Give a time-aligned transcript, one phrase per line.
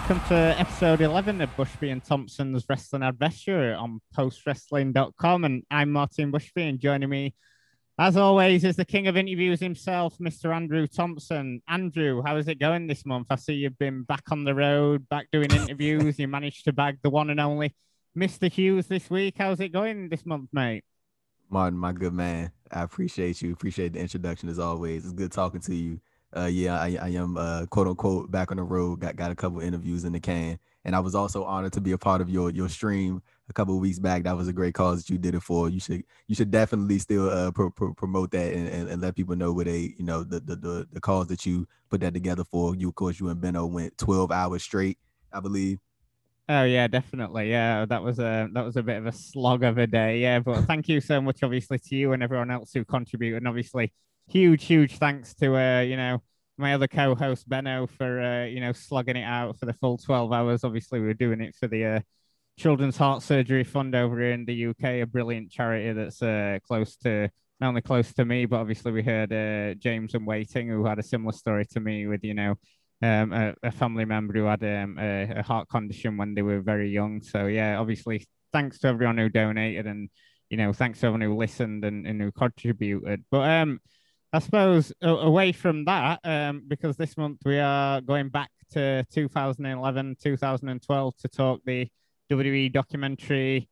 [0.00, 5.44] Welcome to episode 11 of Bushby and Thompson's Wrestling Adventure on postwrestling.com.
[5.44, 7.34] And I'm Martin Bushby, and joining me,
[7.98, 10.56] as always, is the king of interviews himself, Mr.
[10.56, 11.60] Andrew Thompson.
[11.68, 13.26] Andrew, how is it going this month?
[13.28, 16.18] I see you've been back on the road, back doing interviews.
[16.18, 17.76] you managed to bag the one and only
[18.16, 18.50] Mr.
[18.50, 19.34] Hughes this week.
[19.36, 20.82] How's it going this month, mate?
[21.50, 22.52] Martin, my good man.
[22.72, 23.52] I appreciate you.
[23.52, 25.04] Appreciate the introduction as always.
[25.04, 26.00] It's good talking to you
[26.36, 29.00] uh, yeah, I, I am uh, quote unquote back on the road.
[29.00, 31.92] Got got a couple interviews in the can, and I was also honored to be
[31.92, 34.22] a part of your your stream a couple weeks back.
[34.22, 35.68] That was a great cause that you did it for.
[35.68, 39.16] You should you should definitely still uh, pro- pro- promote that and, and, and, let
[39.16, 42.14] people know what they you know the, the the the cause that you put that
[42.14, 42.76] together for.
[42.76, 44.98] You of course you and Benno went twelve hours straight,
[45.32, 45.78] I believe.
[46.48, 47.50] Oh yeah, definitely.
[47.50, 50.20] Yeah, that was a that was a bit of a slog of a day.
[50.20, 53.48] Yeah, but thank you so much, obviously, to you and everyone else who contributed, and
[53.48, 53.92] obviously
[54.30, 56.22] huge, huge thanks to uh, you know,
[56.56, 60.32] my other co-host Benno for uh, you know slugging it out for the full 12
[60.32, 60.64] hours.
[60.64, 62.00] Obviously, we were doing it for the uh,
[62.58, 66.96] Children's Heart Surgery Fund over here in the UK, a brilliant charity that's uh, close
[66.96, 67.28] to
[67.60, 70.84] not only close to me, but obviously we heard uh, James and Wai Ting, who
[70.84, 72.54] had a similar story to me with you know
[73.02, 76.60] um, a, a, family member who had um, a, a, heart condition when they were
[76.60, 77.22] very young.
[77.22, 80.10] So yeah, obviously thanks to everyone who donated and
[80.50, 83.24] you know thanks to everyone who listened and, and who contributed.
[83.30, 83.80] But um
[84.32, 90.16] I suppose away from that, um, because this month we are going back to 2011,
[90.22, 91.88] 2012 to talk the
[92.30, 93.68] WWE documentary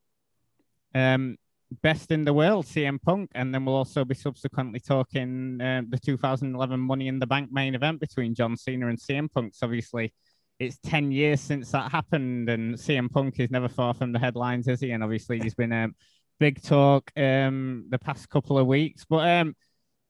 [0.95, 1.37] um,
[1.83, 5.99] Best in the World, CM Punk, and then we'll also be subsequently talking uh, the
[5.99, 9.55] 2011 Money in the Bank main event between John Cena and CM Punk.
[9.55, 10.13] So obviously,
[10.59, 14.67] it's 10 years since that happened, and CM Punk is never far from the headlines,
[14.67, 14.93] is he?
[14.93, 15.95] And obviously, he's been a um,
[16.41, 19.05] big talk um, the past couple of weeks.
[19.05, 19.29] But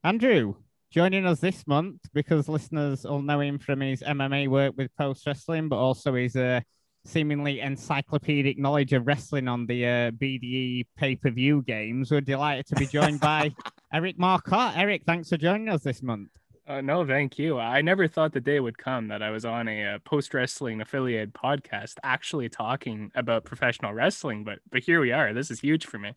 [0.01, 0.55] Andrew,
[0.91, 5.27] joining us this month because listeners will know him from his MMA work with Post
[5.27, 6.61] Wrestling, but also his uh,
[7.03, 12.11] seemingly encyclopedic knowledge of wrestling on the uh, BDE pay per view games.
[12.11, 13.53] We're delighted to be joined by
[13.93, 14.77] Eric Marcotte.
[14.77, 16.29] Eric, thanks for joining us this month.
[16.65, 17.59] Uh, no, thank you.
[17.59, 20.33] I never thought the day would come that I was on a, a uh, post
[20.33, 25.33] wrestling affiliated podcast actually talking about professional wrestling, but but here we are.
[25.33, 26.13] This is huge for me.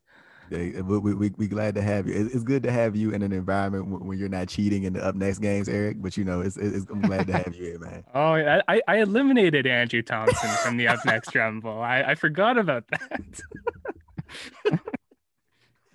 [0.51, 2.29] We, we, we, we glad to have you.
[2.33, 5.15] It's good to have you in an environment when you're not cheating in the up
[5.15, 6.03] next games, Eric.
[6.03, 8.05] But you know, it's, it's I'm glad to have you here, man.
[8.15, 8.35] Oh,
[8.69, 11.81] I, I eliminated Andrew Thompson from the up next rumble.
[11.81, 13.41] I, I forgot about that.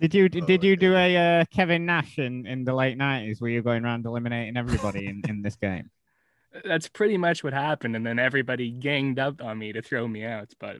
[0.00, 3.50] did you did you do a uh, Kevin Nash in, in the late nineties where
[3.50, 5.90] you're going around eliminating everybody in, in this game?
[6.64, 10.24] That's pretty much what happened, and then everybody ganged up on me to throw me
[10.24, 10.52] out.
[10.58, 10.78] But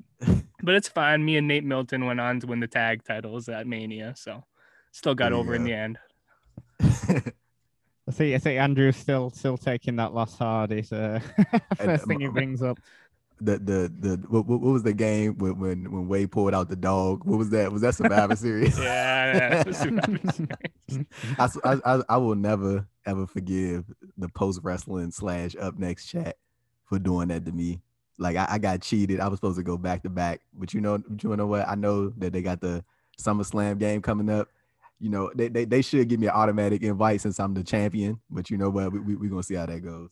[0.63, 1.25] but it's fine.
[1.25, 4.45] Me and Nate Milton went on to win the tag titles at Mania, so
[4.93, 5.99] still got over in the end.
[6.81, 8.35] I see.
[8.35, 8.57] I see.
[8.57, 10.73] Andrew's still still taking that last hard.
[10.73, 11.21] Is uh,
[11.77, 12.79] first thing he brings up.
[13.41, 16.77] The the the what, what was the game when when when Wade pulled out the
[16.77, 17.25] dog?
[17.25, 17.71] What was that?
[17.71, 18.79] Was that Survivor Series?
[18.81, 21.07] yeah, yeah Survivor Series.
[21.39, 23.85] I, I I will never ever forgive
[24.17, 26.37] the post wrestling slash up next chat
[26.87, 27.81] for doing that to me.
[28.19, 29.21] Like I, I, got cheated.
[29.21, 31.69] I was supposed to go back to back, but you know, you know what?
[31.69, 32.85] I know that they got the
[33.21, 34.49] SummerSlam game coming up.
[35.01, 38.21] You know, they, they, they should give me an automatic invite since I'm the champion.
[38.29, 38.93] But you know what?
[38.93, 40.11] We we we gonna see how that goes.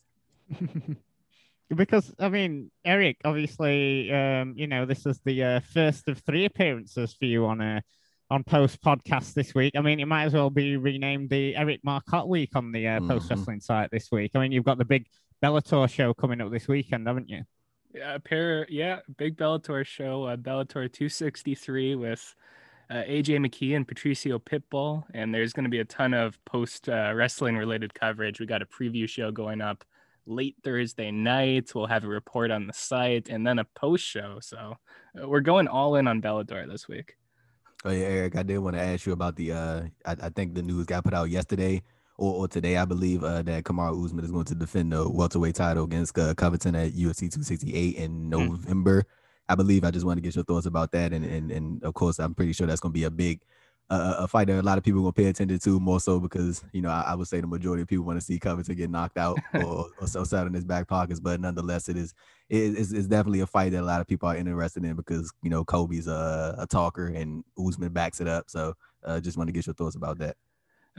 [1.75, 6.45] because I mean, Eric, obviously, um, you know, this is the uh, first of three
[6.45, 7.83] appearances for you on a
[8.29, 9.73] on post podcast this week.
[9.75, 12.99] I mean, it might as well be renamed the Eric Marcotte week on the uh,
[12.99, 13.09] mm-hmm.
[13.09, 14.31] post wrestling site this week.
[14.35, 15.07] I mean, you've got the big
[15.43, 17.43] Bellator show coming up this weekend, haven't you?
[17.97, 18.67] Yeah, pair.
[18.69, 20.25] Yeah, big Bellator show.
[20.25, 22.35] Uh, Bellator 263 with
[22.89, 26.89] uh, AJ McKee and Patricio Pitbull, and there's going to be a ton of post
[26.89, 28.39] uh, wrestling related coverage.
[28.39, 29.83] We got a preview show going up
[30.27, 31.71] late Thursday night.
[31.73, 34.39] We'll have a report on the site, and then a post show.
[34.41, 34.77] So
[35.19, 37.15] uh, we're going all in on Bellator this week.
[37.83, 39.53] Oh yeah, Eric, I did want to ask you about the.
[39.53, 41.81] uh I, I think the news got put out yesterday
[42.17, 45.55] or, or today, I believe, uh, that Kamaru Usman is going to defend the welterweight
[45.55, 48.29] title against uh, Covington at UFC 268 in hmm.
[48.29, 49.01] November.
[49.01, 49.05] Mm.
[49.49, 49.83] I believe.
[49.85, 52.35] I just want to get your thoughts about that, and and and of course, I'm
[52.35, 53.39] pretty sure that's going to be a big
[53.89, 55.99] uh, a fight that a lot of people are going to pay attention to more
[55.99, 58.37] so because you know I, I, would say the majority of people want to see
[58.37, 61.95] Covington get knocked out or, or so set in his back pockets, but nonetheless, it
[61.95, 62.13] is
[62.49, 65.33] it is it's definitely a fight that a lot of people are interested in because
[65.41, 68.49] you know Colby's a, a talker and Usman backs it up.
[68.49, 68.73] So
[69.05, 70.35] uh, just want to get your thoughts about that.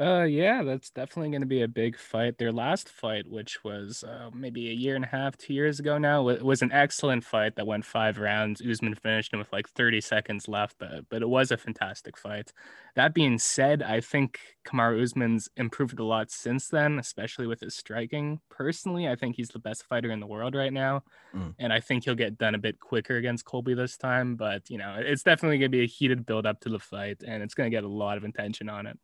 [0.00, 2.38] Uh, yeah, that's definitely going to be a big fight.
[2.38, 5.98] Their last fight, which was uh, maybe a year and a half, two years ago
[5.98, 8.62] now, was an excellent fight that went five rounds.
[8.62, 12.52] Usman finished him with like 30 seconds left, but but it was a fantastic fight.
[12.94, 17.74] That being said, I think Kamaru Usman's improved a lot since then, especially with his
[17.74, 18.40] striking.
[18.50, 21.02] Personally, I think he's the best fighter in the world right now,
[21.34, 21.56] mm.
[21.58, 24.36] and I think he'll get done a bit quicker against Colby this time.
[24.36, 27.24] But you know, it's definitely going to be a heated build up to the fight,
[27.26, 28.96] and it's going to get a lot of attention on it.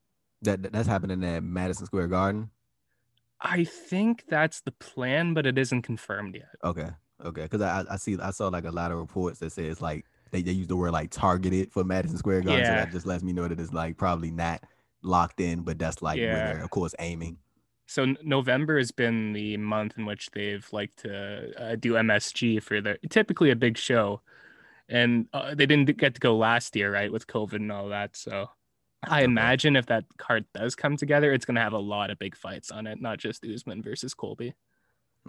[0.44, 2.50] That that's happening at Madison Square Garden.
[3.40, 6.54] I think that's the plan, but it isn't confirmed yet.
[6.62, 6.88] Okay,
[7.24, 9.82] okay, because I I see I saw like a lot of reports that say it's
[9.82, 12.70] like they, they use the word like targeted for Madison Square Garden, yeah.
[12.70, 14.62] so that just lets me know that it's like probably not
[15.02, 16.32] locked in, but that's like yeah.
[16.32, 17.38] where they're of course aiming.
[17.86, 22.80] So November has been the month in which they've liked to uh, do MSG for
[22.80, 24.22] their typically a big show,
[24.88, 28.16] and uh, they didn't get to go last year, right, with COVID and all that.
[28.16, 28.48] So
[29.08, 32.18] I imagine if that card does come together, it's going to have a lot of
[32.18, 34.54] big fights on it, not just Usman versus Colby.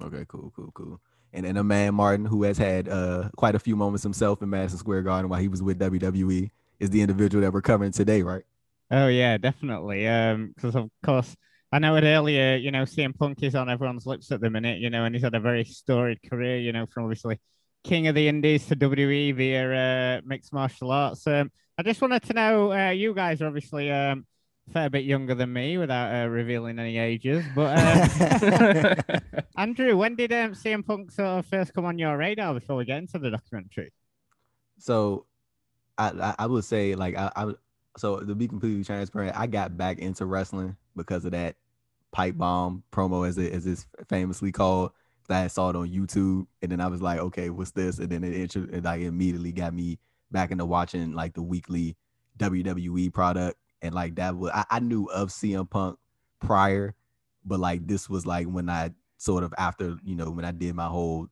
[0.02, 1.00] Okay, cool, cool, cool.
[1.34, 4.80] And then man, Martin, who has had uh, quite a few moments himself in Madison
[4.80, 6.50] Square Garden while he was with WWE,
[6.80, 8.44] is the individual that we're covering today, right?
[8.92, 10.08] Oh yeah, definitely.
[10.08, 11.36] Um, because of course
[11.72, 12.56] I know it earlier.
[12.56, 14.80] You know, CM Punk is on everyone's lips at the minute.
[14.80, 16.58] You know, and he's had a very storied career.
[16.58, 17.40] You know, from obviously
[17.84, 21.26] King of the Indies to WWE via uh, mixed martial arts.
[21.28, 24.26] Um, I just wanted to know, uh, you guys are obviously um,
[24.70, 27.44] a fair bit younger than me without uh, revealing any ages.
[27.54, 29.20] But uh,
[29.58, 32.86] Andrew, when did um, CM Punk sort of first come on your radar before we
[32.86, 33.92] get into the documentary?
[34.80, 35.26] So,
[35.98, 37.54] I I, I would say like I, I
[37.98, 41.56] so to be completely transparent, I got back into wrestling because of that
[42.12, 44.92] pipe bomb promo, as it as it's famously called.
[45.28, 47.98] That I saw it on YouTube, and then I was like, okay, what's this?
[47.98, 49.98] And then it, it, it like immediately got me
[50.32, 51.96] back into watching like the weekly
[52.38, 53.58] WWE product.
[53.82, 55.98] And like that was I, I knew of CM Punk
[56.40, 56.96] prior,
[57.46, 60.76] but like this was like when I sort of after, you know, when I did
[60.76, 61.28] my whole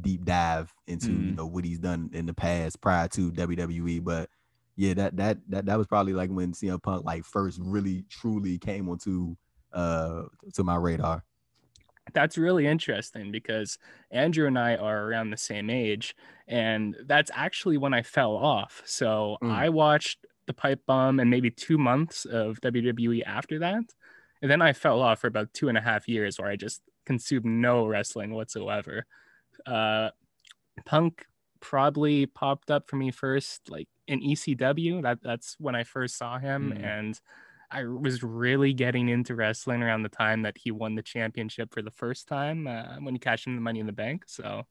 [0.00, 1.26] deep dive into, mm.
[1.26, 4.02] you know, what he's done in the past prior to WWE.
[4.02, 4.30] But
[4.76, 8.58] yeah, that that that that was probably like when CM Punk like first really truly
[8.58, 9.36] came onto
[9.72, 10.22] uh
[10.54, 11.22] to my radar
[12.12, 13.78] that's really interesting because
[14.10, 16.14] Andrew and I are around the same age,
[16.46, 18.82] and that's actually when I fell off.
[18.84, 19.50] So mm.
[19.50, 23.84] I watched the pipe bomb and maybe two months of WWE after that.
[24.40, 26.80] And then I fell off for about two and a half years where I just
[27.04, 29.04] consumed no wrestling whatsoever.
[29.66, 30.10] Uh,
[30.84, 31.26] Punk
[31.60, 35.02] probably popped up for me first, like in ECW.
[35.02, 36.84] That that's when I first saw him, mm.
[36.84, 37.20] and
[37.70, 41.82] I was really getting into wrestling around the time that he won the championship for
[41.82, 44.24] the first time uh, when he cashed in the Money in the Bank.
[44.26, 44.64] So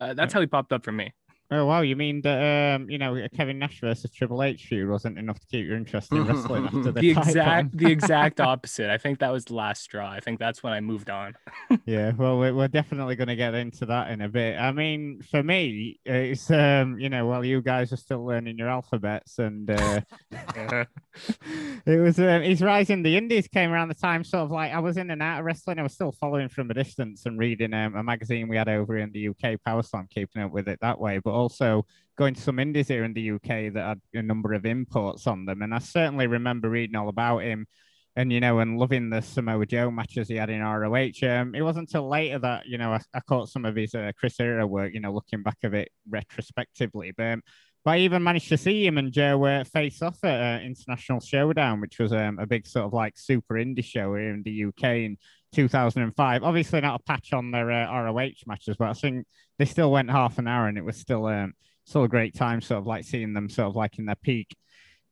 [0.00, 1.12] uh, that's how he popped up for me.
[1.48, 1.82] Oh wow!
[1.82, 5.46] You mean that um, you know Kevin Nash versus Triple H feud wasn't enough to
[5.46, 8.90] keep your interest in wrestling after the, the exact the exact opposite.
[8.90, 10.10] I think that was the last straw.
[10.10, 11.36] I think that's when I moved on.
[11.86, 14.58] yeah, well, we're, we're definitely going to get into that in a bit.
[14.58, 18.68] I mean, for me, it's um, you know, while you guys are still learning your
[18.68, 20.00] alphabets, and uh,
[21.86, 24.72] it was um, his rise in the Indies came around the time, sort of like
[24.72, 25.78] I was in and out of wrestling.
[25.78, 28.98] I was still following from a distance and reading um, a magazine we had over
[28.98, 32.40] in the UK, Power Slam, keeping up with it that way, but also going to
[32.40, 35.62] some indies here in the UK that had a number of imports on them.
[35.62, 37.66] And I certainly remember reading all about him
[38.16, 41.22] and, you know, and loving the Samoa Joe matches he had in ROH.
[41.22, 44.12] Um, it wasn't until later that, you know, I, I caught some of his uh,
[44.18, 47.12] Chris Hero work, you know, looking back of it retrospectively.
[47.14, 47.42] But, um,
[47.84, 51.20] but I even managed to see him and Joe uh, face off at uh, International
[51.20, 54.64] Showdown, which was um, a big sort of like super indie show here in the
[54.64, 55.18] UK in
[55.52, 56.42] 2005.
[56.42, 59.26] Obviously, not a patch on their uh, ROH matches, but I think
[59.58, 62.60] they still went half an hour and it was still um, still a great time,
[62.60, 64.56] sort of like seeing them sort of like in their peak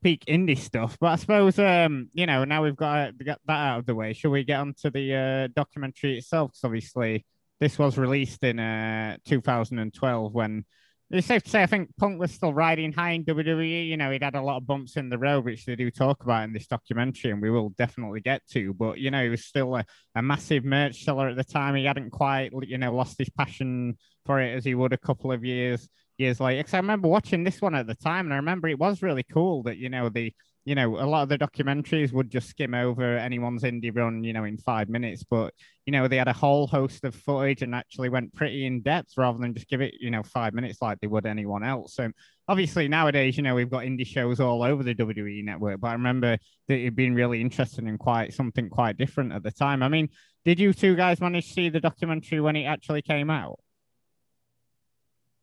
[0.03, 0.97] peak indie stuff.
[1.00, 4.12] But I suppose um, you know, now we've got, got that out of the way,
[4.12, 6.50] shall we get on to the uh, documentary itself?
[6.50, 7.25] Because obviously
[7.61, 10.64] this was released in uh 2012 when
[11.11, 13.87] it's safe to say I think Punk was still riding high in WWE.
[13.88, 16.23] You know, he'd had a lot of bumps in the road, which they do talk
[16.23, 18.73] about in this documentary, and we will definitely get to.
[18.75, 19.84] But you know, he was still a,
[20.14, 21.75] a massive merch seller at the time.
[21.75, 23.96] He hadn't quite, you know, lost his passion
[24.26, 26.61] for it as he would a couple of years years later.
[26.61, 29.25] Because I remember watching this one at the time, and I remember it was really
[29.25, 30.32] cool that you know the
[30.64, 34.33] you know a lot of the documentaries would just skim over anyone's indie run, you
[34.33, 35.52] know, in five minutes, but
[35.87, 39.12] you know they had a whole host of footage and actually went pretty in depth
[39.16, 41.94] rather than just give it you know five minutes like they would anyone else.
[41.94, 42.11] So
[42.49, 45.92] obviously nowadays, you know, we've got indie shows all over the WWE network, but I
[45.92, 49.83] remember that it'd been really interesting and quite something quite different at the time.
[49.83, 50.09] I mean,
[50.44, 53.59] did you two guys manage to see the documentary when it actually came out?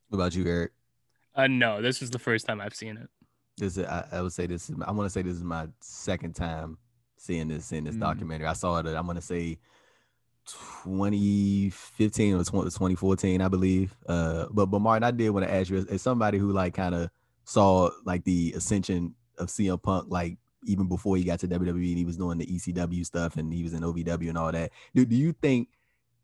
[0.09, 0.71] What about you, Eric?
[1.33, 3.07] Uh, no, this is the first time I've seen it.
[3.57, 5.67] This is, I, I would say this is I want to say this is my
[5.81, 6.77] second time
[7.17, 7.99] seeing this seeing this Mm.
[8.01, 8.47] documentary.
[8.47, 8.87] I saw it.
[8.87, 9.59] I'm gonna say
[10.47, 13.95] 2015 or 20, 2014, I believe.
[14.07, 16.73] Uh, but but Martin, I did want to ask you, as, as somebody who like
[16.73, 17.09] kind of
[17.43, 21.97] saw like the ascension of CM Punk, like even before he got to WWE and
[21.97, 24.71] he was doing the ECW stuff and he was in OVW and all that.
[24.93, 25.69] Do do you think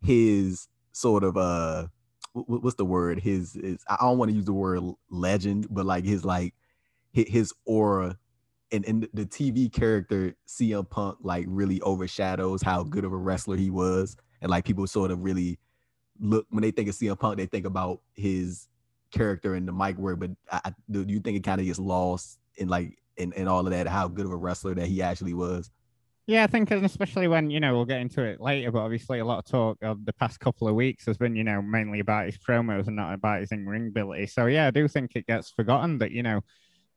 [0.02, 1.88] his sort of uh
[2.36, 3.20] wh- wh- what's the word?
[3.20, 6.54] His is I don't want to use the word legend, but like his like
[7.26, 8.18] his aura
[8.72, 13.56] and, and the TV character CM Punk like really overshadows how good of a wrestler
[13.56, 14.16] he was.
[14.42, 15.58] And like people sort of really
[16.20, 18.68] look when they think of CM Punk, they think about his
[19.12, 20.20] character and the mic work.
[20.20, 23.66] But I, do you think it kind of gets lost in like in, in all
[23.66, 25.72] of that, how good of a wrestler that he actually was?
[26.28, 29.26] Yeah, I think, especially when you know we'll get into it later, but obviously a
[29.26, 32.26] lot of talk of the past couple of weeks has been, you know, mainly about
[32.26, 34.28] his promos and not about his in-ring ability.
[34.28, 36.42] So yeah, I do think it gets forgotten that you know,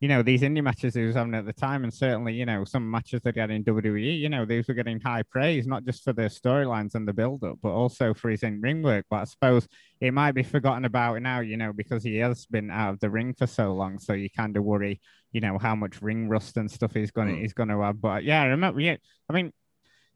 [0.01, 2.65] you know, these indie matches he was having at the time, and certainly you know
[2.65, 5.85] some matches that he had in WWE, you know, these were getting high praise not
[5.85, 9.05] just for the storylines and the build-up, but also for his in-ring work.
[9.09, 9.67] But I suppose
[10.01, 13.09] it might be forgotten about now, you know, because he has been out of the
[13.09, 13.99] ring for so long.
[13.99, 14.99] So you kind of worry,
[15.31, 17.41] you know, how much ring rust and stuff he's gonna Mm.
[17.41, 18.01] he's gonna have.
[18.01, 18.97] But yeah, I remember, yeah,
[19.29, 19.53] I mean,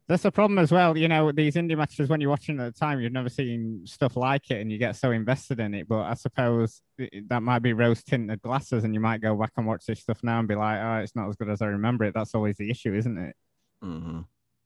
[0.08, 0.96] that's a problem as well.
[0.96, 4.16] You know, these indie matches when you're watching at the time, you've never seen stuff
[4.16, 5.88] like it, and you get so invested in it.
[5.88, 6.80] But I suppose
[7.28, 10.20] that might be rose tinted glasses, and you might go back and watch this stuff
[10.22, 12.56] now and be like, "Oh, it's not as good as I remember it." That's always
[12.56, 13.36] the issue, isn't it?
[13.82, 14.20] Mm-hmm.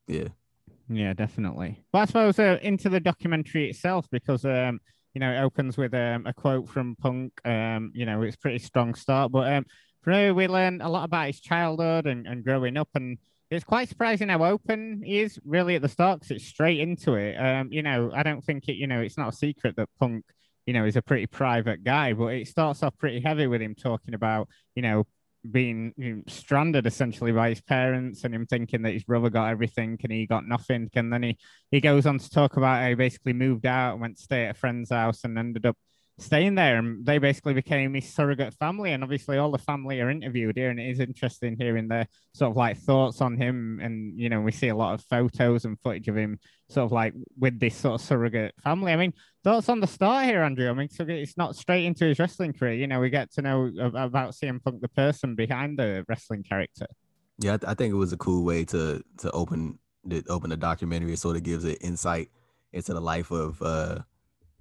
[0.09, 0.28] Yeah.
[0.90, 1.85] Yeah, definitely.
[1.92, 4.80] But I suppose uh, into the documentary itself, because um,
[5.14, 7.32] you know, it opens with um, a quote from Punk.
[7.44, 9.64] Um, you know, it's pretty strong start, but um,
[10.02, 13.18] from here we learn a lot about his childhood and, and growing up, and
[13.50, 17.14] it's quite surprising how open he is really at the start because it's straight into
[17.14, 17.35] it.
[17.35, 18.75] Um, you know, I don't think it.
[18.75, 20.25] You know, it's not a secret that Punk,
[20.66, 23.75] you know, is a pretty private guy, but it starts off pretty heavy with him
[23.75, 25.04] talking about, you know,
[25.50, 29.50] being you know, stranded essentially by his parents and him thinking that his brother got
[29.50, 30.88] everything and he got nothing.
[30.95, 31.38] And then he,
[31.73, 34.45] he goes on to talk about how he basically moved out and went to stay
[34.45, 35.76] at a friend's house and ended up
[36.20, 36.76] staying there.
[36.76, 38.92] And they basically became his surrogate family.
[38.92, 40.70] And obviously, all the family are interviewed here.
[40.70, 43.80] And it is interesting hearing their sort of like thoughts on him.
[43.82, 46.92] And, you know, we see a lot of photos and footage of him sort of
[46.92, 48.92] like with this sort of surrogate family.
[48.92, 49.12] I mean,
[49.42, 50.70] thoughts on the start here, Andrew?
[50.70, 52.74] I mean, so it's not straight into his wrestling career.
[52.74, 56.86] You know, we get to know about CM Punk, the person behind the wrestling character.
[57.38, 60.50] Yeah, I, th- I think it was a cool way to to open the open
[60.50, 61.14] the documentary.
[61.14, 62.28] It sort of gives an insight
[62.72, 64.00] into the life of uh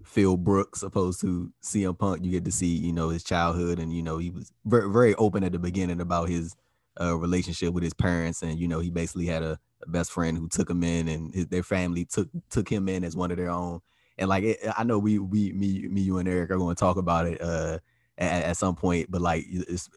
[0.09, 2.23] Phil Brooks, opposed to CM Punk.
[2.25, 5.13] You get to see, you know, his childhood, and you know, he was very very
[5.15, 6.55] open at the beginning about his
[6.99, 10.35] uh relationship with his parents, and you know, he basically had a, a best friend
[10.37, 13.37] who took him in, and his, their family took took him in as one of
[13.37, 13.81] their own.
[14.17, 16.79] And like, it, I know we we me me you and Eric are going to
[16.79, 17.39] talk about it.
[17.41, 17.77] uh
[18.17, 19.45] at, at some point, but like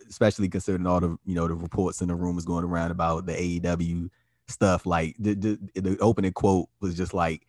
[0.09, 3.33] especially considering all the you know the reports and the rumors going around about the
[3.33, 4.11] AEW
[4.47, 7.47] stuff, like the the, the opening quote was just like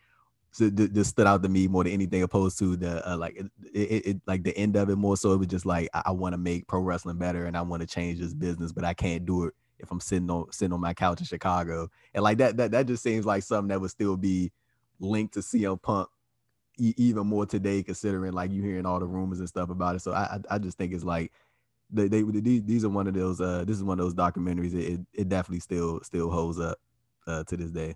[0.54, 4.06] just stood out to me more than anything, opposed to the uh, like it, it,
[4.06, 6.34] it like the end of it more so it was just like I, I want
[6.34, 9.26] to make pro wrestling better and I want to change this business, but I can't
[9.26, 12.58] do it if I'm sitting on sitting on my couch in Chicago, and like that
[12.58, 14.52] that that just seems like something that would still be
[15.00, 16.08] linked to CM Punk
[16.78, 20.00] e- even more today, considering like you hearing all the rumors and stuff about it.
[20.02, 21.32] So I I, I just think it's like
[21.90, 24.74] they, they these, are one of those uh this is one of those documentaries.
[24.74, 26.78] It, it, it definitely still still holds up
[27.28, 27.96] uh to this day.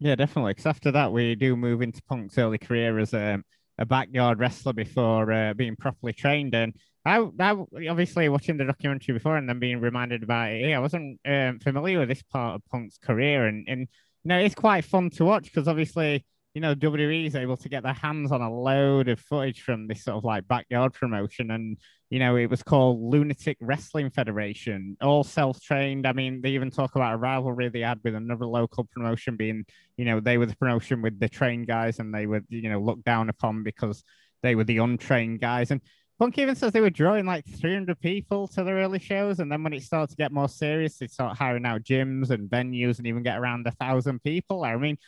[0.00, 0.52] Yeah, definitely.
[0.52, 3.42] Because after that, we do move into Punk's early career as a,
[3.78, 6.54] a backyard wrestler before uh, being properly trained.
[6.54, 6.74] And
[7.04, 7.56] I, I,
[7.88, 11.98] obviously, watching the documentary before and then being reminded about it, I wasn't um, familiar
[11.98, 13.46] with this part of Punk's career.
[13.46, 16.24] And, and you know, it's quite fun to watch because obviously,
[16.58, 19.86] you know, WWE is able to get their hands on a load of footage from
[19.86, 21.52] this sort of like backyard promotion.
[21.52, 21.76] And,
[22.10, 26.04] you know, it was called Lunatic Wrestling Federation, all self trained.
[26.04, 29.64] I mean, they even talk about a rivalry they had with another local promotion being
[29.96, 32.80] you know, they were the promotion with the trained guys and they were, you know,
[32.80, 34.02] looked down upon because
[34.42, 35.70] they were the untrained guys.
[35.70, 35.80] And
[36.18, 39.38] Punk even says they were drawing like 300 people to their early shows.
[39.38, 42.50] And then when it started to get more serious, they start hiring out gyms and
[42.50, 44.64] venues and even get around a thousand people.
[44.64, 44.98] I mean,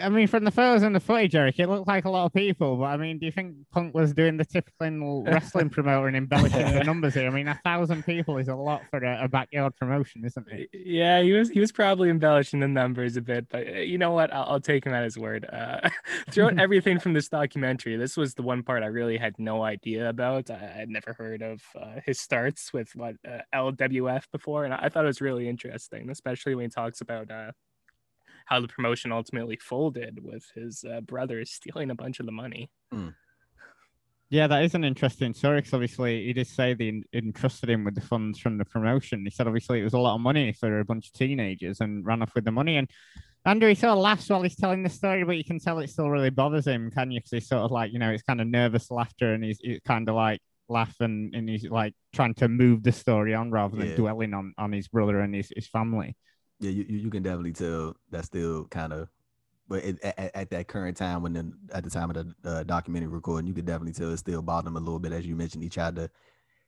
[0.00, 2.32] I mean, from the photos and the footage, Eric, it looked like a lot of
[2.32, 2.76] people.
[2.76, 6.72] But I mean, do you think Punk was doing the typical wrestling promoter and embellishing
[6.72, 7.26] the numbers here?
[7.26, 10.70] I mean, a thousand people is a lot for a, a backyard promotion, isn't it?
[10.72, 14.32] Yeah, he was he was probably embellishing the numbers a bit, but you know what?
[14.32, 15.46] I'll, I'll take him at his word.
[15.52, 15.90] Uh,
[16.30, 20.08] throughout everything from this documentary, this was the one part I really had no idea
[20.08, 20.50] about.
[20.50, 24.88] I had never heard of uh, his starts with what uh, LWF before, and I
[24.88, 27.52] thought it was really interesting, especially when he talks about uh,
[28.48, 32.70] how the promotion ultimately folded with his uh, brothers stealing a bunch of the money.
[34.30, 37.94] Yeah, that is an interesting story because obviously he did say they entrusted him with
[37.94, 39.24] the funds from the promotion.
[39.24, 42.04] He said obviously it was a lot of money for a bunch of teenagers and
[42.04, 42.76] ran off with the money.
[42.76, 42.90] And
[43.46, 45.88] Andrew, he sort of laughs while he's telling the story, but you can tell it
[45.88, 47.20] still really bothers him, can you?
[47.20, 49.80] Because he's sort of like, you know, it's kind of nervous laughter and he's, he's
[49.86, 53.88] kind of like laughing and he's like trying to move the story on rather than
[53.88, 53.96] yeah.
[53.96, 56.14] dwelling on, on his brother and his, his family.
[56.60, 59.08] Yeah, you, you can definitely tell that's still kind of
[59.68, 62.62] but it, at, at, that current time when the, at the time of the uh,
[62.62, 65.12] documentary recording, you could definitely tell it still bothered him a little bit.
[65.12, 66.10] As you mentioned, he tried to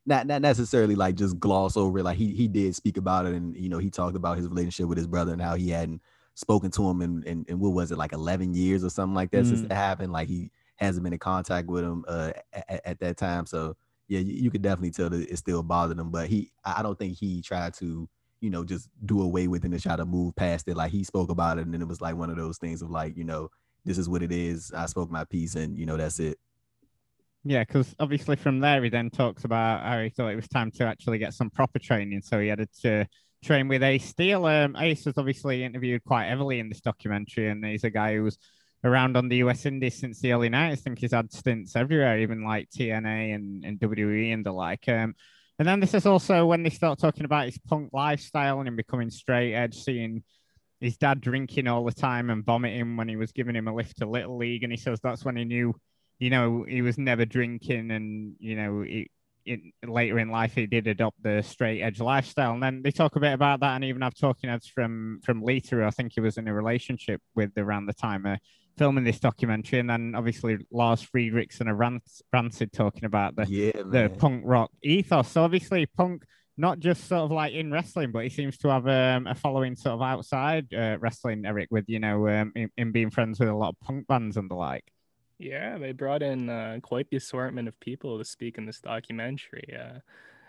[0.06, 2.04] not not necessarily like just gloss over it.
[2.04, 4.86] Like he he did speak about it, and you know he talked about his relationship
[4.86, 6.02] with his brother and how he hadn't
[6.34, 9.30] spoken to him in in, in what was it like eleven years or something like
[9.30, 9.48] that mm.
[9.48, 10.12] since it happened.
[10.12, 13.44] Like he hasn't been in contact with him uh, at, at, that time.
[13.44, 13.76] So
[14.08, 16.10] yeah, you, you could definitely tell that it still bothered him.
[16.10, 18.08] But he I don't think he tried to
[18.40, 20.76] you know, just do away with it and try to move past it.
[20.76, 22.90] Like he spoke about it, and then it was like one of those things of
[22.90, 23.48] like, you know,
[23.84, 24.72] this is what it is.
[24.72, 26.38] I spoke my piece, and you know, that's it.
[27.44, 30.70] Yeah, because obviously from there he then talks about how he thought it was time
[30.72, 33.06] to actually get some proper training, so he had to
[33.42, 34.44] train with Ace Steel.
[34.46, 38.38] Um, Ace was obviously interviewed quite heavily in this documentary, and he's a guy who's
[38.84, 40.72] around on the US Indies since the early 90s.
[40.72, 44.88] I think he's had stints everywhere, even like TNA and, and WWE and the like.
[44.88, 45.14] Um,
[45.60, 48.76] and then this is also when they start talking about his punk lifestyle and him
[48.76, 50.22] becoming straight edge, seeing
[50.80, 53.98] his dad drinking all the time and vomiting when he was giving him a lift
[53.98, 54.62] to Little League.
[54.62, 55.74] And he says that's when he knew,
[56.18, 57.90] you know, he was never drinking.
[57.90, 59.10] And, you know, he,
[59.44, 62.54] it, later in life, he did adopt the straight edge lifestyle.
[62.54, 65.42] And then they talk a bit about that and even have talking heads from, from
[65.42, 68.24] Lita, I think he was in a relationship with around the time.
[68.24, 68.36] Uh,
[68.80, 72.00] filming this documentary, and then obviously Lars Frederiksen of
[72.32, 75.28] Rancid talking about the yeah, the punk rock ethos.
[75.28, 76.24] So obviously punk,
[76.56, 79.76] not just sort of like in wrestling, but he seems to have um, a following
[79.76, 81.44] sort of outside uh, wrestling.
[81.44, 84.38] Eric, with you know, um, in, in, being friends with a lot of punk bands
[84.38, 84.90] and the like.
[85.38, 89.76] Yeah, they brought in uh, quite the assortment of people to speak in this documentary.
[89.78, 89.98] Uh,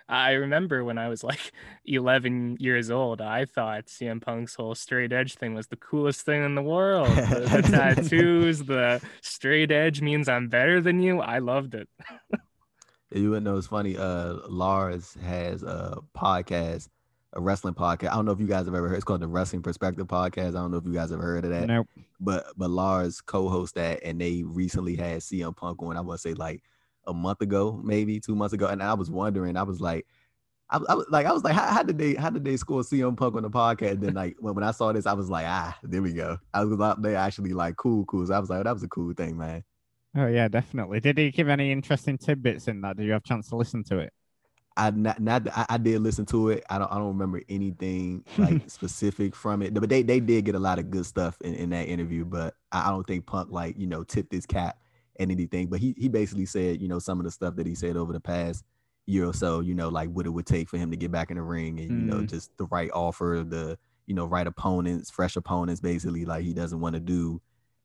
[0.10, 1.52] I remember when I was like
[1.86, 6.44] 11 years old, I thought CM Punk's whole straight edge thing was the coolest thing
[6.44, 7.08] in the world.
[7.08, 11.20] The, the tattoos, the straight edge means I'm better than you.
[11.22, 11.88] I loved it.
[13.12, 13.98] you wouldn't know it's funny.
[13.98, 16.90] Uh, Lars has a podcast,
[17.34, 18.10] a wrestling podcast.
[18.10, 18.96] I don't know if you guys have ever heard.
[18.96, 20.50] It's called the Wrestling Perspective Podcast.
[20.50, 21.68] I don't know if you guys have heard of that.
[21.68, 21.88] Nope.
[22.20, 25.98] But but Lars co-hosts that, and they recently had CM Punk on.
[25.98, 26.62] I want to say like
[27.08, 30.06] a month ago, maybe two months ago, and I was wondering, I was like,
[30.70, 32.82] I, I was like, I was like, how, how, did they, how did they score
[32.82, 33.92] CM Punk on the podcast?
[33.92, 36.38] And then like when, when I saw this, I was like, ah, there we go.
[36.54, 38.26] I was like, they actually like cool, cool.
[38.26, 39.64] So I was like, oh, that was a cool thing, man.
[40.16, 41.00] Oh yeah, definitely.
[41.00, 42.98] Did he give any interesting tidbits in that?
[42.98, 44.14] Did you have a chance to listen to it?
[44.78, 46.64] I not, not I, I did listen to it.
[46.70, 50.56] I don't I don't remember anything like specific from it, but they they did get
[50.56, 52.26] a lot of good stuff in, in that interview.
[52.26, 54.78] But I don't think Punk like you know tipped his cap
[55.19, 55.67] and anything.
[55.67, 58.13] But he he basically said, you know, some of the stuff that he said over
[58.13, 58.63] the past
[59.06, 61.32] year or so, you know, like what it would take for him to get back
[61.32, 62.30] in the ring and, you know, mm.
[62.30, 66.26] just the right offer, the, you know, right opponents, fresh opponents, basically.
[66.26, 67.41] Like he doesn't want to do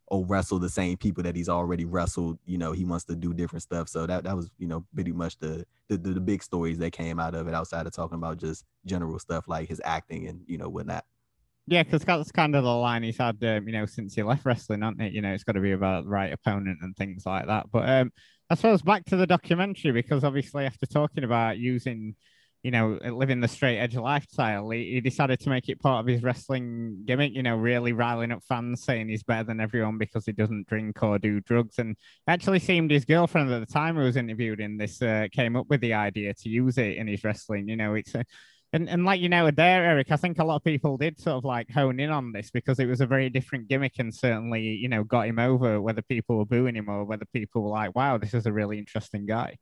[0.08, 2.38] or wrestle the same people that he's already wrestled.
[2.44, 3.88] You know, he wants to do different stuff.
[3.88, 6.92] So that that was, you know, pretty much the the, the, the big stories that
[6.92, 10.42] came out of it outside of talking about just general stuff like his acting and,
[10.46, 11.04] you know, whatnot.
[11.68, 14.44] Yeah, because that's kind of the line he's had, um, you know, since he left
[14.44, 15.12] wrestling, hasn't it?
[15.12, 17.66] You know, it's got to be about the right opponent and things like that.
[17.72, 18.12] But um,
[18.48, 22.14] I suppose back to the documentary, because obviously after talking about using,
[22.62, 26.06] you know, living the straight edge lifestyle, he, he decided to make it part of
[26.06, 30.24] his wrestling gimmick, you know, really riling up fans, saying he's better than everyone because
[30.24, 31.78] he doesn't drink or do drugs.
[31.80, 31.96] And
[32.28, 35.66] actually seemed his girlfriend at the time who was interviewed in this uh, came up
[35.68, 37.68] with the idea to use it in his wrestling.
[37.68, 38.24] You know, it's a
[38.72, 41.36] and and like you know there, Eric, I think a lot of people did sort
[41.36, 44.62] of like hone in on this because it was a very different gimmick and certainly
[44.62, 47.94] you know got him over whether people were booing him or whether people were like,
[47.94, 49.56] wow, this is a really interesting guy.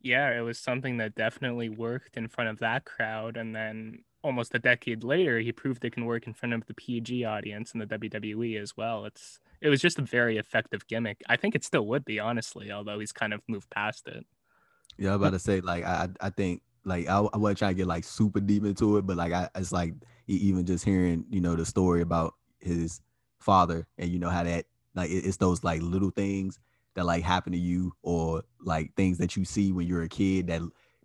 [0.00, 4.54] Yeah, it was something that definitely worked in front of that crowd, and then almost
[4.54, 7.82] a decade later, he proved it can work in front of the PG audience and
[7.82, 9.04] the WWE as well.
[9.04, 11.22] It's it was just a very effective gimmick.
[11.28, 14.26] I think it still would be, honestly, although he's kind of moved past it.
[14.98, 17.76] Yeah, I'm about to say, like, I I think like I, I wasn't trying to
[17.76, 19.94] get like super deep into it, but like I it's like
[20.26, 23.00] even just hearing you know the story about his
[23.40, 26.58] father and you know how that like it's those like little things
[26.94, 30.46] that like happen to you or like things that you see when you're a kid
[30.46, 30.60] that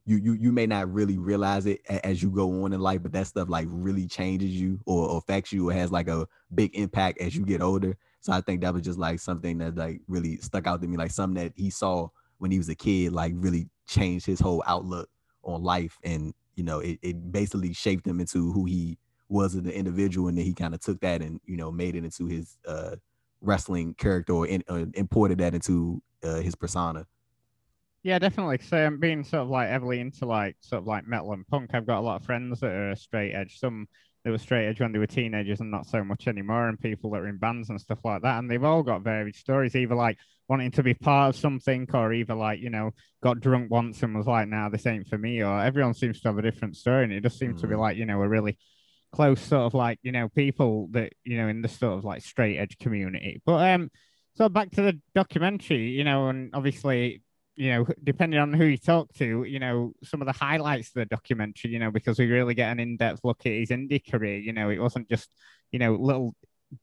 [0.06, 3.12] you you you may not really realize it as you go on in life, but
[3.12, 7.20] that stuff like really changes you or affects you or has like a big impact
[7.20, 7.96] as you get older.
[8.22, 10.98] So I think that was just like something that like really stuck out to me,
[10.98, 14.64] like something that he saw when he was a kid, like really changed his whole
[14.66, 15.10] outlook
[15.48, 18.98] on life and you know it, it basically shaped him into who he
[19.30, 21.96] was as an individual and then he kind of took that and you know made
[21.96, 22.96] it into his uh
[23.42, 27.06] wrestling character or in, uh, imported that into uh, his persona
[28.04, 28.60] Yeah, definitely.
[28.60, 31.72] So i'm being sort of like heavily into like sort of like metal and punk,
[31.74, 33.60] I've got a lot of friends that are straight edge.
[33.60, 33.88] Some
[34.24, 37.12] they were straight edge when they were teenagers and not so much anymore, and people
[37.12, 38.40] that are in bands and stuff like that.
[38.40, 42.14] And they've all got varied stories, either like wanting to be part of something, or
[42.14, 45.44] either like you know got drunk once and was like, "Nah, this ain't for me,"
[45.44, 47.62] or everyone seems to have a different story, and it just seems mm.
[47.62, 47.80] to be mm.
[47.80, 48.58] like you know a really
[49.14, 52.22] close sort of like you know people that you know in the sort of like
[52.22, 53.42] straight edge community.
[53.46, 53.92] But um,
[54.36, 57.22] so back to the documentary, you know, and obviously
[57.58, 60.94] you know, depending on who you talk to, you know, some of the highlights of
[60.94, 64.38] the documentary, you know, because we really get an in-depth look at his indie career.
[64.38, 65.28] You know, it wasn't just,
[65.72, 66.36] you know, little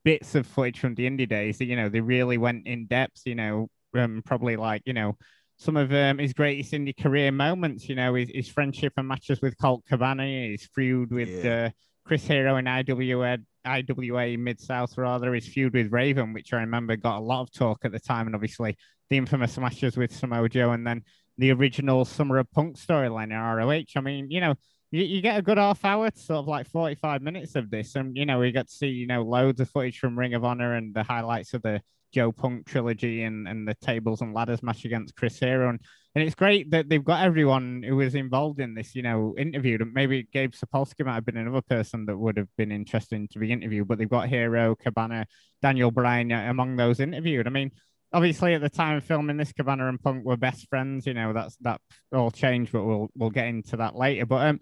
[0.04, 1.58] bits of footage from the indie days.
[1.58, 3.22] that You know, they really went in depth.
[3.24, 5.16] You know, um, probably like you know
[5.56, 7.88] some of um, his greatest indie career moments.
[7.88, 11.66] You know, his, his friendship and matches with Colt Cabana, his feud with yeah.
[11.66, 11.70] uh,
[12.04, 16.96] Chris Hero in IWA, IWA Mid South, rather, his feud with Raven, which I remember
[16.96, 18.76] got a lot of talk at the time, and obviously
[19.10, 21.02] the infamous smashes with Samoa Joe, and then
[21.38, 23.84] the original Summer of Punk storyline in ROH.
[23.96, 24.54] I mean, you know,
[24.94, 28.16] you, you get a good half hour, sort of like 45 minutes of this, and
[28.16, 30.74] you know, we got to see, you know, loads of footage from Ring of Honor
[30.74, 31.80] and the highlights of the
[32.12, 35.68] Joe Punk trilogy and, and the tables and ladders match against Chris Hero.
[35.68, 35.80] And,
[36.14, 39.80] and it's great that they've got everyone who was involved in this, you know, interviewed.
[39.80, 43.40] And maybe Gabe Sapolsky might have been another person that would have been interesting to
[43.40, 45.26] be interviewed, but they've got Hero, Cabana,
[45.60, 47.48] Daniel Bryan uh, among those interviewed.
[47.48, 47.72] I mean,
[48.14, 51.06] obviously at the time of filming this, Cabana and Punk were best friends.
[51.06, 51.80] You know, that's that
[52.12, 54.24] all changed, but we'll we'll get into that later.
[54.24, 54.60] But um,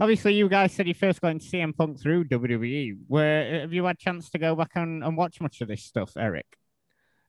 [0.00, 2.96] obviously you guys said you first got into CM Punk through WWE.
[3.06, 6.16] Where have you had chance to go back and, and watch much of this stuff,
[6.16, 6.46] Eric?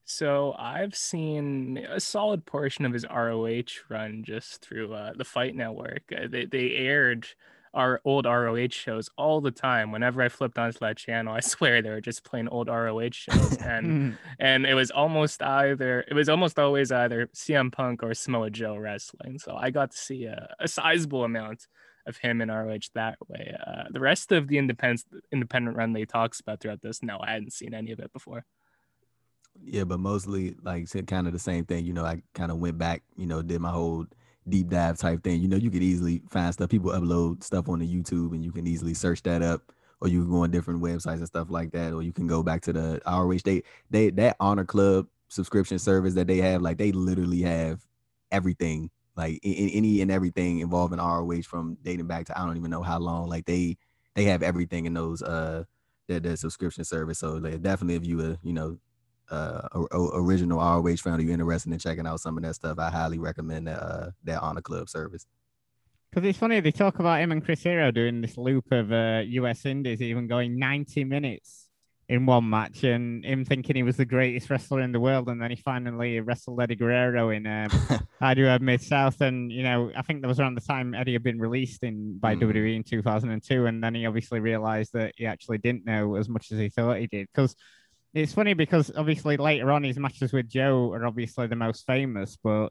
[0.05, 5.55] So I've seen a solid portion of his ROH run just through uh, the Fight
[5.55, 6.03] Network.
[6.15, 7.27] Uh, they they aired
[7.75, 9.91] our old ROH shows all the time.
[9.91, 13.57] Whenever I flipped onto that channel, I swear they were just playing old ROH shows,
[13.61, 14.11] and hmm.
[14.39, 18.77] and it was almost either it was almost always either CM Punk or Samoa Joe
[18.77, 19.37] wrestling.
[19.37, 21.67] So I got to see a, a sizable amount
[22.07, 23.55] of him in ROH that way.
[23.65, 27.31] Uh, the rest of the independent independent run they talks about throughout this, no, I
[27.31, 28.45] hadn't seen any of it before.
[29.63, 31.85] Yeah, but mostly like said kind of the same thing.
[31.85, 34.05] You know, I kind of went back, you know, did my whole
[34.47, 35.41] deep dive type thing.
[35.41, 36.69] You know, you could easily find stuff.
[36.69, 39.61] People upload stuff on the YouTube and you can easily search that up.
[40.01, 41.93] Or you can go on different websites and stuff like that.
[41.93, 43.39] Or you can go back to the ROH.
[43.43, 47.85] They they that honor club subscription service that they have, like they literally have
[48.31, 52.71] everything, like in, any and everything involving ROH from dating back to I don't even
[52.71, 53.29] know how long.
[53.29, 53.77] Like they
[54.15, 55.63] they have everything in those uh
[56.07, 57.19] their subscription service.
[57.19, 58.77] So like, definitely if you uh, you know
[59.31, 62.89] uh, original ROH fan, or you're interested in checking out some of that stuff, I
[62.89, 65.25] highly recommend that uh, that Honor Club service.
[66.11, 69.21] Because it's funny they talk about him and Chris Hero doing this loop of uh,
[69.25, 71.65] US Indies, even going 90 minutes
[72.07, 75.41] in one match, and him thinking he was the greatest wrestler in the world, and
[75.41, 77.69] then he finally wrestled Eddie Guerrero in um,
[78.21, 81.23] IWA Mid South, and you know I think that was around the time Eddie had
[81.23, 82.43] been released in by mm.
[82.43, 86.51] WWE in 2002, and then he obviously realized that he actually didn't know as much
[86.51, 87.55] as he thought he did because
[88.15, 92.37] it's funny because obviously later on his matches with Joe are obviously the most famous,
[92.41, 92.69] but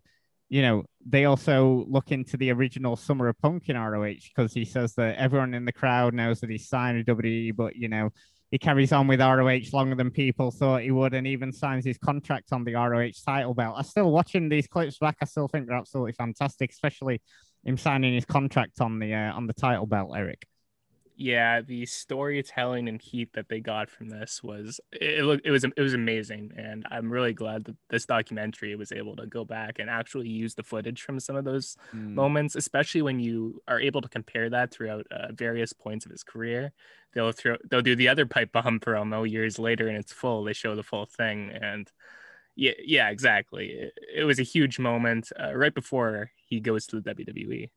[0.49, 4.65] you know they also look into the original Summer of Punk in ROH because he
[4.65, 8.11] says that everyone in the crowd knows that he's signed a WWE, but you know
[8.51, 11.99] he carries on with ROH longer than people thought he would, and even signs his
[11.99, 13.75] contract on the ROH title belt.
[13.77, 15.17] I'm still watching these clips back.
[15.21, 17.21] I still think they're absolutely fantastic, especially
[17.65, 20.47] him signing his contract on the uh, on the title belt, Eric
[21.17, 25.65] yeah, the storytelling and heat that they got from this was it, it, it was
[25.65, 29.79] it was amazing, and I'm really glad that this documentary was able to go back
[29.79, 32.15] and actually use the footage from some of those mm.
[32.15, 36.25] moments, especially when you are able to compare that throughout uh, various points of his
[36.25, 36.73] career.
[37.13, 40.43] They'll throw they'll do the other pipe bomb promo years later, and it's full.
[40.43, 41.91] They show the full thing, and
[42.57, 43.69] yeah, yeah, exactly.
[43.69, 47.71] It, it was a huge moment uh, right before he goes to the WWE.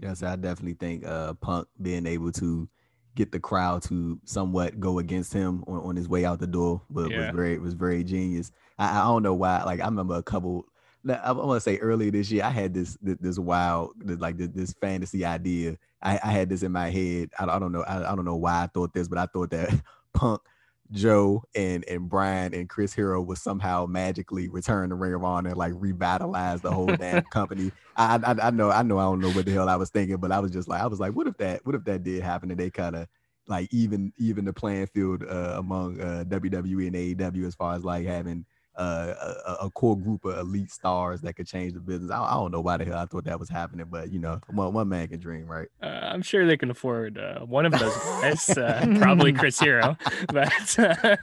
[0.00, 2.68] Yes, I definitely think uh, Punk being able to
[3.14, 6.80] get the crowd to somewhat go against him on, on his way out the door
[6.88, 7.26] was, yeah.
[7.26, 8.52] was very was very genius.
[8.78, 9.62] I, I don't know why.
[9.64, 10.66] Like I remember a couple.
[11.08, 14.48] I want to say earlier this year, I had this this, this wild like this,
[14.48, 15.76] this fantasy idea.
[16.02, 17.30] I, I, had this in my head.
[17.38, 17.82] I, I don't know.
[17.82, 19.82] I, I don't know why I thought this, but I thought that
[20.14, 20.40] Punk
[20.90, 25.50] Joe and and Bryan and Chris Hero would somehow magically return to Ring of Honor
[25.50, 27.72] and like revitalize the whole damn company.
[27.96, 30.16] I, I, I know I know I don't know what the hell I was thinking,
[30.16, 32.22] but I was just like I was like, what if that what if that did
[32.22, 33.08] happen and they kind of
[33.48, 37.84] like even even the playing field uh, among uh, WWE and AEW as far as
[37.84, 38.44] like having
[38.78, 42.12] uh, a, a, core group of elite stars that could change the business.
[42.12, 44.40] I, I, don't know why the hell I thought that was happening, but you know,
[44.50, 45.66] one, one man can dream, right?
[45.82, 49.96] Uh, I'm sure they can afford uh, one of those guys, uh, probably Chris Hero,
[50.28, 50.52] but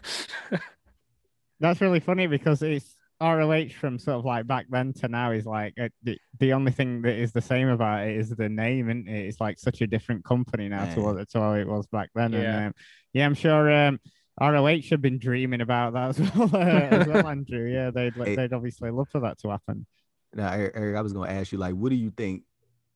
[1.62, 5.46] that's really funny because it's ROH from sort of like back then to now is
[5.46, 8.90] like uh, the, the only thing that is the same about it is the name,
[8.90, 9.28] and it?
[9.28, 12.34] It's like such a different company now to what to how it was back then.
[12.34, 12.40] Yeah.
[12.40, 12.74] And um,
[13.14, 14.00] yeah, I'm sure um,
[14.42, 17.72] ROH should have been dreaming about that as well, uh, as well, Andrew.
[17.72, 18.36] Yeah, they'd Hey.
[18.36, 19.86] they'd obviously love for that to happen.
[20.34, 22.44] Now, Eric, I was gonna ask you, like, what do you think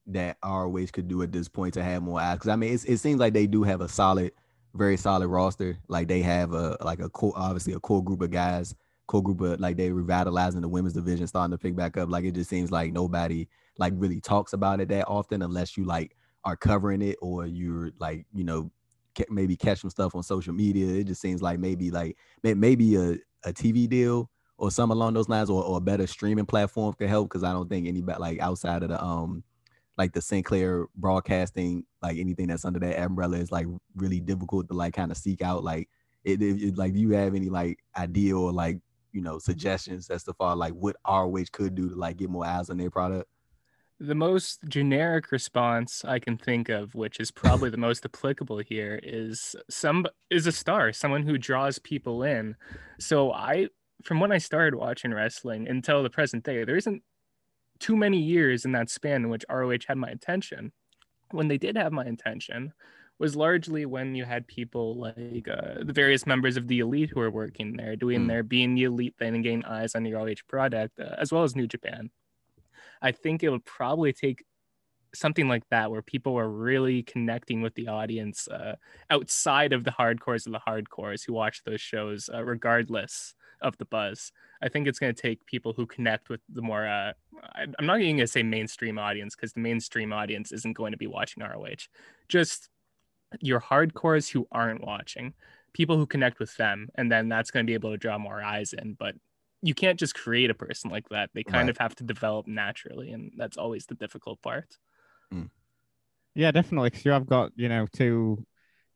[0.07, 2.35] that ROH could do at this point to have more eyes?
[2.35, 4.33] Because I mean, it's, it seems like they do have a solid,
[4.73, 5.77] very solid roster.
[5.87, 8.75] Like they have a like a core, obviously a core group of guys,
[9.07, 12.09] core group of like they revitalizing the women's division, starting to pick back up.
[12.09, 13.47] Like it just seems like nobody
[13.77, 17.91] like really talks about it that often, unless you like are covering it or you're
[17.99, 18.69] like you know
[19.29, 20.87] maybe catch some stuff on social media.
[20.99, 25.29] It just seems like maybe like maybe a, a TV deal or some along those
[25.29, 28.39] lines or, or a better streaming platform could help because I don't think anybody like
[28.39, 29.43] outside of the um
[29.97, 34.73] like the Sinclair broadcasting like anything that's under that umbrella is like really difficult to
[34.73, 35.89] like kind of seek out like
[36.23, 38.79] it, it, it- like do you have any like idea or like
[39.11, 42.45] you know suggestions as to far like what ROH could do to like get more
[42.45, 43.29] eyes on their product
[44.01, 48.97] The most generic response I can think of, which is probably the most applicable here,
[49.03, 52.55] is some is a star, someone who draws people in.
[52.97, 53.67] So I,
[54.05, 57.03] from when I started watching wrestling until the present day, there isn't
[57.79, 60.71] too many years in that span in which ROH had my attention.
[61.31, 62.71] When they did have my attention,
[63.19, 67.19] was largely when you had people like uh, the various members of the elite who
[67.19, 68.27] were working there, doing Mm.
[68.29, 71.43] their being the elite thing and getting eyes on the ROH product, uh, as well
[71.43, 72.11] as New Japan.
[73.01, 74.43] I think it would probably take
[75.13, 78.75] something like that where people are really connecting with the audience uh,
[79.09, 83.85] outside of the hardcores of the hardcores who watch those shows uh, regardless of the
[83.85, 84.31] buzz.
[84.61, 87.13] I think it's going to take people who connect with the more uh,
[87.55, 90.97] i'm not even going to say mainstream audience because the mainstream audience isn't going to
[90.97, 91.65] be watching roh
[92.27, 92.69] just
[93.39, 95.33] your hardcores who aren't watching
[95.73, 98.41] people who connect with them and then that's going to be able to draw more
[98.41, 98.93] eyes in.
[98.93, 99.15] But
[99.61, 101.69] you can't just create a person like that they kind Right.
[101.69, 104.77] of have to develop naturally and that's always the difficult part
[105.31, 105.43] hmm.
[106.35, 106.89] Yeah, definitely.
[106.89, 108.45] Because you have got you know two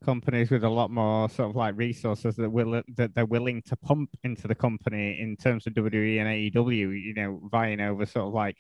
[0.06, 3.76] companies with a lot more sort of like resources that will that they're willing to
[3.78, 7.04] pump into the company in terms of WWE and AEW.
[7.04, 8.56] You know, vying over sort of like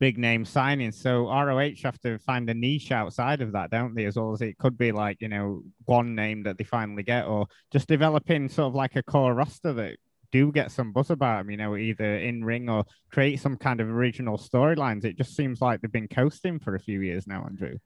[0.00, 0.94] big name signings.
[0.94, 4.04] So ROH have to find a niche outside of that, don't they?
[4.04, 7.26] As well as it could be like you know one name that they finally get,
[7.26, 9.96] or just developing sort of like a core roster that
[10.32, 11.50] do get some buzz about them.
[11.50, 15.04] You know, either in ring or create some kind of original storylines.
[15.04, 17.76] It just seems like they've been coasting for a few years now, Andrew.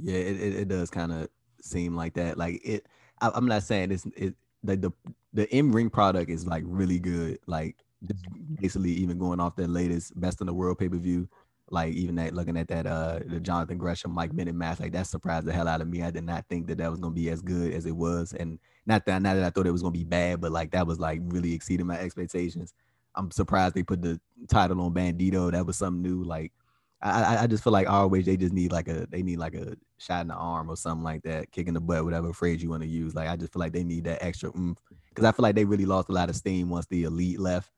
[0.00, 1.28] Yeah, it, it, it does kind of
[1.60, 2.38] seem like that.
[2.38, 2.86] Like it,
[3.20, 4.34] I, I'm not saying it's it
[4.64, 4.92] like the
[5.32, 7.38] the in ring product is like really good.
[7.46, 8.24] Like just
[8.60, 11.28] basically even going off that latest best in the world pay per view.
[11.70, 15.06] Like even that looking at that uh the Jonathan Gresham Mike Bennett match, like that
[15.06, 16.02] surprised the hell out of me.
[16.02, 18.58] I did not think that that was gonna be as good as it was, and
[18.86, 20.98] not that not that I thought it was gonna be bad, but like that was
[20.98, 22.74] like really exceeding my expectations.
[23.14, 25.52] I'm surprised they put the title on Bandito.
[25.52, 26.24] That was something new.
[26.24, 26.52] Like
[27.00, 29.54] I, I- I just feel like always they just need like a they need like
[29.54, 32.70] a shot in the arm or something like that, kicking the butt, whatever phrase you
[32.70, 33.14] want to use.
[33.14, 35.86] Like I just feel like they need that extra because I feel like they really
[35.86, 37.70] lost a lot of steam once the elite left,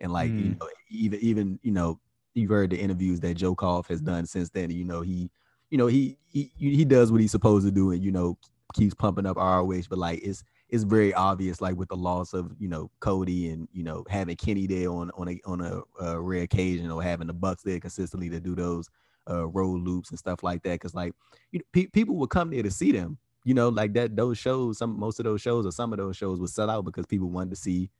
[0.00, 0.58] and like you Mm.
[0.60, 2.00] know even even you know
[2.34, 4.70] you've heard the interviews that Joe Koff has done since then.
[4.70, 5.30] You know he
[5.70, 8.38] you know he he he does what he's supposed to do and you know
[8.74, 12.54] keeps pumping up ROH, but like it's it's very obvious like with the loss of
[12.58, 16.20] you know Cody and you know having Kenny there on on a on a, uh
[16.20, 18.88] rare occasion or having the Bucks there consistently to do those
[19.30, 21.12] uh road loops and stuff like that because like
[21.52, 24.36] you know, pe- people would come there to see them you know like that those
[24.38, 27.06] shows some most of those shows or some of those shows would sell out because
[27.06, 27.90] people wanted to see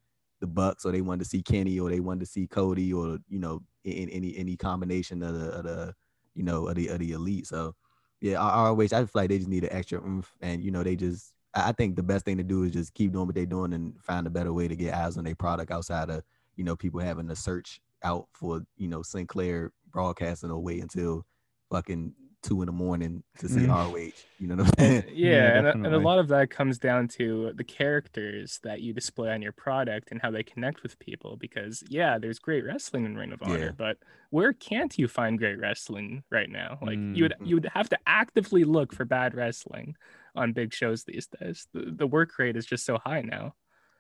[0.41, 3.19] the Bucks or they wanted to see Kenny or they wanted to see Cody or
[3.29, 5.95] you know in, in any any combination of the, of the
[6.35, 7.75] you know of the of the elite so
[8.21, 10.83] yeah I, ROH I feel like they just need an extra oomph and you know
[10.83, 13.47] they just I think the best thing to do is just keep doing what they're
[13.47, 16.23] doing and find a better way to get eyes on their product outside of
[16.57, 21.25] you know people having to search out for you know Sinclair broadcasting or wait until
[21.71, 23.69] fucking two in the morning to see Mhm.
[23.69, 24.13] ROH.
[24.39, 25.05] You know what I'm saying?
[25.09, 28.81] yeah, Yeah, and, a- and a lot of that comes down to the characters that
[28.81, 32.65] you display on your product and how they connect with people because yeah there's great
[32.65, 33.71] wrestling in ring of honor Yeah.
[33.77, 33.99] but
[34.31, 37.47] where can't you find great wrestling right now like you would Mm.
[37.49, 39.97] you would have to actively look for bad wrestling
[40.37, 43.55] on big shows these days the, the work rate is just so high now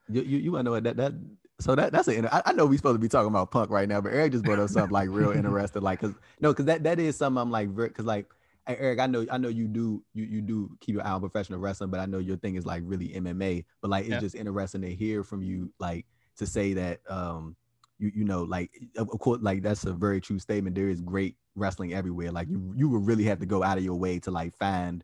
[0.08, 1.12] You you, you know what that that
[1.60, 3.88] so that that's an I, I know we supposed to be talking about punk right
[3.88, 6.84] now, but Eric just brought us up like real interesting, like cause no, cause that
[6.84, 8.26] that is something I'm like very cause like
[8.66, 11.58] Eric, I know I know you do you you do keep your eye on professional
[11.58, 13.64] wrestling, but I know your thing is like really MMA.
[13.80, 14.20] But like it's Yeah.
[14.20, 17.56] just interesting to hear from you, like to say that um
[17.98, 20.76] you you know like of of course like that's a very true statement.
[20.76, 22.30] There is great wrestling everywhere.
[22.30, 25.02] Like you you would really have to go out of your way to like find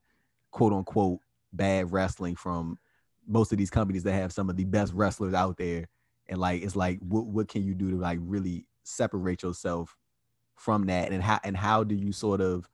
[0.51, 1.21] quote unquote
[1.53, 2.79] bad wrestling from
[3.27, 5.89] most of these companies that have some of the best wrestlers out there
[6.29, 9.97] and like it's like what what can you do to like really separate yourself
[10.57, 11.13] from that?
[11.13, 12.69] And how and how do you sort of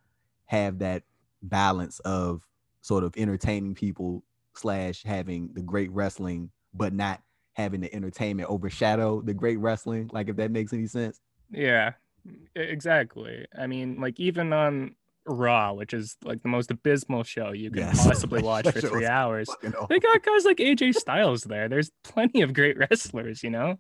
[0.47, 1.03] have that
[1.43, 2.47] balance of
[2.83, 4.23] sort of entertaining people
[4.55, 7.23] slash having the great wrestling but not
[7.55, 10.11] having the entertainment overshadow the great wrestling?
[10.13, 11.21] Like if that makes any sense.
[11.51, 11.93] Yeah
[12.55, 13.47] exactly.
[13.59, 14.95] I mean like even on
[15.31, 18.07] raw which is like the most abysmal show you can yes.
[18.07, 22.53] possibly watch for three hours they got guys like aj styles there there's plenty of
[22.53, 23.77] great wrestlers you know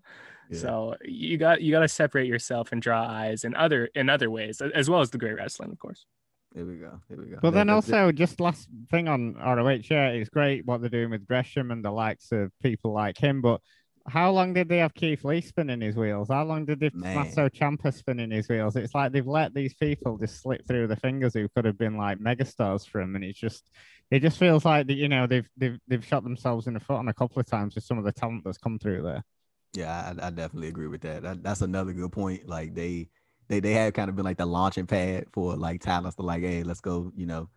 [0.51, 0.59] yeah.
[0.59, 4.31] so you got you got to separate yourself and draw eyes in other in other
[4.31, 6.07] ways as well as the great wrestling of course
[6.55, 7.01] here we go.
[7.09, 7.39] Here we go.
[7.41, 8.17] But then also, it.
[8.17, 11.93] just last thing on ROH, yeah, it's great what they're doing with Gresham and the
[11.93, 13.41] likes of people like him.
[13.41, 13.61] But
[14.07, 16.29] how long did they have Keith Lee spinning his wheels?
[16.29, 18.77] How long did they have Tommaso Ciampa spinning his wheels?
[18.77, 21.97] It's like they've let these people just slip through the fingers who could have been
[21.97, 23.71] like megastars for him, and it's just
[24.11, 26.97] it just feels like that you know they've they've they've shot themselves in the foot
[26.97, 29.25] on a couple of times with some of the talent that's come through there.
[29.73, 31.23] Yeah, I, I definitely agree with that.
[31.23, 31.43] that.
[31.43, 32.49] That's another good point.
[32.49, 33.09] Like they
[33.49, 36.43] they they have kind of been like the launching pad for like talents to like,
[36.43, 37.49] hey, let's go, you know,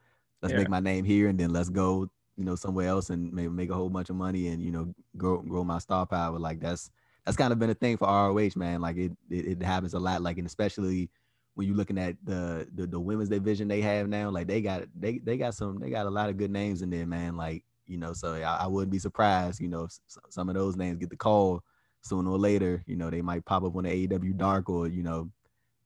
[0.42, 0.60] let's yeah.
[0.60, 3.70] make my name here and then let's go, you know, somewhere else and maybe make
[3.70, 6.40] a whole bunch of money and you know grow grow my star power.
[6.40, 6.90] Like that's
[7.26, 8.82] that's kind of been a thing for ROH, man.
[8.82, 10.22] Like it it, it happens a lot.
[10.22, 11.10] Like and especially
[11.56, 14.84] when you're looking at the, the the women's division they have now, like they got
[15.00, 17.36] they they got some they got a lot of good names in there, man.
[17.38, 19.92] Like you know, so I, I wouldn't be surprised, you know, if
[20.30, 21.64] some of those names get the call
[22.02, 22.84] sooner or later.
[22.88, 25.30] You know, they might pop up on the AEW Dark or you know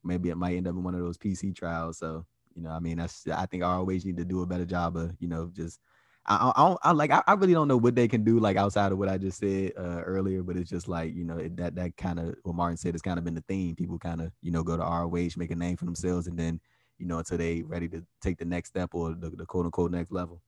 [0.04, 1.98] maybe it might end up in one of those PC trials.
[2.00, 4.96] So you know, I mean, that's I think ROH need to do a better job
[4.98, 5.80] of you know just.
[6.28, 8.92] I, I, I like I, I really don't know what they can do like outside
[8.92, 11.76] of what I just said uh, earlier, but it's just like you know it, that
[11.76, 13.76] that kind of what Martin said has kind of been the theme.
[13.76, 16.60] People kind of you know go to ROH, make a name for themselves, and then
[16.98, 19.92] you know until they ready to take the next step or the, the quote unquote
[19.92, 20.42] next level.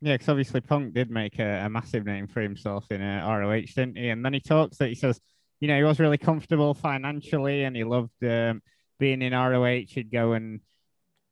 [0.00, 3.62] Yeah, because obviously Punk did make a, a, massive name for himself in uh, ROH,
[3.74, 4.10] didn't he?
[4.10, 5.20] And then he talks that he says,
[5.58, 8.62] you know, he was really comfortable financially and he loved um,
[9.00, 10.60] being in ROH, he'd go and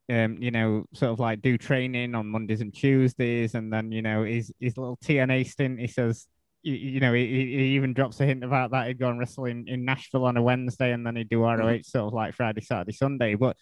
[0.09, 4.03] um, you know, sort of like do training on Mondays and Tuesdays, and then you
[4.03, 5.81] know his his little TNA stint.
[5.81, 6.27] He says,
[6.62, 8.87] you, you know, he, he, even drops a hint about that.
[8.87, 11.57] He'd go and wrestle in, in Nashville on a Wednesday, and then he'd do ROH
[11.57, 11.83] mm-hmm.
[11.83, 13.35] sort of like Friday, Saturday, Sunday.
[13.35, 13.57] But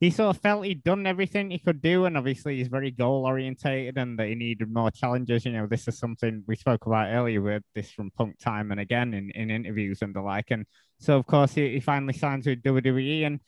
[0.00, 3.24] he sort of felt he'd done everything he could do, and obviously he's very goal
[3.26, 5.44] orientated, and that he needed more challenges.
[5.44, 8.80] You know, this is something we spoke about earlier with this from Punk time and
[8.80, 10.50] again in, in interviews and the like.
[10.50, 10.66] And
[10.98, 13.40] so, of course, he, he finally signs with WWE and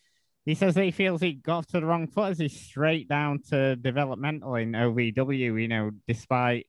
[0.45, 3.41] he says he feels he got off to the wrong foot as he's straight down
[3.51, 6.67] to developmental in OVW, you know, despite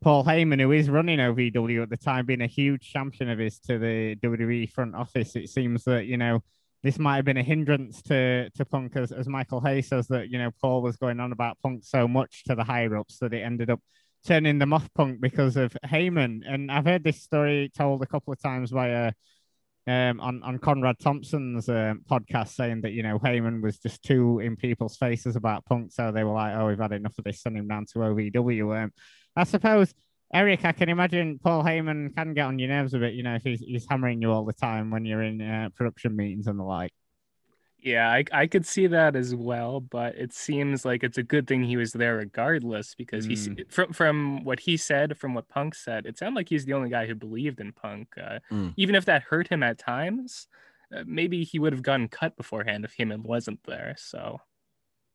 [0.00, 3.58] Paul Heyman, who is running OVW at the time, being a huge champion of his
[3.60, 5.34] to the WWE front office.
[5.34, 6.42] It seems that, you know,
[6.84, 10.28] this might have been a hindrance to, to Punk, as, as Michael Hayes says that,
[10.28, 13.32] you know, Paul was going on about Punk so much to the higher ups that
[13.32, 13.80] it ended up
[14.26, 16.42] turning them off Punk because of Heyman.
[16.46, 19.12] And I've heard this story told a couple of times by a
[19.86, 24.40] um, on on Conrad Thompson's um, podcast saying that you know Heyman was just too
[24.40, 27.42] in people's faces about Punk, so they were like, "Oh, we've had enough of this,
[27.42, 28.92] send him down to OVW." Um,
[29.36, 29.92] I suppose,
[30.32, 33.34] Eric, I can imagine Paul Heyman can get on your nerves a bit, you know,
[33.34, 36.58] if he's, he's hammering you all the time when you're in uh, production meetings and
[36.58, 36.92] the like.
[37.84, 41.46] Yeah, I, I could see that as well, but it seems like it's a good
[41.46, 43.58] thing he was there regardless because mm.
[43.58, 46.72] he from from what he said, from what Punk said, it sounded like he's the
[46.72, 48.08] only guy who believed in Punk.
[48.16, 48.72] Uh, mm.
[48.78, 50.48] Even if that hurt him at times,
[50.96, 53.94] uh, maybe he would have gotten cut beforehand if Heyman wasn't there.
[53.98, 54.40] So.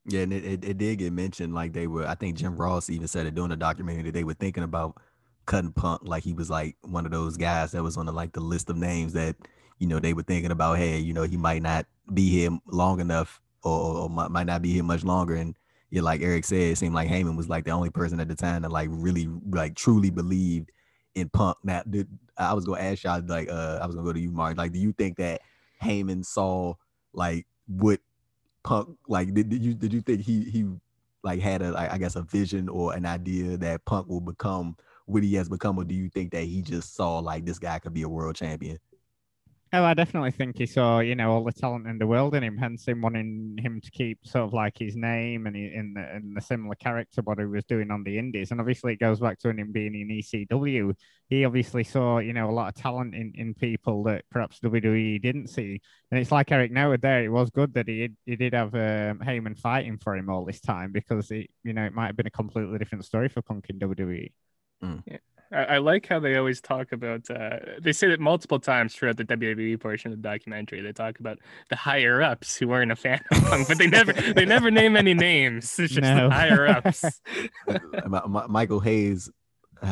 [0.06, 2.06] Yeah, and it, it, it did get mentioned like they were.
[2.06, 4.96] I think Jim Ross even said it during the documentary that they were thinking about
[5.46, 8.32] cutting Punk, like he was like one of those guys that was on the like
[8.32, 9.34] the list of names that
[9.78, 10.78] you know they were thinking about.
[10.78, 14.72] Hey, you know he might not be here long enough or, or might not be
[14.72, 15.34] here much longer.
[15.34, 15.54] And
[15.90, 18.34] yeah, like Eric said, it seemed like Heyman was like the only person at the
[18.34, 20.70] time that like really like truly believed
[21.14, 21.56] in Punk.
[21.64, 24.30] Now, did, I was gonna ask y'all like uh I was gonna go to you,
[24.30, 24.56] Mark.
[24.56, 25.40] Like, do you think that
[25.82, 26.74] Heyman saw
[27.12, 28.00] like what
[28.62, 29.34] Punk like?
[29.34, 30.66] Did, did you did you think he he
[31.22, 34.76] like had a like, I guess a vision or an idea that Punk will become
[35.06, 37.78] what he has become, or do you think that he just saw like this guy
[37.78, 38.78] could be a world champion?
[39.72, 42.42] Oh, I definitely think he saw, you know, all the talent in the world in
[42.42, 45.94] him, hence him wanting him to keep sort of like his name and he, in
[45.94, 48.50] the in the similar character what he was doing on the Indies.
[48.50, 50.92] And obviously, it goes back to him being in ECW.
[51.28, 55.22] He obviously saw, you know, a lot of talent in, in people that perhaps WWE
[55.22, 55.80] didn't see.
[56.10, 57.22] And it's like Eric Noah there.
[57.22, 60.60] It was good that he he did have um, Heyman fighting for him all this
[60.60, 63.66] time because it, you know, it might have been a completely different story for Punk
[63.70, 64.32] in WWE.
[64.82, 65.02] Mm.
[65.06, 65.18] Yeah.
[65.52, 67.28] I, I, like how they always talk about.
[67.30, 70.80] Uh, they say that multiple times throughout the WWE portion of the documentary.
[70.80, 71.38] They talk about
[71.68, 74.96] the higher ups who weren't a fan of Punk, but they never they never name
[74.96, 75.78] any names.
[75.78, 76.28] It's just no.
[76.28, 77.04] the higher ups.
[78.48, 79.30] Michael Hayes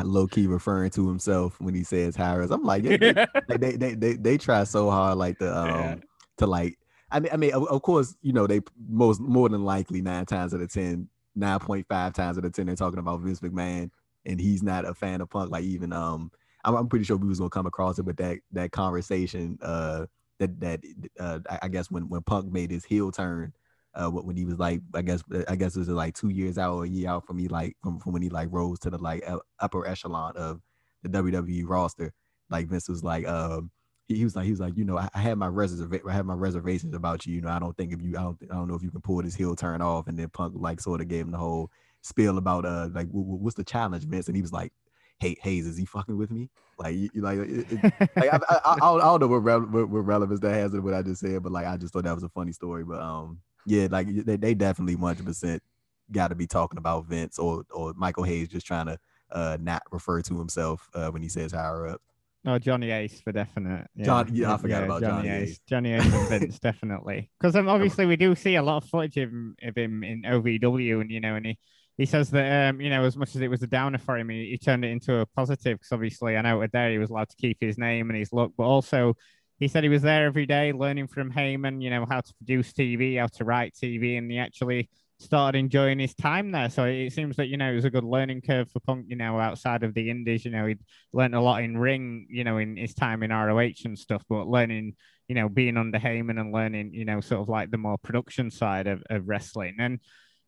[0.03, 2.51] low key referring to himself when he says Harris.
[2.51, 2.97] I'm like, yeah,
[3.47, 5.95] they, they, they, they, they try so hard, like the um yeah.
[6.37, 6.77] to like.
[7.11, 10.27] I mean, I mean, of, of, course, you know, they most more than likely nine
[10.27, 13.39] times out of ten, nine point five times out of ten, they're talking about Vince
[13.39, 13.89] McMahon,
[14.25, 15.51] and he's not a fan of Punk.
[15.51, 16.31] Like even um,
[16.63, 20.05] I'm, I'm pretty sure we was gonna come across it, but that that conversation, uh,
[20.39, 20.81] that that
[21.19, 23.53] uh, I guess when when Punk made his heel turn
[23.95, 26.75] uh when he was like I guess I guess it was like two years out
[26.75, 28.97] or a year out from me like from, from when he like rose to the
[28.97, 29.27] like
[29.59, 30.61] upper echelon of
[31.03, 32.13] the WWE roster.
[32.49, 33.71] Like Vince was like um
[34.07, 36.13] he, he was like he was like you know I, I had my reserva- I
[36.13, 38.55] had my reservations about you you know I don't think if you I don't I
[38.55, 41.01] don't know if you can pull this heel turn off and then Punk like sort
[41.01, 44.41] of gave him the whole spiel about uh like what's the challenge Vince and he
[44.41, 44.71] was like
[45.19, 47.83] hey Hayes is he fucking with me like you, like, it, it,
[48.15, 50.79] like I, I, I, I, don't know what, re- what, what relevance that has to
[50.79, 53.01] what I just said but like I just thought that was a funny story but
[53.01, 55.63] um yeah, like they, they definitely 100 percent
[56.11, 58.97] got to be talking about Vince or or Michael Hayes just trying to
[59.31, 62.01] uh not refer to himself uh when he says higher up.
[62.45, 63.87] No, Johnny Ace for definite.
[63.95, 65.49] Yeah, John, yeah, I forgot yeah, about Johnny, Johnny Ace.
[65.49, 65.59] Ace.
[65.67, 69.17] Johnny Ace and Vince definitely, because um, obviously we do see a lot of footage
[69.17, 71.59] of him, of him in OVW, and you know, and he
[71.99, 74.29] he says that um, you know, as much as it was a downer for him,
[74.29, 75.77] he, he turned it into a positive.
[75.77, 78.53] Because obviously, I know there he was allowed to keep his name and his look,
[78.57, 79.15] but also
[79.59, 82.71] he said he was there every day learning from Heyman, you know, how to produce
[82.71, 84.89] TV, how to write TV, and he actually
[85.19, 86.69] started enjoying his time there.
[86.69, 89.17] So it seems that, you know, it was a good learning curve for Punk, you
[89.17, 90.45] know, outside of the Indies.
[90.45, 90.79] You know, he'd
[91.11, 94.47] learned a lot in ring, you know, in his time in ROH and stuff, but
[94.47, 94.95] learning,
[95.27, 98.49] you know, being under Heyman and learning, you know, sort of like the more production
[98.49, 99.75] side of, of wrestling.
[99.77, 99.99] And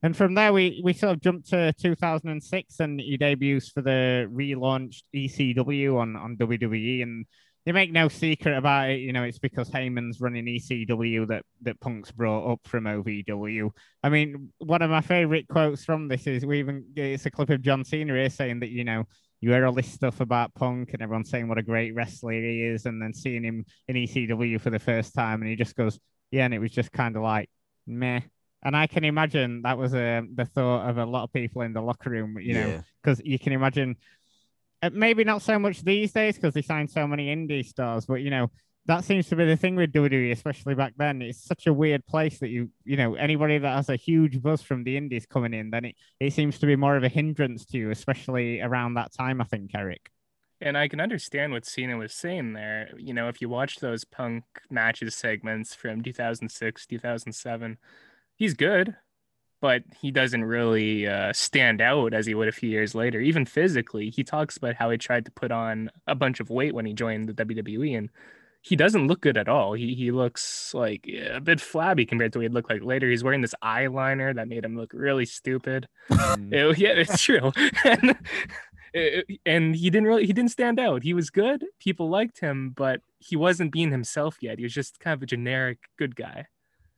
[0.04, 4.28] and from there, we, we sort of jumped to 2006 and he debuts for the
[4.32, 7.04] relaunched ECW on, on WWE.
[7.04, 7.26] And
[7.66, 9.00] they make no secret about it.
[9.00, 13.70] You know, it's because Heyman's running ECW that that Punk's brought up from OVW.
[14.04, 17.52] I mean, one of my favorite quotes from this is we even it's a clip
[17.52, 19.04] of John Cena here saying that you know
[19.42, 22.64] you hear all this stuff about Punk and everyone saying what a great wrestler he
[22.64, 26.00] is, and then seeing him in ECW for the first time, and he just goes,
[26.32, 27.50] yeah, and it was just kind of like
[27.86, 28.22] meh.
[28.64, 31.74] And I can imagine that was uh, the thought of a lot of people in
[31.74, 33.32] the locker room, you know, because yeah.
[33.32, 33.96] you can imagine
[34.84, 38.16] uh, maybe not so much these days because they signed so many indie stars, but
[38.16, 38.52] you know
[38.86, 41.22] that seems to be the thing with WWE, especially back then.
[41.22, 44.62] It's such a weird place that you, you know, anybody that has a huge buzz
[44.62, 47.66] from the indies coming in, then it, it seems to be more of a hindrance
[47.68, 50.10] to you, especially around that time, I think, Eric.
[50.62, 52.90] And I can understand what Cena was saying there.
[52.98, 57.78] You know, if you watch those punk matches segments from 2006, 2007,
[58.42, 58.96] he's good
[59.62, 63.22] but he doesn't really uh, stand out as he would a few years later.
[63.22, 66.74] Even physically, he talks about how he tried to put on a bunch of weight
[66.74, 68.10] when he joined the WWE, and
[68.62, 69.74] he doesn't look good at all.
[69.74, 73.08] He he looks like a bit flabby compared to what he'd look like later.
[73.08, 75.88] He's wearing this eyeliner that made him look really stupid.
[76.10, 76.52] Mm.
[76.52, 77.52] it, yeah, it's true.
[77.86, 78.18] and,
[79.46, 81.04] and he didn't really he didn't stand out.
[81.04, 81.66] He was good.
[81.80, 84.58] People liked him, but he wasn't being himself yet.
[84.58, 86.48] He was just kind of a generic good guy.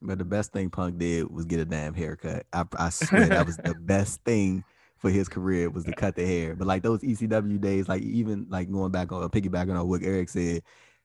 [0.04, 2.44] But the best thing Punk did was get a damn haircut.
[2.52, 4.62] I, I swear that was the best thing
[4.98, 6.54] for his career was to cut the hair.
[6.54, 10.28] But like those ECW days, like even like going back on piggybacking on what Eric
[10.28, 10.62] said,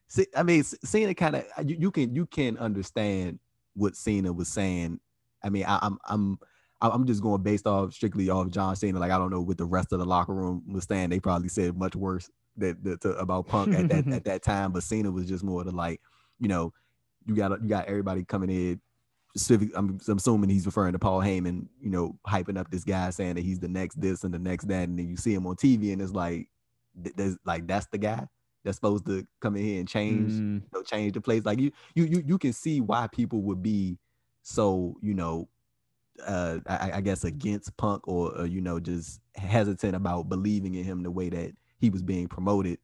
[0.07, 3.39] see, I mean, Cena kind of uh, you, you can you can understand
[3.73, 4.99] what Cena was saying.
[5.43, 6.39] I mean, I, I'm I'm
[6.81, 8.99] I'm just going based off strictly off John Cena.
[8.99, 11.09] Like I don't know what the rest of the locker room was saying.
[11.09, 14.73] They probably said much worse that, that to, about Punk at that at that time.
[14.73, 16.01] But Cena was just more to like,
[16.39, 16.73] you know,
[17.25, 18.81] you got you got everybody coming in
[19.35, 23.09] specific I'm, I'm, assuming he's referring to Paul Heyman, you know, hyping up this guy
[23.11, 25.47] saying that he's the next this and the next that, and then you see him
[25.47, 26.47] on TV and it's like
[26.95, 28.25] there's like that's the guy
[28.63, 30.61] that's supposed to come in here and change, mm.
[30.61, 31.45] you know, change the place.
[31.45, 33.97] Like you you you you can see why people would be
[34.41, 35.47] so, you know,
[36.25, 40.83] uh I, I guess against Punk or, or you know, just hesitant about believing in
[40.83, 42.79] him the way that he was being promoted.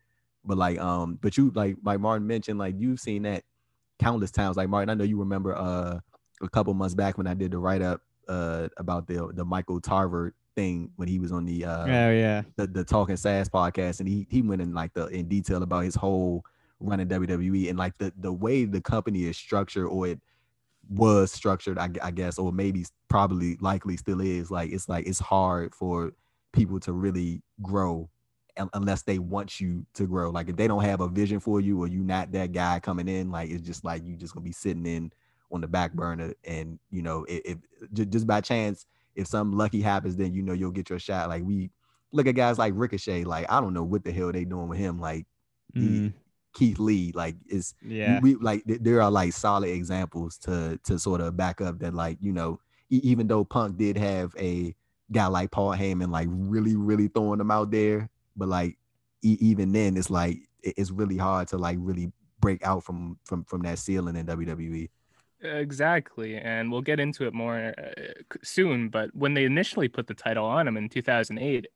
[0.45, 3.43] But like um, but you like like Martin mentioned, like you've seen that
[3.99, 4.57] countless times.
[4.57, 5.99] Like Martin, I know you remember uh
[6.41, 9.79] a couple months back when I did the write up uh, about the the Michael
[9.79, 13.99] Tarver thing when he was on the uh, oh yeah the, the Talking Sass podcast,
[13.99, 16.43] and he he went in like the in detail about his whole
[16.79, 20.19] run in WWE and like the the way the company is structured or it
[20.89, 24.51] was structured, I, I guess, or maybe probably likely still is.
[24.51, 26.13] Like it's like it's hard for
[26.53, 28.09] people to really grow
[28.73, 30.29] unless they want you to grow.
[30.29, 33.07] Like if they don't have a vision for you or you not that guy coming
[33.07, 35.11] in, like it's just like you just gonna be sitting in
[35.51, 36.33] on the back burner.
[36.43, 37.57] And you know, if,
[37.93, 38.85] if just by chance,
[39.15, 41.29] if something lucky happens, then you know you'll get your shot.
[41.29, 41.71] Like we
[42.11, 43.23] look at guys like Ricochet.
[43.23, 44.99] Like I don't know what the hell they doing with him.
[44.99, 45.25] Like
[45.75, 46.13] mm.
[46.53, 47.11] Keith Lee.
[47.13, 48.19] Like it's yeah.
[48.21, 52.17] We like there are like solid examples to to sort of back up that like
[52.21, 54.75] you know even though Punk did have a
[55.11, 58.77] guy like Paul Heyman like really really throwing them out there but like
[59.25, 63.43] e- even then, it's like it's really hard to like really break out from from
[63.45, 64.89] from that ceiling in WWE.
[65.45, 67.91] Exactly, and we'll get into it more uh,
[68.43, 68.89] soon.
[68.89, 71.67] But when they initially put the title on him in 2008,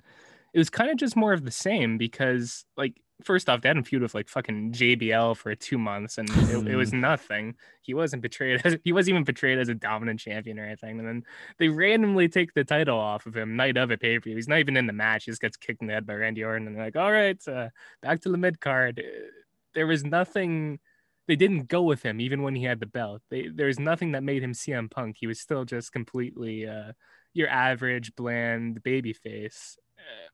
[0.54, 3.78] it was kind of just more of the same because, like, first off, they had
[3.78, 7.56] him feud with like fucking JBL for two months, and it, it, was nothing.
[7.82, 8.62] He wasn't betrayed.
[8.64, 11.00] as he wasn't even portrayed as a dominant champion or anything.
[11.00, 11.24] And then
[11.58, 14.36] they randomly take the title off of him night of a pay per view.
[14.36, 15.26] He's not even in the match.
[15.26, 17.40] He just gets kicked in the head by Randy Orton, and they're like, "All right,
[17.48, 17.70] uh,
[18.02, 19.04] back to the mid card."
[19.76, 20.80] There was nothing
[21.30, 23.22] they didn't go with him even when he had the belt.
[23.30, 25.16] They, there's nothing that made him CM Punk.
[25.20, 26.94] He was still just completely uh,
[27.36, 29.78] your average bland baby face.
[29.96, 30.30] Uh,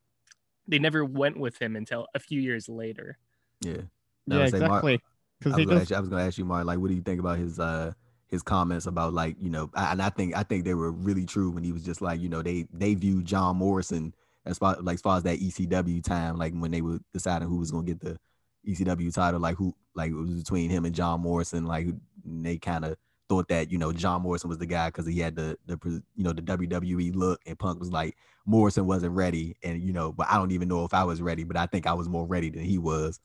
[0.69, 3.17] they never went with him until a few years later.
[3.59, 3.81] Yeah,
[4.25, 5.01] yeah, exactly.
[5.39, 7.91] Because I, was gonna ask you, Mark, like, what do you think about his uh
[8.27, 11.51] his comments about like you know, and I think I think they were really true
[11.51, 14.15] when he was just like you know they they viewed John Morrison
[14.45, 17.57] as far like as far as that ECW time, like when they were deciding who
[17.57, 18.17] was gonna get the
[18.65, 21.65] ECW title, like who like it was between him and John Morrison.
[21.65, 21.87] Like
[22.23, 25.35] they kind of thought that you know John Morrison was the guy because he had
[25.35, 25.77] the the
[26.15, 30.11] you know the WWE look, and Punk was like Morrison wasn't ready, and you know,
[30.11, 32.25] but I don't even know if I was ready, but I think I was more
[32.25, 33.19] ready than he was.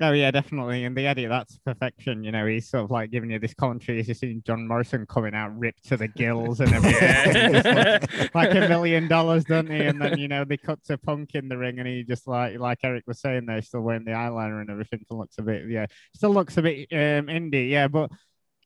[0.00, 0.84] Oh yeah, definitely.
[0.84, 2.24] And the edit, that's perfection.
[2.24, 3.98] You know, he's sort of like giving you this commentary.
[3.98, 7.62] He's just seeing John Morrison coming out ripped to the gills and everything.
[7.74, 9.82] like, like a million dollars, doesn't he?
[9.82, 12.58] And then you know they cut to Punk in the ring, and he just like
[12.58, 15.00] like Eric was saying, they're still wearing the eyeliner and everything.
[15.04, 17.86] Still looks a bit, yeah, still looks a bit um indie, yeah.
[17.86, 18.10] But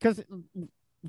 [0.01, 0.23] because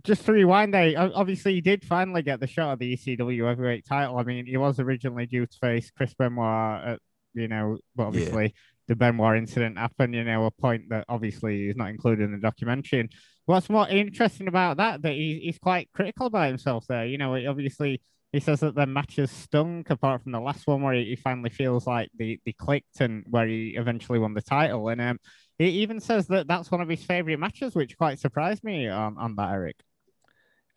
[0.05, 3.87] just to rewind there, obviously he did finally get the shot of the ECW heavyweight
[3.87, 4.19] title.
[4.19, 6.99] I mean, he was originally due to face Chris Benoit at
[7.33, 8.55] you know, but obviously
[8.91, 12.39] the Benoit incident happened, you know, a point that obviously is not included in the
[12.39, 12.99] documentary.
[12.99, 13.13] And
[13.47, 17.07] what's more interesting about that, that he, he's quite critical about himself there.
[17.07, 20.95] You know, obviously he says that the matches stunk apart from the last one where
[20.95, 24.89] he, finally feels like they, they clicked and where he eventually won the title.
[24.89, 25.19] And um,
[25.57, 29.17] he even says that that's one of his favorite matches, which quite surprised me on,
[29.19, 29.77] on that, Eric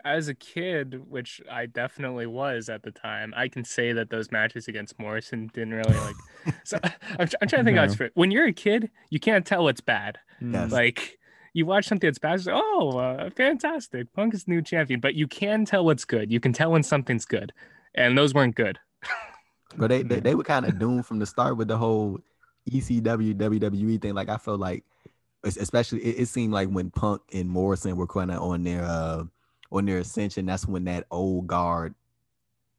[0.06, 4.32] as a kid, which I definitely was at the time, I can say that those
[4.32, 6.16] matches against Morrison didn't really like.
[6.64, 7.88] so I'm, I'm trying to think no.
[7.88, 10.20] how When you're a kid, you can't tell what's bad.
[10.42, 10.72] Yes.
[10.72, 11.20] Like
[11.54, 15.00] you watch something that's bad, like, oh, uh, fantastic, Punk is new champion.
[15.00, 16.32] But you can tell what's good.
[16.32, 17.54] You can tell when something's good,
[17.96, 18.80] and those weren't good.
[19.78, 22.20] but they, they they were kind of doomed from the start with the whole
[22.70, 24.16] ECW WWE thing.
[24.16, 24.84] Like I felt like,
[25.44, 28.84] especially it, it seemed like when Punk and Morrison were kind of on their.
[28.84, 29.24] Uh,
[29.74, 31.96] on their ascension, that's when that old guard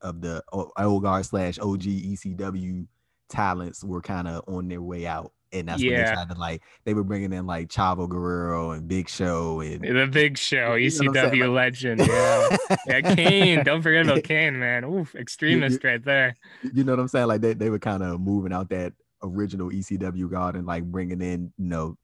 [0.01, 2.87] of the old guard slash OG ECW
[3.29, 5.33] talents were kind of on their way out.
[5.53, 5.91] And that's yeah.
[5.91, 9.61] when they tried to like they were bringing in like Chavo Guerrero and Big Show
[9.61, 12.01] and the Big Show, ECW like, legend.
[12.01, 12.57] Yeah,
[12.89, 13.63] yeah, Kane.
[13.63, 14.85] Don't forget about Kane, man.
[14.85, 16.35] Oof, extremist you, you, right there.
[16.73, 17.29] You know what I'm saying?
[17.29, 21.21] Like they, they were kind of moving out that original ECW guard and like bringing
[21.21, 21.97] in, you know,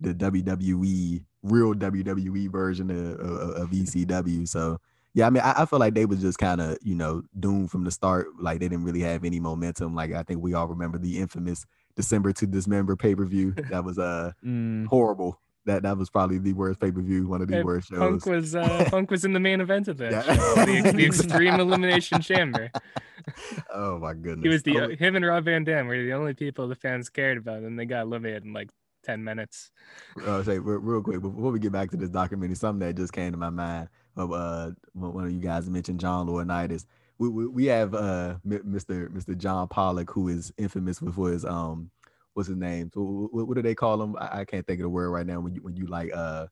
[0.00, 4.48] the WWE real WWE version of, of, of ECW.
[4.48, 4.78] So
[5.16, 7.70] yeah, I mean, I, I feel like they was just kind of you know doomed
[7.70, 8.26] from the start.
[8.38, 9.94] Like they didn't really have any momentum.
[9.94, 11.64] Like I think we all remember the infamous
[11.96, 13.54] December to Dismember pay per view.
[13.70, 14.86] That was uh mm.
[14.86, 15.40] horrible.
[15.64, 17.98] That that was probably the worst pay per view, one of the worst shows.
[17.98, 20.22] Punk was uh, Punk was in the main event of that yeah.
[20.22, 22.70] show, the, the, Extreme Elimination Chamber.
[23.74, 24.44] Oh my goodness!
[24.44, 24.88] He was the oh.
[24.96, 27.86] him and Rob Van Dam were the only people the fans cared about, and they
[27.86, 28.68] got eliminated in like
[29.06, 29.70] 10 minutes.
[30.24, 33.12] Uh, say real, real, quick before we get back to this documentary, something that just
[33.12, 36.86] came to my mind of uh one of you guys mentioned John Laurinaitis.
[37.18, 39.08] We, we, we have uh Mr.
[39.08, 39.36] Mr.
[39.36, 41.90] John Pollock who is infamous for his um
[42.34, 42.90] what's his name?
[42.92, 44.16] So what, what do they call him?
[44.18, 46.46] I, I, can't think of the word right now when you when you like uh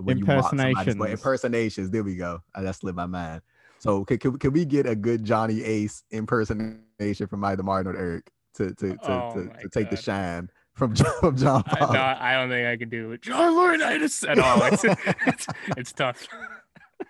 [0.00, 0.96] when impersonations.
[0.96, 1.90] You impersonations.
[1.90, 2.40] There we go.
[2.54, 3.42] I, that slipped my mind.
[3.78, 7.96] So can, can, can we get a good Johnny Ace impersonation from either Martin or
[7.96, 11.80] Eric to to to, oh to, to take the shine from John, from John I,
[11.80, 13.22] no, I don't think I can do it.
[13.22, 14.62] John Laurinaitis at all.
[14.72, 14.84] It's,
[15.26, 15.46] it's,
[15.76, 16.26] it's tough.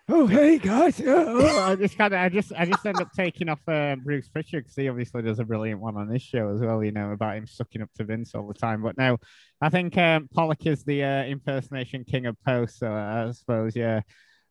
[0.09, 1.01] Oh hey guys!
[1.05, 4.29] Oh, I just kind of, I just, I just end up taking off uh, Bruce
[4.29, 6.83] Prichard because he obviously does a brilliant one on this show as well.
[6.83, 8.83] You know about him sucking up to Vince all the time.
[8.83, 9.19] But now,
[9.61, 12.79] I think um, Pollock is the uh, impersonation king of post.
[12.79, 14.01] So I suppose, yeah.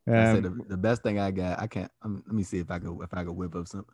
[0.07, 1.59] Um, I the, the, best thing I got.
[1.59, 1.91] I can't.
[2.01, 3.86] Um, let me see if I could, if I could whip up some.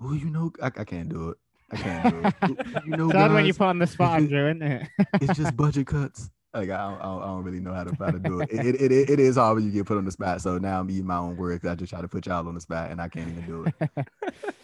[0.00, 1.38] Oh, you know, I, I can't do it.
[1.72, 2.66] I can't do it.
[2.86, 4.88] You know, guys, when you put on the spot, Andrew, isn't it?
[5.14, 6.30] it's just budget cuts.
[6.54, 8.48] Like I don't, I don't, really know how to how to do it.
[8.50, 8.92] It, it.
[8.92, 10.40] it, it is hard when you get put on the spot.
[10.40, 11.66] So now I'm eating my own words.
[11.66, 14.06] I just try to put y'all on the spot, and I can't even do it.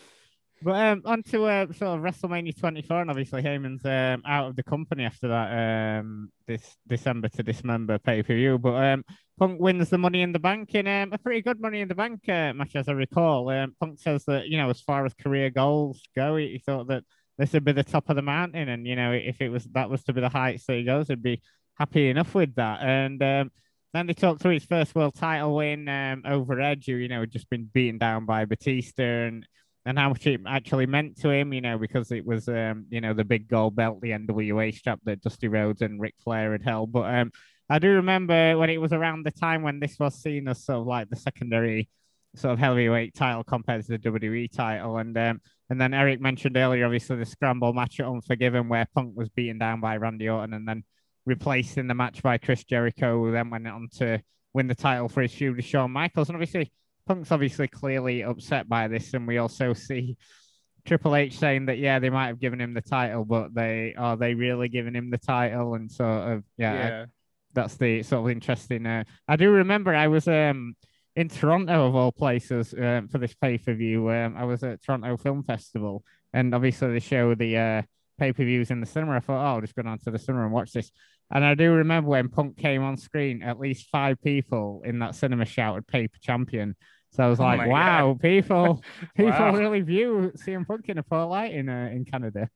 [0.64, 4.56] But um, on to uh, sort of WrestleMania 24, and obviously Heyman's um, out of
[4.56, 8.58] the company after that um, this December to Dismember pay per view.
[8.58, 9.04] But um,
[9.38, 11.94] Punk wins the Money in the Bank in um, a pretty good Money in the
[11.94, 13.48] Bank uh, match, as I recall.
[13.48, 16.88] Um, Punk says that you know, as far as career goals go, he, he thought
[16.88, 17.04] that
[17.38, 19.90] this would be the top of the mountain, and you know, if it was that
[19.90, 21.40] was to be the heights that he goes, he'd be
[21.74, 22.82] happy enough with that.
[22.82, 23.50] And um,
[23.92, 27.20] then they talked through his first world title win um, over Edge, who you know
[27.20, 29.46] had just been beaten down by Batista, and
[29.84, 33.00] and how much it actually meant to him, you know, because it was um, you
[33.00, 36.62] know the big gold belt, the NWA strap that Dusty Rhodes and Ric Flair had
[36.62, 36.92] held.
[36.92, 37.32] But um,
[37.72, 40.80] I do remember when it was around the time when this was seen as sort
[40.80, 41.88] of like the secondary
[42.36, 46.58] sort of heavyweight title compared to the WWE title, and um, and then Eric mentioned
[46.58, 50.52] earlier, obviously the scramble match at Unforgiven where Punk was beaten down by Randy Orton,
[50.52, 50.84] and then
[51.24, 54.20] replaced in the match by Chris Jericho, who then went on to
[54.52, 56.28] win the title for his feud with Shawn Michaels.
[56.28, 56.70] And obviously,
[57.06, 59.14] Punk's obviously clearly upset by this.
[59.14, 60.18] And we also see
[60.84, 64.18] Triple H saying that, yeah, they might have given him the title, but they are
[64.18, 65.74] they really giving him the title?
[65.74, 67.04] And sort of, yeah, Yeah.
[67.54, 68.86] That's the sort of interesting.
[68.86, 70.74] Uh, I do remember I was um
[71.14, 74.10] in Toronto of all places um, for this pay per view.
[74.10, 77.82] Um, I was at Toronto Film Festival, and obviously they show the uh,
[78.18, 79.16] pay per views in the cinema.
[79.16, 80.90] I thought, oh, I'll just go down to the cinema and watch this.
[81.30, 85.14] And I do remember when Punk came on screen, at least five people in that
[85.14, 86.76] cinema shouted "Paper Champion."
[87.12, 88.82] So I was Oh like, my "Wow, people,
[89.16, 89.52] people Wow.
[89.52, 92.48] really view CM Punk in a poor light in uh, in Canada."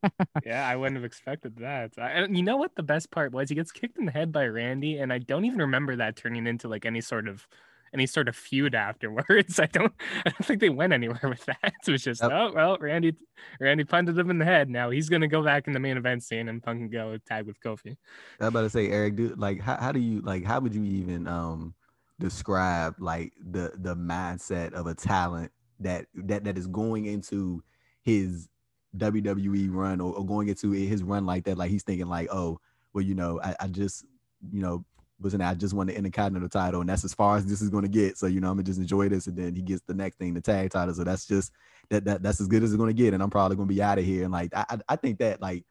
[0.44, 1.92] yeah, I wouldn't have expected that.
[1.98, 3.48] I, you know what the best part was?
[3.48, 6.46] He gets kicked in the head by Randy, and I don't even remember that turning
[6.46, 7.46] into like any sort of
[7.94, 9.58] any sort of feud afterwards.
[9.60, 9.92] I don't
[10.24, 11.74] I don't think they went anywhere with that.
[11.86, 12.30] It was just, Yep.
[12.30, 13.14] oh well, Randy
[13.60, 14.68] Randy punted him in the head.
[14.70, 17.46] Now he's gonna go back in the main event scene and Punk can go tag
[17.46, 17.96] with Kofi.
[18.40, 20.74] I was about to say, Eric, do like how, how do you like how would
[20.74, 21.74] you even um
[22.18, 27.62] describe like the the mindset of a talent that that that is going into
[28.02, 28.48] his
[28.96, 31.58] WWE run or, or going into his run like that?
[31.58, 32.58] Like he's thinking like, oh,
[32.92, 34.04] well, you know, I, I just
[34.50, 34.84] you know
[35.20, 37.88] wasn't I just won the Intercontinental title and that's as far as this is gonna
[37.88, 38.18] get.
[38.18, 40.34] So you know I'm gonna just enjoy this and then he gets the next thing,
[40.34, 40.94] the tag title.
[40.94, 41.52] So that's just
[41.90, 43.98] that, that that's as good as it's gonna get, and I'm probably gonna be out
[43.98, 44.24] of here.
[44.24, 45.64] And like I I think that like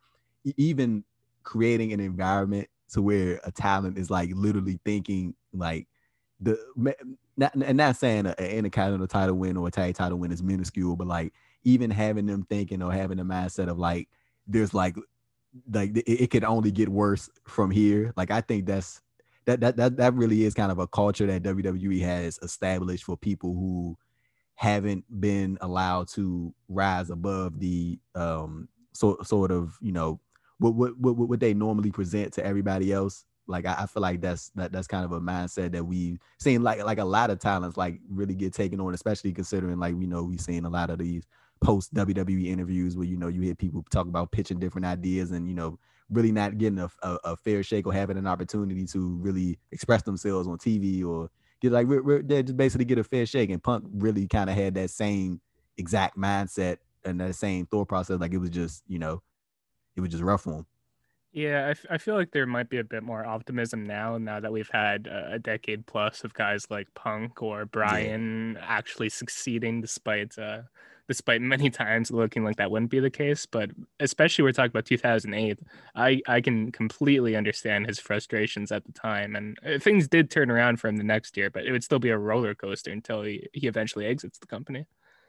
[0.58, 1.04] even
[1.44, 5.88] creating an environment to where a talent is like literally thinking like
[6.40, 6.58] the
[7.38, 10.96] not and not saying an intercontinental title win or a tag title win is minuscule,
[10.96, 11.34] but like
[11.64, 14.10] even having them thinking or having the mindset of like
[14.48, 14.96] there's like
[15.72, 18.14] like it, it could only get worse from here.
[18.16, 19.02] Like I think that's
[19.46, 23.18] that that that that really is kind of a culture that WWE has established for
[23.18, 23.98] people who
[24.56, 30.20] haven't been allowed to rise above the um sort sort of you know
[30.60, 33.26] what what what, what they normally present to everybody else.
[33.48, 36.64] Like I, I feel like that's that that's kind of a mindset that we've seen
[36.64, 40.08] like like a lot of talents like really get taken on, especially considering like we
[40.08, 41.26] know we've seen a lot of these
[41.62, 45.48] post WWE interviews where you know you hear people talk about pitching different ideas and
[45.48, 45.80] you know
[46.10, 50.04] really not getting a, a, a fair shake or having an opportunity to really express
[50.04, 51.30] themselves on TV or
[51.62, 53.50] get like we're, we're they just basically get a fair shake.
[53.50, 55.42] And Punk really kind of had that same
[55.78, 58.20] exact mindset and that same thought process.
[58.20, 59.22] Like it was just you know
[59.96, 60.66] it was just rough for him.
[61.36, 64.40] Yeah, I, f- I feel like there might be a bit more optimism now, now
[64.40, 69.82] that we've had uh, a decade plus of guys like Punk or Brian actually succeeding
[69.82, 70.62] despite uh,
[71.10, 73.46] despite many times looking like that wouldn't be the case.
[73.46, 75.60] But especially we're talking about 2008,
[75.94, 79.36] I, I can completely understand his frustrations at the time.
[79.36, 82.00] And uh, things did turn around for him the next year, but it would still
[82.00, 84.86] be a roller coaster until he, he eventually exits the company.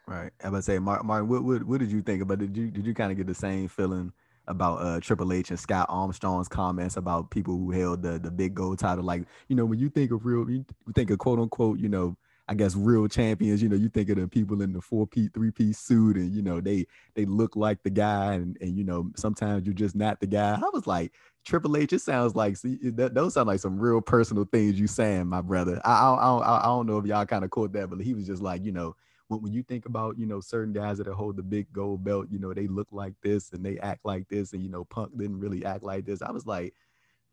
[0.07, 0.30] Right.
[0.44, 2.40] I would say, Mark, Martin, what, what what did you think about?
[2.42, 2.52] it?
[2.52, 4.12] Did you did you kind of get the same feeling
[4.49, 8.55] about uh Triple H and Scott Armstrong's comments about people who held the the big
[8.55, 9.05] gold title?
[9.05, 12.16] Like, you know, when you think of real, you think of quote unquote, you know,
[12.49, 13.62] I guess real champions.
[13.62, 16.32] You know, you think of the people in the four piece, three piece suit, and
[16.32, 19.97] you know they they look like the guy, and and you know sometimes you're just
[19.97, 20.55] not the guy.
[20.55, 21.12] I was like.
[21.44, 24.88] Triple H, it sounds like see, that, those sound like some real personal things you
[24.88, 25.80] saying, my brother.
[25.84, 28.26] I I, I, I don't know if y'all kind of caught that, but he was
[28.26, 28.97] just like, you know,
[29.29, 32.27] when, when you think about you know certain guys that hold the big gold belt
[32.31, 35.16] you know they look like this and they act like this and you know punk
[35.16, 36.74] didn't really act like this i was like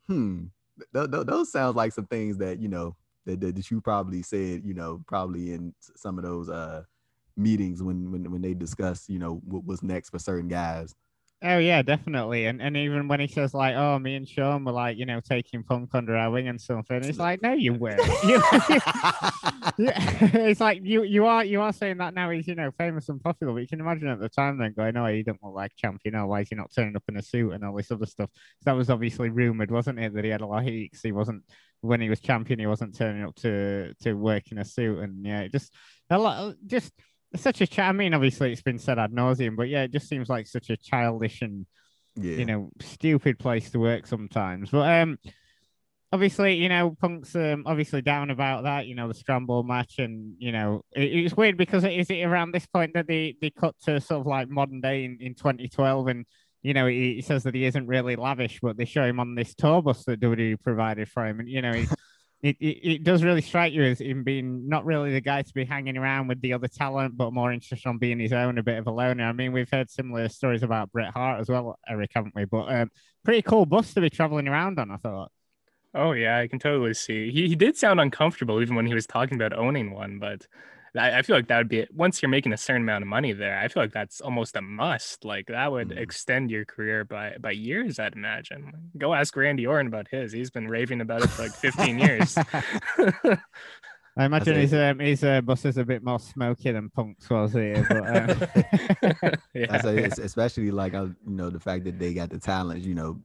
[0.06, 0.44] hmm
[0.94, 4.22] th- th- those sounds like some things that you know that, that, that you probably
[4.22, 6.82] said you know probably in some of those uh
[7.36, 10.94] meetings when when, when they discuss you know what was next for certain guys
[11.46, 12.46] Oh yeah, definitely.
[12.46, 15.20] And and even when he says like, "Oh, me and Shawn were like, you know,
[15.20, 18.00] taking Punk under our wing and something," it's like, "No, you weren't."
[19.78, 23.22] It's like you you are you are saying that now he's you know famous and
[23.22, 25.76] popular, but you can imagine at the time then going, "Oh, he didn't look like
[25.76, 26.14] champion.
[26.14, 28.30] Oh, why is he not turning up in a suit and all this other stuff?"
[28.64, 30.14] That was obviously rumored, wasn't it?
[30.14, 31.42] That he had a lot of heat he wasn't
[31.82, 35.26] when he was champion, he wasn't turning up to to work in a suit, and
[35.26, 35.74] yeah, just
[36.08, 36.92] a lot, just
[37.36, 37.66] such a.
[37.66, 40.46] Ch- I mean, obviously it's been said ad nauseum, but yeah, it just seems like
[40.46, 41.66] such a childish and
[42.16, 44.70] yeah you know stupid place to work sometimes.
[44.70, 45.18] But um,
[46.12, 50.34] obviously, you know, Punk's um, obviously down about that, you know, the scramble match, and
[50.38, 53.74] you know, it, it's weird because is it around this point that they they cut
[53.82, 56.24] to sort of like modern day in, in 2012, and
[56.62, 59.34] you know, he, he says that he isn't really lavish, but they show him on
[59.34, 61.86] this tour bus that WWE provided for him, and you know, he,
[62.44, 65.54] it, it, it does really strike you as him being not really the guy to
[65.54, 68.62] be hanging around with the other talent, but more interested on being his own, a
[68.62, 69.24] bit of a loner.
[69.24, 72.44] I mean, we've heard similar stories about Bret Hart as well, Eric, haven't we?
[72.44, 72.90] But um,
[73.24, 75.32] pretty cool bus to be traveling around on, I thought.
[75.94, 77.30] Oh yeah, I can totally see.
[77.30, 80.46] He he did sound uncomfortable even when he was talking about owning one, but
[80.96, 81.94] I, I feel like that would be it.
[81.94, 83.58] once you're making a certain amount of money there.
[83.58, 85.24] I feel like that's almost a must.
[85.24, 85.98] Like that would mm.
[85.98, 87.98] extend your career by by years.
[87.98, 88.72] I'd imagine.
[88.96, 90.32] Go ask Randy Orton about his.
[90.32, 92.36] He's been raving about it for like 15 years.
[94.16, 97.52] I imagine his um, his uh, bus is a bit more smoky than Punk's was
[97.52, 99.34] here, but um...
[99.54, 99.80] yeah.
[99.80, 103.18] say, especially like uh, you know the fact that they got the talent, you know,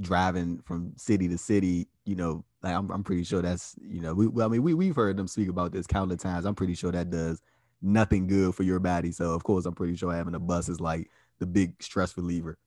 [0.00, 4.14] driving from city to city, you know, like I'm, I'm pretty sure that's, you know,
[4.14, 6.44] we, well, I mean, we, we've heard them speak about this countless times.
[6.44, 7.40] I'm pretty sure that does
[7.82, 9.12] nothing good for your body.
[9.12, 12.58] So of course, I'm pretty sure having a bus is like the big stress reliever.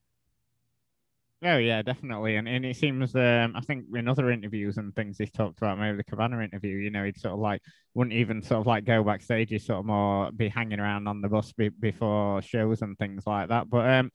[1.43, 5.17] Oh yeah, definitely, and and it seems um, I think in other interviews and things
[5.17, 7.63] he's talked about, maybe the Cabana interview, you know, he'd sort of like
[7.95, 11.21] wouldn't even sort of like go backstage, he'd sort of more be hanging around on
[11.21, 13.71] the bus be- before shows and things like that.
[13.71, 14.11] But um,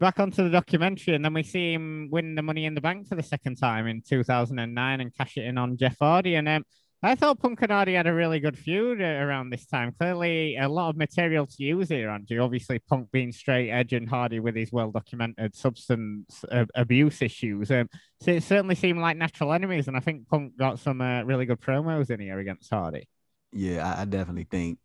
[0.00, 3.08] back onto the documentary, and then we see him win the Money in the Bank
[3.08, 6.34] for the second time in 2009 and cash it in on Jeff Hardy.
[6.34, 6.64] And um,
[7.02, 9.92] I thought Punk and Hardy had a really good feud uh, around this time.
[9.98, 12.40] Clearly, a lot of material to use here, Andrew.
[12.40, 17.70] Obviously, Punk being straight edge and Hardy with his well documented substance uh, abuse issues.
[17.70, 17.90] Um,
[18.22, 21.44] so it certainly seemed like natural enemies, and I think Punk got some uh, really
[21.44, 23.06] good promos in here against Hardy.
[23.52, 24.78] Yeah, I, definitely think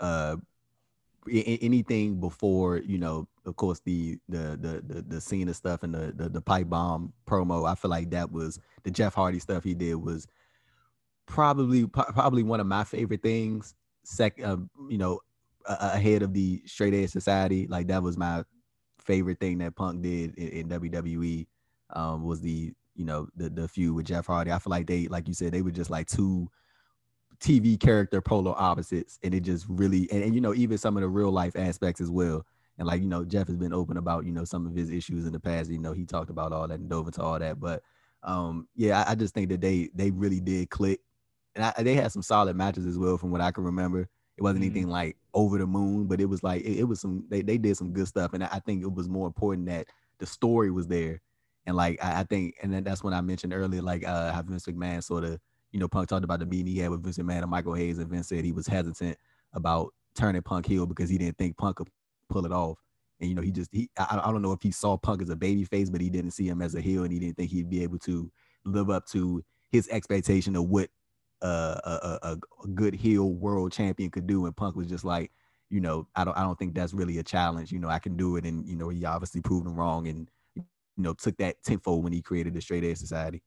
[0.00, 0.36] uh,
[1.30, 6.12] anything before you know of course the the the the, the Cena stuff and the,
[6.16, 9.74] the, the pipe bomb promo i feel like that was the jeff hardy stuff he
[9.74, 10.26] did was
[11.26, 14.56] probably probably one of my favorite things sec uh,
[14.88, 15.20] you know
[15.66, 17.66] ahead of the straight edge society.
[17.66, 18.44] Like that was my
[18.98, 21.46] favorite thing that punk did in, in wwe
[21.90, 24.52] um, was the you know the the feud with jeff hardy.
[24.52, 26.48] I feel like they like you said they were just like two
[27.42, 31.02] TV character polar opposites, and it just really and, and, you know even some of
[31.02, 32.46] the real life aspects as well.
[32.78, 35.26] And like you know, Jeff has been open about you know some of his issues
[35.26, 35.70] in the past.
[35.70, 37.60] You know, he talked about all that and dove into all that.
[37.60, 37.82] But
[38.22, 41.00] um, yeah, I, I just think that they they really did click,
[41.56, 44.08] and I, they had some solid matches as well from what I can remember.
[44.38, 44.70] It wasn't mm-hmm.
[44.70, 47.58] anything like over the moon, but it was like it, it, was some they, they
[47.58, 49.88] did some good stuff, and I think it was more important that
[50.18, 51.20] the story was there.
[51.66, 54.66] And like I, I think, and that's when I mentioned earlier, like uh, how Vince
[54.66, 55.40] McMahon sort of
[55.72, 57.98] you know, Punk talked about the meeting he had with Vince McMahon and Michael Hayes,
[57.98, 59.16] and Vince said he was hesitant
[59.54, 61.88] about turning Punk heel because he didn't think Punk could
[62.28, 62.78] pull it off.
[63.20, 65.30] And you know, he just he I, I don't know if he saw Punk as
[65.30, 67.50] a baby face, but he didn't see him as a heel, and he didn't think
[67.50, 68.30] he'd be able to
[68.64, 70.90] live up to his expectation of what
[71.40, 74.46] uh, a, a, a good heel world champion could do.
[74.46, 75.32] And Punk was just like,
[75.70, 77.72] you know, I don't I don't think that's really a challenge.
[77.72, 80.28] You know, I can do it, and you know, he obviously proved him wrong, and
[80.54, 80.64] you
[80.98, 83.42] know, took that tenfold when he created the Straight Edge Society.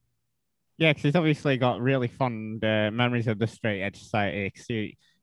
[0.77, 4.51] Yeah, because he's obviously got really fond uh, memories of the Straight Edge Society.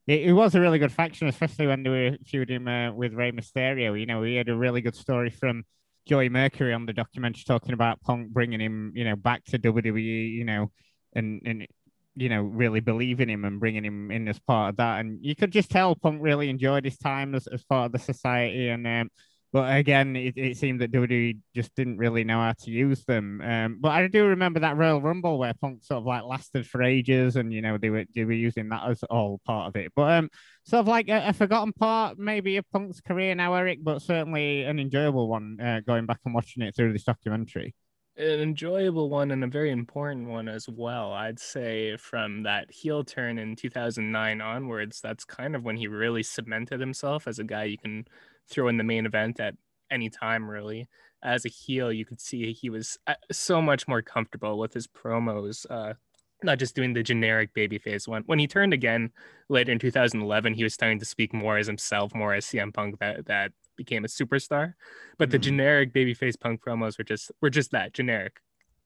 [0.07, 3.32] He, it, was a really good faction, especially when they were feuding uh, with Rey
[3.32, 3.98] Mysterio.
[3.98, 5.64] You know, he had a really good story from
[6.07, 10.32] Joey Mercury on the documentary talking about Punk bringing him, you know, back to WWE.
[10.32, 10.72] You know,
[11.14, 11.66] and and
[12.14, 15.00] you know really believing him and bringing him in as part of that.
[15.00, 17.98] And you could just tell Punk really enjoyed his time as, as part of the
[17.98, 18.86] society and.
[18.86, 19.11] Um,
[19.53, 23.42] but again, it, it seemed that WWE just didn't really know how to use them.
[23.42, 26.82] Um, but I do remember that Royal Rumble where Punk sort of like lasted for
[26.82, 29.92] ages, and you know they were they were using that as all part of it.
[29.94, 30.30] But um,
[30.64, 34.62] sort of like a, a forgotten part, maybe of Punk's career now, Eric, but certainly
[34.62, 35.59] an enjoyable one.
[35.61, 37.74] Uh, going back and watching it through this documentary
[38.16, 41.12] an enjoyable one and a very important one as well.
[41.12, 46.22] I'd say from that heel turn in 2009 onwards, that's kind of when he really
[46.22, 48.05] cemented himself as a guy you can
[48.49, 49.55] throw in the main event at
[49.90, 50.88] any time, really.
[51.22, 54.86] As a heel, you could see he was uh, so much more comfortable with his
[54.86, 55.95] promos, uh,
[56.43, 58.24] not just doing the generic babyface one.
[58.26, 59.12] When he turned again
[59.49, 62.99] later in 2011, he was starting to speak more as himself, more as CM Punk
[62.99, 64.74] that that became a superstar.
[65.18, 65.32] But mm-hmm.
[65.32, 68.40] the generic babyface Punk promos were just were just that generic.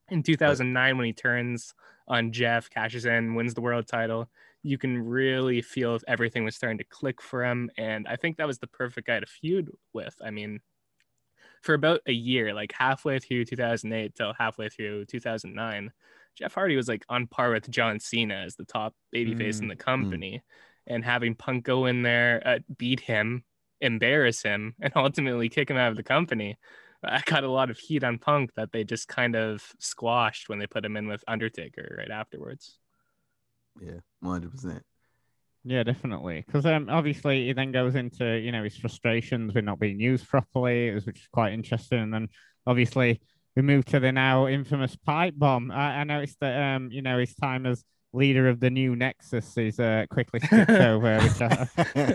[0.09, 1.73] In 2009, when he turns
[2.07, 4.29] on Jeff, cashes in, wins the world title,
[4.67, 7.69] you can really feel if everything was starting to click for him.
[7.77, 10.15] And I think that was the perfect guy to feud with.
[10.23, 10.59] I mean,
[11.61, 15.91] for about a year, like halfway through 2008 till halfway through 2009,
[16.35, 19.67] Jeff Hardy was like on par with John Cena as the top babyface mm, in
[19.67, 19.79] the mm.
[19.79, 20.37] company.
[20.37, 20.95] Mm.
[20.95, 23.43] And having Punk go in there, uh, beat him,
[23.81, 26.57] embarrass him, and ultimately kick him out of the company
[27.03, 30.59] I got a lot of heat on Punk that they just kind of squashed when
[30.59, 32.79] they put him in with Undertaker right afterwards.
[33.81, 34.83] Yeah, one hundred percent.
[35.63, 36.43] Yeah, definitely.
[36.45, 40.27] Because um, obviously he then goes into you know his frustrations with not being used
[40.27, 41.99] properly, which is quite interesting.
[41.99, 42.27] And then
[42.65, 43.21] obviously
[43.55, 45.71] we move to the now infamous pipe bomb.
[45.71, 49.57] I, I noticed that um you know his time as leader of the new Nexus
[49.57, 51.67] is uh, quickly skipped over, which I,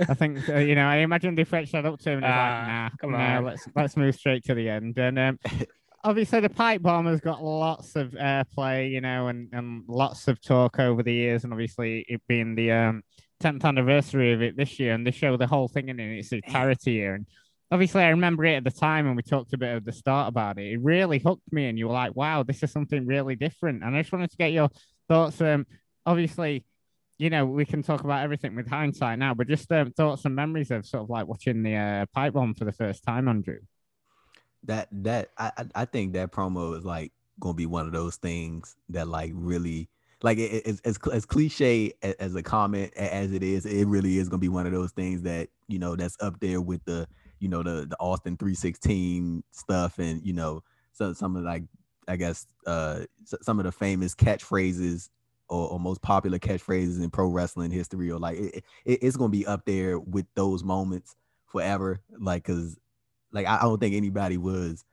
[0.08, 0.86] I think uh, you know.
[0.86, 3.18] I imagine they fetched that up to him and he's Ah, like, "Nah, come no,
[3.18, 5.38] on." let's let's move straight to the end." And um,
[6.04, 10.40] obviously, the pipe bomb has got lots of airplay, you know, and and lots of
[10.40, 13.02] talk over the years, and obviously it being the um
[13.42, 16.92] 10th anniversary of it this year, and they show the whole thing in its entirety
[16.94, 17.14] here.
[17.14, 17.26] And
[17.70, 20.28] obviously, I remember it at the time when we talked a bit at the start
[20.28, 20.72] about it.
[20.72, 23.96] It really hooked me, and you were like, "Wow, this is something really different." And
[23.96, 24.70] I just wanted to get your
[25.08, 25.40] thoughts.
[25.40, 25.66] Um,
[26.06, 26.64] obviously,
[27.18, 30.34] you know, we can talk about everything with hindsight now, but just um, thoughts and
[30.34, 33.58] memories of sort of like watching the uh, pipe bomb for the first time, Andrew.
[34.64, 38.76] That that I I- think that promo is like gonna be one of those things
[38.90, 39.88] that like really
[40.22, 43.86] like it, it- it's as as cliche a- as a comment as it is, it
[43.86, 46.84] really is gonna be one of those things that you know that's up there with
[46.84, 47.08] the
[47.40, 51.64] you know the the Austin three sixteen stuff and you know some some of like
[52.08, 55.08] I guess uh some of the famous catchphrases
[55.48, 59.30] or, or most popular catchphrases in pro wrestling history or like it, it, it's gonna
[59.30, 62.78] be up there with those moments forever like because
[63.32, 64.84] like I, don't think anybody was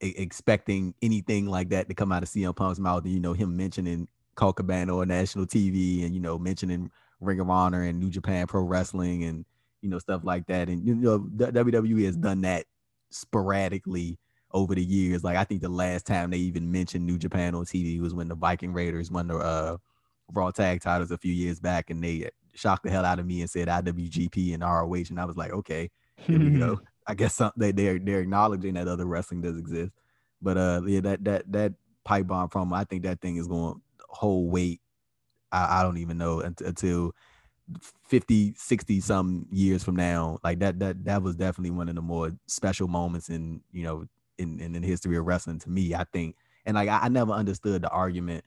[0.00, 3.04] expecting anything like that to come out of CM Punk's mouth.
[3.04, 6.90] And, you know, him mentioning Colt Cabana on national TV and, you know, mentioning
[7.20, 9.44] Ring of Honor and New Japan Pro Wrestling and,
[9.80, 10.68] you know, stuff like that.
[10.68, 12.66] And, you know, WWE has done that
[13.10, 14.18] sporadically
[14.52, 15.24] over the years.
[15.24, 18.28] Like, I think the last time they even mentioned New Japan on TV was when
[18.28, 19.76] the Viking Raiders won the uh,
[20.32, 21.88] Raw Tag titles a few years back.
[21.88, 25.10] And they shocked the hell out of me and said IWGP and ROH.
[25.10, 26.80] And I was like, okay, here we go.
[27.06, 29.92] I guess some, they they're they're acknowledging that other wrestling does exist.
[30.42, 33.74] But uh yeah, that that that pipe bomb from I think that thing is going
[33.74, 34.80] to hold weight.
[35.52, 37.12] I, I don't even know until
[38.04, 40.38] 50, 60 some years from now.
[40.44, 44.06] Like that that that was definitely one of the more special moments in, you know,
[44.38, 46.36] in in, in the history of wrestling to me, I think.
[46.64, 48.44] And like I, I never understood the argument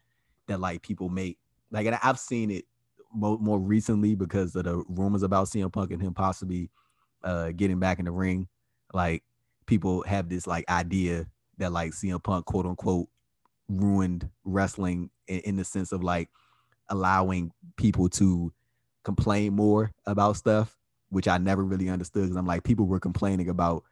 [0.48, 1.38] that like people make.
[1.72, 2.66] Like and I've seen it
[3.14, 6.70] more, more recently because of the rumors about CM Punk and him possibly
[7.24, 8.48] uh getting back in the ring
[8.94, 9.24] like
[9.66, 13.08] people have this like idea that like CM Punk quote unquote
[13.68, 16.30] ruined wrestling in, in the sense of like
[16.90, 18.52] allowing people to
[19.04, 20.76] complain more about stuff
[21.10, 23.84] which I never really understood because I'm like people were complaining about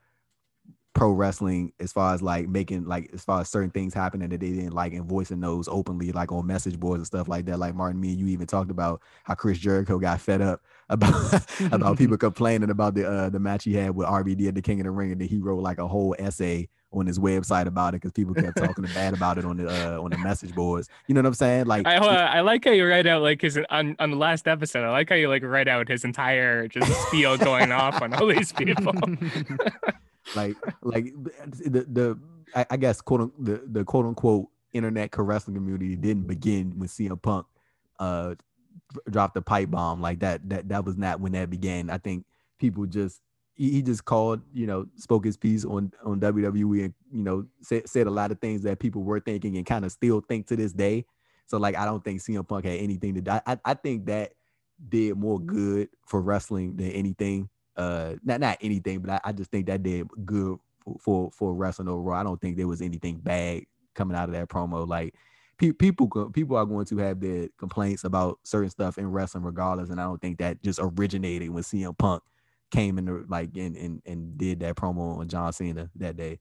[0.98, 4.39] pro wrestling as far as like making like as far as certain things happening that
[4.39, 7.60] they didn't like and voicing those openly like on message boards and stuff like that
[7.60, 11.45] like Martin me and you even talked about how Chris Jericho got fed up about
[11.72, 14.80] about people complaining about the uh the match he had with RVD at the King
[14.80, 17.93] of the Ring, and then he wrote like a whole essay on his website about
[17.93, 20.89] it because people kept talking bad about it on the uh, on the message boards.
[21.08, 21.66] You know what I'm saying?
[21.66, 24.86] Like, I, I like how you write out like his on, on the last episode.
[24.86, 28.28] I like how you like write out his entire just spiel going off on all
[28.28, 28.93] these people.
[30.34, 31.13] Like, like
[31.65, 32.19] the the
[32.55, 37.21] I, I guess quote the the quote unquote internet wrestling community didn't begin when CM
[37.21, 37.47] Punk
[37.99, 38.36] uh
[39.09, 40.47] dropped the pipe bomb like that.
[40.49, 41.89] That that was not when that began.
[41.89, 42.25] I think
[42.59, 43.21] people just
[43.55, 47.45] he, he just called, you know, spoke his piece on on WWE and you know
[47.61, 50.47] said said a lot of things that people were thinking and kind of still think
[50.47, 51.05] to this day.
[51.47, 53.32] So like I don't think CM Punk had anything to do.
[53.32, 54.34] I- I think that
[54.89, 57.49] did more good for wrestling than anything.
[57.78, 60.57] Uh, not not anything, but I, I just think that did good
[60.99, 62.19] for, for wrestling overall.
[62.19, 63.63] I don't think there was anything bad
[63.93, 64.88] coming out of that promo.
[64.88, 65.13] Like
[65.57, 69.89] pe- people people are going to have their complaints about certain stuff in wrestling regardless,
[69.89, 72.23] and I don't think that just originated when CM Punk
[72.71, 76.39] came in the, like and, and and did that promo on John Cena that day.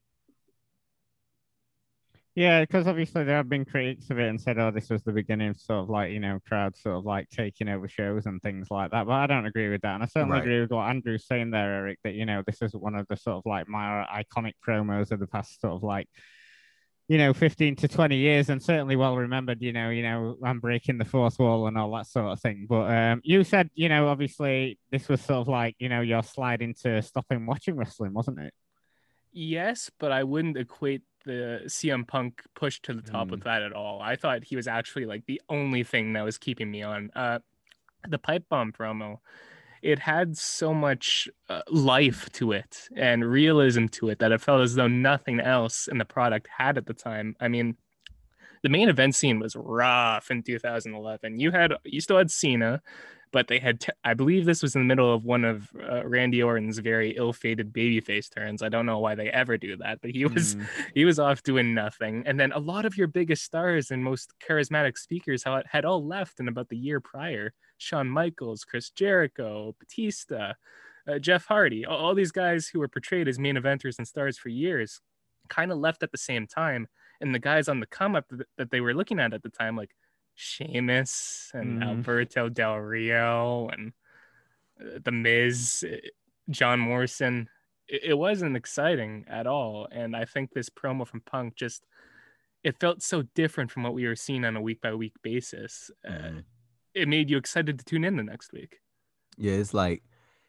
[2.37, 5.11] Yeah, because obviously there have been critics of it and said, "Oh, this was the
[5.11, 8.39] beginning of sort of like you know crowds sort of like taking over shows and
[8.43, 10.43] things like that." But I don't agree with that, and I certainly Right.
[10.43, 11.97] agree with what Andrew's saying there, Eric.
[12.03, 15.19] That you know this is one of the sort of like my iconic promos of
[15.19, 16.07] the past sort of like
[17.07, 19.59] you know 15 to 20 years, and certainly well remembered.
[19.63, 22.67] You know, you know, I'm breaking the fourth wall and all that sort of thing.
[22.69, 26.21] But um, you said you know obviously this was sort of like you know your
[26.21, 28.53] slide into stopping watching wrestling, wasn't it?
[29.33, 33.31] Yes, but I wouldn't equate the CM Punk push to the top Mm.
[33.31, 34.01] with that at all.
[34.01, 37.11] I thought he was actually like the only thing that was keeping me on.
[37.15, 37.39] Uh,
[38.07, 39.19] the pipe bomb promo,
[39.81, 44.61] it had so much uh, life to it and realism to it that it felt
[44.61, 47.35] as though nothing else in the product had at the time.
[47.39, 47.77] I mean,
[48.63, 51.39] the main event scene was rough in 2011.
[51.39, 52.81] You had you still had Cena,
[53.31, 56.07] but they had, t- I believe this was in the middle of one of uh,
[56.07, 58.61] Randy Orton's very ill-fated babyface turns.
[58.61, 60.67] I don't know why they ever do that, but he was Mm.
[60.93, 62.23] he was off doing nothing.
[62.25, 66.05] And then a lot of your biggest stars and most charismatic speakers had, had all
[66.05, 67.53] left in about the year prior.
[67.77, 70.53] Shawn Michaels, Chris Jericho, Batista,
[71.07, 74.37] uh, Jeff Hardy, all, all these guys who were portrayed as main eventers and stars
[74.37, 74.99] for years,
[75.47, 76.87] kind of left at the same time.
[77.21, 78.25] And the guys on the come up
[78.57, 79.91] that they were looking at at the time, like
[80.37, 81.83] Sheamus and Mhm.
[81.83, 83.91] Alberto Del Rio and
[84.79, 85.97] uh, The Miz, uh,
[86.49, 87.49] John Morrison,
[87.87, 89.87] it, wasn't exciting at all.
[89.91, 91.85] And I think this promo from Punk just
[92.63, 95.89] it felt so different from what we were seeing on a week by week basis.
[96.07, 96.43] Uh, Mhm.
[96.93, 98.81] it made you excited to tune in the next week.
[99.37, 100.03] Yeah, it's like,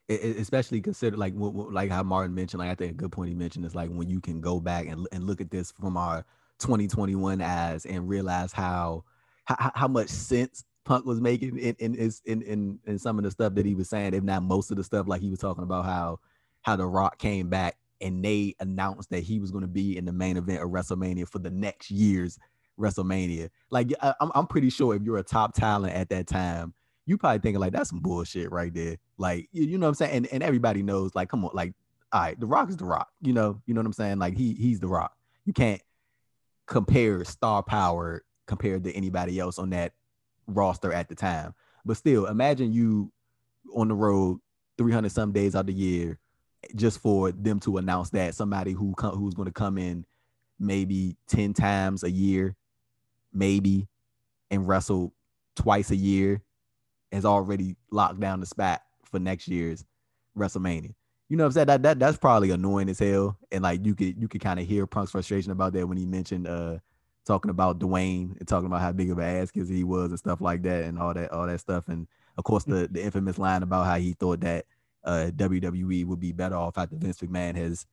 [0.09, 2.59] it, especially consider like like how Martin mentioned.
[2.61, 4.86] Like I think a good point he mentioned is like when you can go back
[4.86, 6.24] and and look at this from our
[6.59, 9.05] 2021 eyes and realize how
[9.57, 13.24] how, how much sense Punk was making in in, his- in in in some of
[13.24, 15.07] the stuff that he was saying, if not most of the stuff.
[15.09, 16.20] Like he was talking about how
[16.62, 20.05] how The Rock came back and they announced that he was going to be in
[20.05, 22.38] the main event of WrestleMania for the next year's
[22.78, 23.51] WrestleMania.
[23.70, 26.74] Like I, I'm I'm pretty sure if you're a top talent at that time
[27.09, 28.99] you probably thinking like that's some bullshit right there.
[29.16, 30.14] Like you, you know what I'm saying?
[30.14, 31.72] And and everybody knows, like, come on, like,
[32.12, 33.09] all right, the rock is the rock.
[33.22, 34.18] You know, you know what I'm saying?
[34.18, 35.16] Like he he's the rock.
[35.46, 35.80] You can't
[36.66, 39.92] compare star power compared to anybody else on that
[40.49, 41.55] roster at the time.
[41.84, 43.12] But still, imagine you
[43.74, 44.40] on the road
[44.78, 46.18] 300 some days out of the year
[46.74, 50.05] just for them to announce that somebody who come, who's going to come in
[50.59, 52.57] maybe 10 times a year,
[53.32, 53.86] maybe,
[54.51, 55.14] and wrestle
[55.55, 56.42] twice a year
[57.12, 59.84] has already locked down the spot for next year's
[60.36, 60.94] WrestleMania.
[61.28, 61.66] You know what I'm saying?
[61.66, 63.38] That, that that's probably annoying as hell.
[63.53, 66.07] And like you could you could kind of hear Punk's frustration about that when he
[66.07, 66.78] mentioned uh
[67.29, 70.18] talking about Dwayne and talking about how big of an ass kiss he was and
[70.18, 71.89] stuff like that and all that all that stuff.
[71.89, 72.09] And
[72.39, 74.64] of course the the infamous line about how he thought that
[75.05, 77.87] uh WWE would be better off after Vince McMahon has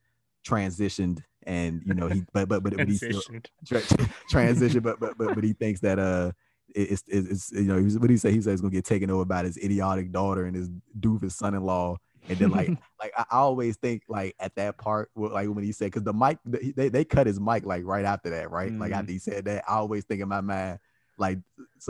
[0.47, 3.97] transitioned and you know he but but but, but he still Transitioned.
[3.97, 6.31] tra- transition, but but but but he thinks that uh
[6.73, 9.25] it's it's, it's you know what he say he said he's gonna get taken over
[9.25, 10.69] by his idiotic daughter and his
[10.99, 11.97] doofus son-in-law
[12.29, 12.69] and then like
[12.99, 16.37] like I always think like at that part like when he said because the mic
[16.45, 18.97] they they cut his mic like right after that right like Mm.
[18.99, 20.79] after he said that I always think in my mind
[21.17, 21.39] like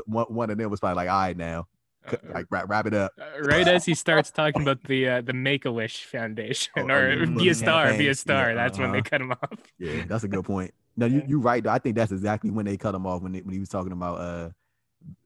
[0.05, 1.67] one, one of them was probably like all right now
[2.07, 5.21] Uh, like wrap, wrap it up Uh, right as he starts talking about the uh,
[5.21, 8.49] the Make a Wish Foundation Oh, or be a star, be a star.
[8.49, 9.09] Yeah, That's when they uh-huh.
[9.09, 9.59] cut him off.
[9.79, 10.71] Yeah, that's a good point.
[10.95, 11.71] No, you you right though.
[11.71, 13.91] I think that's exactly when they cut him off when they, when he was talking
[13.91, 14.49] about uh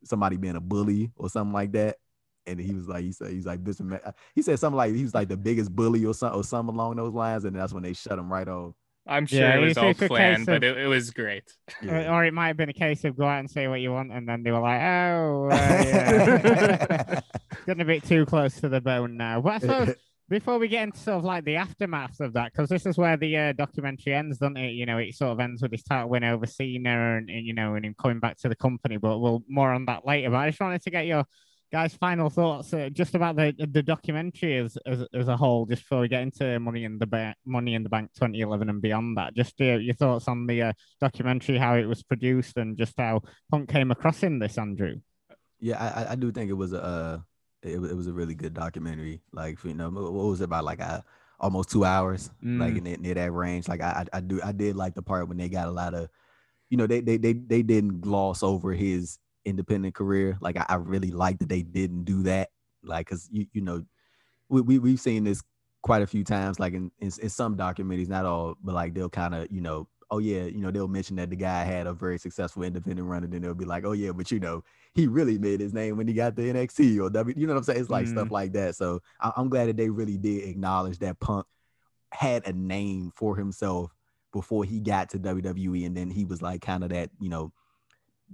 [0.03, 1.97] somebody being a bully or something like that.
[2.47, 3.81] And he was like, he said he's like this.
[4.33, 6.95] He said something like he was like the biggest bully or something or something along
[6.95, 7.45] those lines.
[7.45, 8.73] And that's when they shut him right off.
[9.07, 11.51] I'm sure Yeah, it was all planned, case but it, it was great.
[11.81, 12.13] Yeah.
[12.13, 14.11] Or it might have been a case of go out and say what you want,
[14.11, 17.21] and then they were like, "Oh, uh, yeah.
[17.65, 19.95] getting a bit too close to the bone now." But I suppose
[20.29, 23.17] before we get into sort of like the aftermath of that, because this is where
[23.17, 24.73] the uh, documentary ends, doesn't it?
[24.73, 27.53] You know, it sort of ends with his title win over Cena, and, and you
[27.53, 28.97] know, and him coming back to the company.
[28.97, 30.29] But we'll more on that later.
[30.29, 31.25] But I just wanted to get your
[31.71, 35.83] guys' final thoughts uh, just about the the documentary as, as as a whole, just
[35.83, 39.17] before we get into Money in the Bank, Money in the Bank 2011 and beyond
[39.17, 39.33] that.
[39.35, 43.21] Just uh, your thoughts on the uh, documentary, how it was produced, and just how
[43.51, 44.95] Punk came across in this, Andrew.
[45.59, 47.19] Yeah, I, I- do think it was a uh,
[47.61, 49.21] it, was- it was a really good documentary.
[49.31, 51.01] Like you know, what was it about like uh,
[51.39, 52.81] almost two hours, like Mm.
[52.81, 53.67] near, near that range.
[53.67, 55.93] Like I, I I do I did like the part when they got a lot
[55.93, 56.09] of,
[56.69, 60.37] you know, they they they they didn't gloss over his independent career.
[60.41, 62.49] Like I, I really like that they didn't do that.
[62.83, 63.83] Like because you you know,
[64.49, 65.41] we, we we've seen this
[65.81, 66.59] quite a few times.
[66.59, 69.87] Like in in, in some documentaries, not all, but like they'll kind of you know.
[70.11, 73.23] Oh yeah, you know they'll mention that the guy had a very successful independent run,
[73.23, 74.63] and then they'll be like, "Oh yeah, but you know
[74.95, 77.35] he really made his name when he got the NXT or W.
[77.37, 77.81] You know what I'm saying?
[77.81, 78.33] It's like stuff mm-hmm.
[78.33, 78.75] like that.
[78.75, 81.45] So I- I'm glad that they really did acknowledge that Punk
[82.11, 83.93] had a name for himself
[84.33, 87.51] before he got to WWE, and then he was like kind of that you know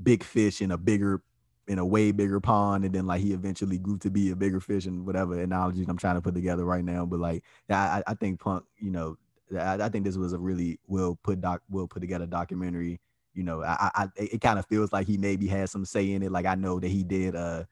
[0.01, 1.21] big fish in a bigger
[1.67, 4.59] in a way bigger pond, and then like he eventually grew to be a bigger
[4.59, 7.05] fish and whatever analogies I'm trying to put together right now.
[7.05, 9.17] But like I, I think Punk, you know,
[9.57, 12.99] I, I think this was a really well put doc well put together documentary
[13.35, 16.23] you know, I, I it kind of feels like he maybe had some say in
[16.23, 16.31] it.
[16.31, 17.65] Like I know that he did, uh,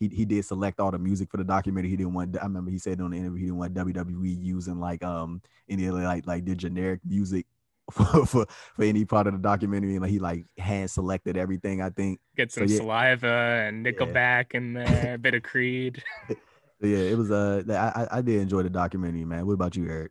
[0.00, 1.90] he he did select all the music for the documentary.
[1.90, 2.36] He didn't want.
[2.38, 5.86] I remember he said on the interview he didn't want WWE using like um any
[5.86, 7.46] of the, like like the generic music
[7.92, 9.92] for for for any part of the documentary.
[9.92, 11.82] And like he like hand selected everything.
[11.82, 12.20] I think.
[12.36, 12.76] Get So, some yeah.
[12.78, 16.02] saliva and Nickelback in there, a bit of Creed.
[16.84, 17.30] Yeah, it was.
[17.30, 19.46] Uh, I I I did enjoy the documentary, man.
[19.46, 20.10] What about you, Eric?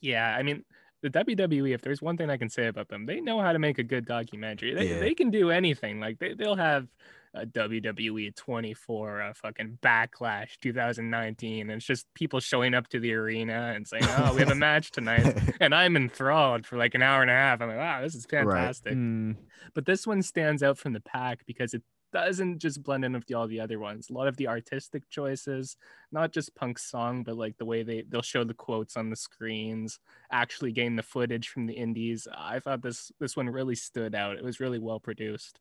[0.00, 0.64] Yeah, I mean,
[1.02, 3.58] the WWE, if there's one thing I can say about them, they know how to
[3.58, 4.72] make a good documentary.
[4.72, 4.98] They, Yeah.
[5.00, 6.00] they can do anything.
[6.00, 6.86] Like they, they'll have
[7.34, 11.62] a WWE 24, a fucking Backlash 2019.
[11.62, 14.54] And it's just people showing up to the arena and saying, "Oh, we have a
[14.54, 17.60] match tonight," and I'm enthralled for like an hour and a half.
[17.60, 18.98] I'm like, "Wow, this is fantastic." Right.
[18.98, 19.36] Mm.
[19.74, 21.82] But this one stands out from the pack because it
[22.14, 24.08] doesn't just blend in with the, all the other ones.
[24.08, 25.76] A lot of the artistic choices,
[26.12, 29.16] not just Punk's song, but like the way they they'll show the quotes on the
[29.16, 29.98] screens,
[30.30, 32.28] actually getting the footage from the indies.
[32.32, 34.36] I thought this this one really stood out.
[34.36, 35.58] It was really well produced.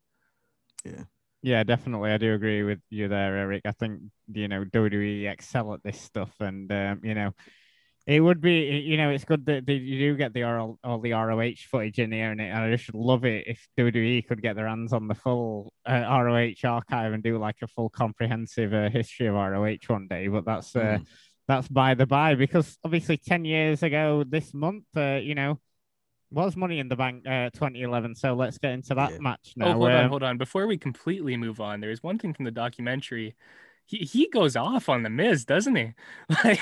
[0.86, 1.05] Yeah.
[1.44, 2.12] Yeah, definitely.
[2.12, 3.64] I do agree with you there, Eric.
[3.66, 4.02] I think
[4.34, 7.34] you know WWE excel at this stuff, and um, you know
[8.06, 11.14] it would be, you know, it's good that, you do get the all, all the
[11.14, 14.58] ROH footage in here, and, it, and I just love it if WWE could get
[14.58, 18.89] their hands on the full uh, ROH archive and do like a full comprehensive uh,
[18.89, 20.28] history of ROH one day.
[20.28, 21.06] But that's uh, mm.
[21.48, 25.60] that's by the by, because obviously ten years ago this month, uh, you know,
[26.34, 28.16] was Money in the Bank uh, 2011.
[28.16, 29.18] So let's get into that yeah.
[29.20, 29.68] match now.
[29.68, 30.38] Oh, hold on, hold on.
[30.38, 33.36] Before we completely move on, there's one thing from the documentary
[33.86, 35.94] he, he goes off on the Miz, doesn't he?
[36.44, 36.60] Like,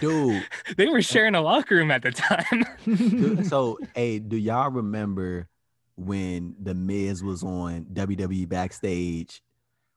[0.00, 0.46] dude,
[0.76, 2.64] they were sharing a locker room at the time.
[2.84, 5.48] dude, so, hey, do y'all remember
[5.96, 9.42] when the Miz was on WWE backstage?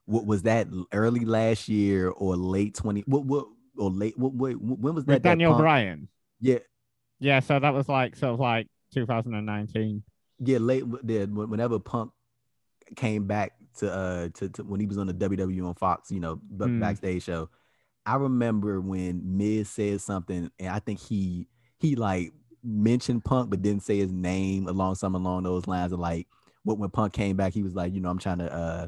[0.06, 3.02] What was that early last year or late twenty?
[3.02, 3.48] What what
[3.78, 4.18] or late?
[4.18, 5.16] What, what when was that?
[5.16, 6.08] With Daniel that Bryan.
[6.40, 6.60] Yeah,
[7.20, 7.42] yeah.
[7.42, 10.04] So that was like sort of like 2019.
[10.40, 10.84] Yeah, late.
[11.06, 12.12] Yeah, whenever Punk
[12.96, 16.20] came back to uh to, to when he was on the WWE on Fox, you
[16.20, 16.80] know, mm.
[16.80, 17.50] backstage show.
[18.06, 21.48] I remember when Miz said something, and I think he
[21.80, 22.34] he like
[22.64, 26.28] mentioned Punk, but didn't say his name along some along those lines of like
[26.64, 28.88] when when Punk came back, he was like, you know, I'm trying to uh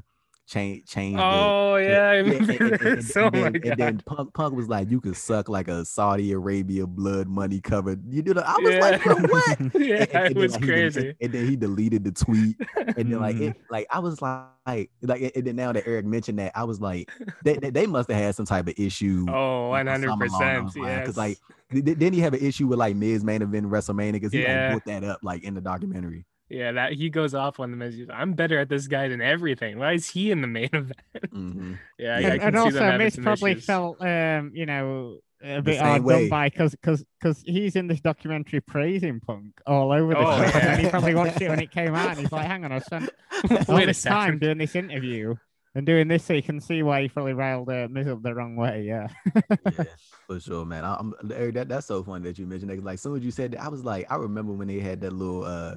[0.50, 1.18] change change.
[1.20, 4.68] Oh the, yeah, I remember and, and, and, oh then, and then Punk Punk was
[4.68, 8.02] like, you could suck like a Saudi Arabia blood money covered.
[8.12, 8.80] You do know, I was yeah.
[8.80, 9.60] like, what?
[9.82, 11.16] yeah, it was then, crazy.
[11.22, 13.74] and then he deleted the tweet, and then like it, mm-hmm.
[13.74, 17.10] like I was like, like and then now that Eric mentioned that, I was like,
[17.44, 19.26] they they, they must have had some type of issue.
[19.30, 20.72] Oh, 100 percent.
[20.76, 21.38] Yeah, because like
[21.72, 24.74] didn't he have an issue with like Miz main event WrestleMania because he yeah.
[24.74, 26.26] like put that up like in the documentary.
[26.50, 28.00] Yeah, that he goes off on the Miz.
[28.12, 29.78] I'm better at this guy than everything.
[29.78, 30.94] Why is he in the main event?
[31.16, 31.74] Mm-hmm.
[32.00, 33.66] yeah, yeah, and, and also Miz probably issues.
[33.66, 36.22] felt, um, you know, a bit hard way.
[36.22, 40.38] done by because because because he's in this documentary praising Punk all over the oh,
[40.38, 40.72] place, yeah.
[40.74, 42.80] and he probably watched it when it came out, and he's like, "Hang on, I
[42.80, 43.10] spent
[43.70, 45.36] all this time doing this interview."
[45.76, 48.34] And doing this, so you can see why he probably railed uh, Miz up the
[48.34, 48.86] wrong way.
[48.88, 49.08] Yeah,
[49.48, 49.84] yeah,
[50.26, 50.84] for sure, man.
[50.84, 52.84] I, am that that's so funny that you mentioned that.
[52.84, 55.00] Like, as soon as you said that, I was like, I remember when they had
[55.02, 55.76] that little uh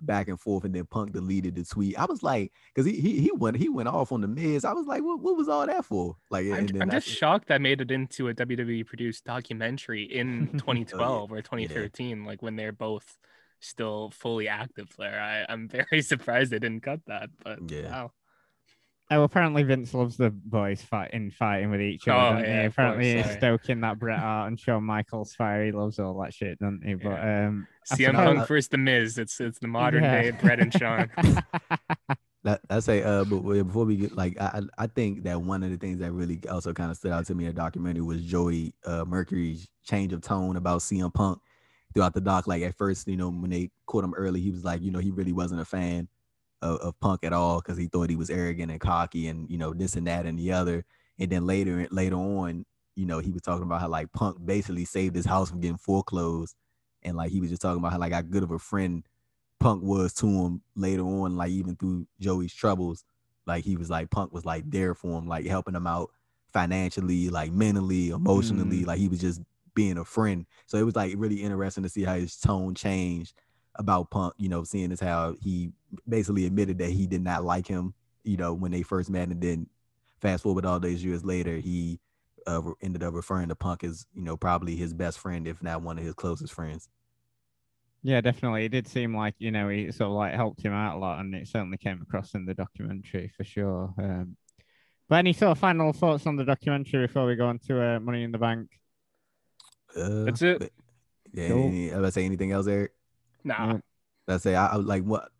[0.00, 1.98] back and forth, and then Punk deleted the tweet.
[1.98, 4.64] I was like, because he, he he went he went off on the Miz.
[4.64, 6.16] I was like, what, what was all that for?
[6.30, 11.00] Like, I'm, I'm just shocked that made it into a WWE produced documentary in 2012
[11.30, 11.38] oh, yeah.
[11.38, 12.26] or 2013, yeah.
[12.26, 13.18] like when they're both
[13.60, 15.20] still fully active there.
[15.20, 17.90] I I'm very surprised they didn't cut that, but yeah.
[17.90, 18.12] Wow.
[19.10, 22.40] Oh, apparently Vince loves the boys fighting, fighting with each other.
[22.40, 25.64] Oh, yeah, apparently he's stoking that Bret Hart and Shawn Michaels fire.
[25.64, 26.92] He loves all that shit, doesn't he?
[26.92, 29.18] But um, CM Punk versus the Miz.
[29.18, 30.22] It's it's the modern yeah.
[30.22, 31.10] day Bret and Shawn.
[32.44, 35.70] that, I say, uh, but before we get like, I I think that one of
[35.70, 38.22] the things that really also kind of stood out to me in the documentary was
[38.22, 41.40] Joey uh, Mercury's change of tone about CM Punk
[41.94, 42.46] throughout the doc.
[42.46, 44.98] Like at first, you know, when they caught him early, he was like, you know,
[44.98, 46.08] he really wasn't a fan
[46.62, 49.58] of, of Punk at all because he thought he was arrogant and cocky and you
[49.58, 50.84] know this and that and the other.
[51.18, 52.64] And then later later on,
[52.96, 55.78] you know, he was talking about how like Punk basically saved his house from getting
[55.78, 56.54] foreclosed,
[57.02, 59.04] and like he was just talking about how like how good of a friend
[59.60, 63.04] Punk was to him later on, like even through Joey's troubles.
[63.46, 66.10] Like he was like Punk was like there for him, like helping him out
[66.52, 68.82] financially, like mentally, emotionally.
[68.82, 68.86] Mm.
[68.86, 69.40] Like he was just
[69.74, 70.46] being a friend.
[70.66, 73.34] So it was like really interesting to see how his tone changed
[73.74, 75.72] about Punk, you know, seeing as how he
[76.08, 77.94] basically admitted that he did not like him,
[78.24, 79.66] you know, when they first met, and then
[80.20, 82.00] fast forward all those years later, he
[82.48, 85.82] uh, ended up referring to Punk as, you know, probably his best friend, if not
[85.82, 86.88] one of his closest friends.
[88.02, 88.64] Yeah, definitely.
[88.64, 91.18] It did seem like you know he sort of like helped him out a lot,
[91.18, 93.92] and it certainly came across in the documentary for sure.
[93.98, 94.36] Um,
[95.08, 98.00] but any sort of final thoughts on the documentary before we go on to uh,
[98.00, 98.68] Money in the Bank?
[99.96, 100.72] Uh, That's it.
[101.32, 101.94] Yeah, cool.
[101.94, 102.92] I was say anything else, Eric?
[103.42, 103.78] Nah.
[104.26, 105.30] Let's say I, I like what.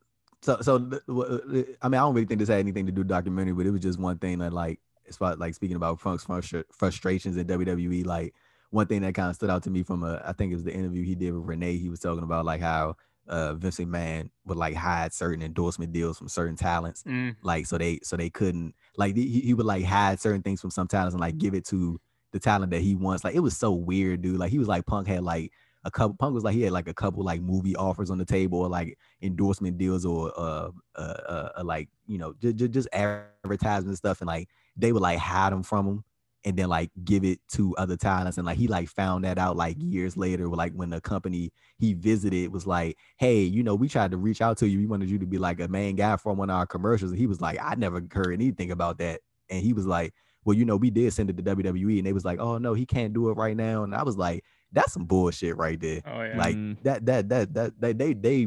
[0.43, 3.52] So so I mean I don't really think this had anything to do with documentary,
[3.52, 6.26] but it was just one thing that like as far like speaking about Punk's
[6.72, 8.35] frustrations in WWE, like
[8.70, 10.64] one thing that kind of stood out to me from a I think it was
[10.64, 11.78] the interview he did with Renee.
[11.78, 16.18] He was talking about like how uh Vince McMahon would like hide certain endorsement deals
[16.18, 17.35] from certain talents, mm.
[17.43, 20.70] like so they so they couldn't like he, he would like hide certain things from
[20.70, 22.01] some talents and like give it to
[22.32, 23.24] the talent that he wants.
[23.24, 24.39] Like it was so weird, dude.
[24.39, 25.52] Like he was like Punk had like
[25.85, 28.24] a couple Punk was like he had like a couple like movie offers on the
[28.24, 32.89] table or like endorsement deals or uh uh, uh, uh like you know just, just
[32.93, 34.48] advertisement stuff and like
[34.78, 36.05] they would like hide them from him
[36.44, 38.38] and then like give it to other talents.
[38.38, 41.94] And like he like found that out like years later like when the company he
[41.94, 44.78] visited was like hey you know we tried to reach out to you.
[44.78, 47.10] We wanted you to be like a main guy from one of our commercials.
[47.10, 49.20] And he was like i never heard anything about that.
[49.50, 50.14] And he was like
[50.44, 52.72] well you know we did send it to wwe and they was like oh no
[52.72, 53.82] he can't do it right now.
[53.82, 56.02] And i was like that's some bullshit right there.
[56.06, 56.38] Oh yeah.
[56.38, 56.76] like Mm.
[56.84, 58.46] that that that that they they they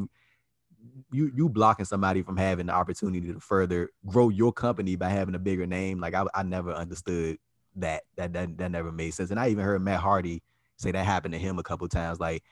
[1.12, 5.36] you you blocking somebody from having the opportunity to further grow your company by having
[5.36, 7.38] a bigger name like i, I never understood
[7.76, 10.44] that that that that never made sense and i even heard matt hardy
[10.78, 12.44] say that happened to him a couple times like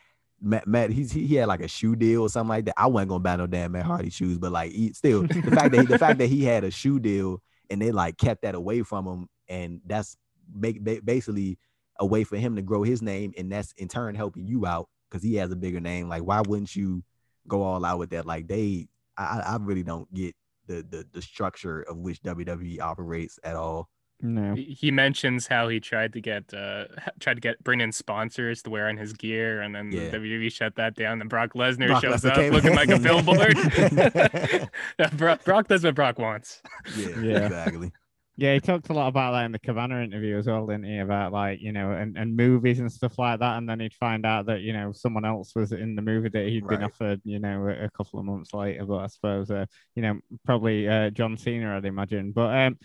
[0.42, 2.76] Matt, Matt he, he had like a shoe deal or something like that.
[2.78, 5.72] I wasn't gonna buy no damn Matt Hardy shoes, but like he, still the fact
[5.72, 8.56] that he, the fact that he had a shoe deal and they like kept that
[8.56, 10.18] away from him, and that's
[10.60, 11.58] basically
[12.00, 14.88] a way for him to grow his name, and that's in turn helping you out
[15.10, 16.08] because he has a bigger name.
[16.08, 17.04] Like, why wouldn't you
[17.50, 18.26] go all out with that?
[18.26, 20.36] Like, they, I, I I really don't get
[20.68, 23.90] the the the structure of which WWE operates at all.
[24.22, 24.54] No.
[24.54, 26.86] He he mentions how he tried to get uh
[27.22, 30.10] tried to get bring in sponsors to wear on his gear, and then Yeah.
[30.12, 31.22] WWE shut that down.
[31.22, 32.76] And Brock Lesnar Brock shows Lesnar up looking in.
[32.76, 34.70] like a billboard.
[35.18, 36.62] Brock, Brock does what Brock wants.
[36.98, 37.46] Yeah, Yeah.
[37.46, 37.92] exactly.
[38.40, 41.00] Yeah, he talked a lot about that in the Cabana interview as well, didn't he?
[41.00, 43.58] About like, you know, and, and movies and stuff like that.
[43.58, 46.48] And then he'd find out that, you know, someone else was in the movie that
[46.48, 48.86] he'd been offered, you know, a, a couple of months later.
[48.86, 52.32] But I suppose, uh, you know, probably uh, John Cena, I'd imagine.
[52.32, 52.78] But um,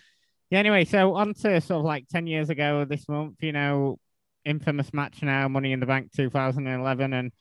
[0.49, 3.97] yeah, anyway, so on to sort of like 10 years ago this month, you know,
[4.43, 7.13] infamous match now, Money in the Bank 2011.
[7.13, 7.31] And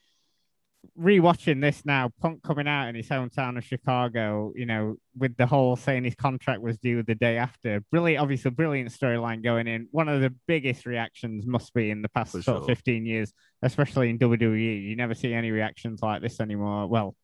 [0.99, 5.47] rewatching this now, Punk coming out in his hometown of Chicago, you know, with the
[5.47, 7.81] whole saying his contract was due the day after.
[7.91, 9.89] Brilliant, obviously, brilliant storyline going in.
[9.91, 13.33] One of the biggest reactions must be in the past sort of 15 years,
[13.63, 14.83] especially in WWE.
[14.83, 16.87] You never see any reactions like this anymore.
[16.87, 17.15] Well,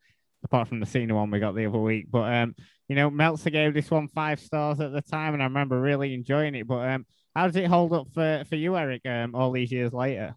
[0.45, 2.07] apart from the Cena one we got the other week.
[2.11, 2.55] But um,
[2.89, 6.15] you know, Meltzer gave this one five stars at the time, and I remember really
[6.15, 6.67] enjoying it.
[6.67, 9.03] But um, how does it hold up for for you, Eric?
[9.07, 10.35] Um, all these years later.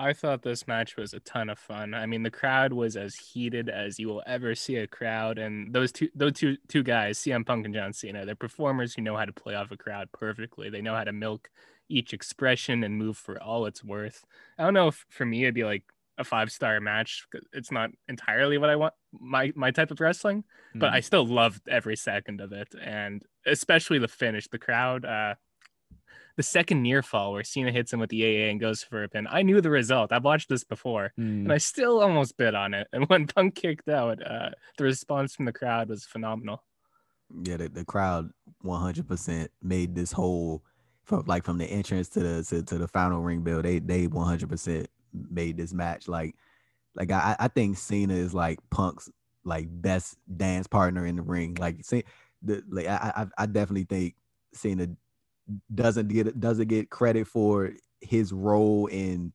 [0.00, 1.92] I thought this match was a ton of fun.
[1.92, 5.74] I mean, the crowd was as heated as you will ever see a crowd, and
[5.74, 9.14] those two, those two, two guys, CM Punk and John Cena, they're performers who know
[9.14, 10.70] how to play off a crowd perfectly.
[10.70, 11.50] They know how to milk
[11.90, 14.24] each expression and move for all it's worth.
[14.58, 15.84] I don't know if for me it'd be like
[16.16, 17.26] a five star match.
[17.52, 20.44] It's not entirely what I want my my type of wrestling,
[20.74, 24.48] but I still loved every second of it, and especially the finish.
[24.48, 25.34] The crowd, uh,
[26.40, 29.08] the second near fall where Cena hits him with the AA and goes for a
[29.10, 29.26] pin.
[29.30, 30.10] I knew the result.
[30.10, 31.44] I've watched this before, Mm.
[31.44, 32.88] and I still almost bid on it.
[32.94, 36.64] And when Punk kicked out, uh, the response from the crowd was phenomenal.
[37.44, 38.30] Yeah, the, the crowd
[38.64, 40.62] 100% made this whole
[41.04, 43.60] from like from the entrance to the to, to the final ring bell.
[43.60, 44.86] They they 100%
[45.30, 46.36] made this match like
[46.94, 49.10] like I I think Cena is like Punk's
[49.44, 51.56] like best dance partner in the ring.
[51.60, 52.04] Like see
[52.40, 54.14] the like I I, I definitely think
[54.54, 54.88] Cena
[55.74, 59.32] doesn't get doesn't get credit for his role in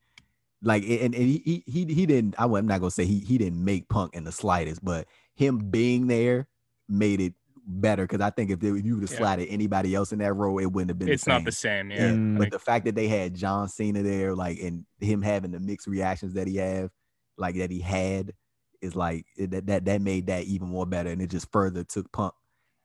[0.61, 3.37] like and, and he, he he he didn't I, am not gonna say he he
[3.37, 6.47] didn't make Punk in the slightest, but him being there
[6.89, 7.33] made it
[7.67, 9.17] better because I think if, they, if you would have Yeah.
[9.17, 11.09] slotted anybody else in that role, it wouldn't have been.
[11.09, 11.89] It's the not the same.
[11.91, 12.07] Yeah.
[12.07, 12.37] Yeah, Mm.
[12.37, 15.87] but the fact that they had John Cena there, like, and him having the mixed
[15.87, 16.91] reactions that he have,
[17.37, 18.33] like that he had,
[18.81, 21.83] is like it- that that that made that even more better, and it just further
[21.83, 22.33] took Punk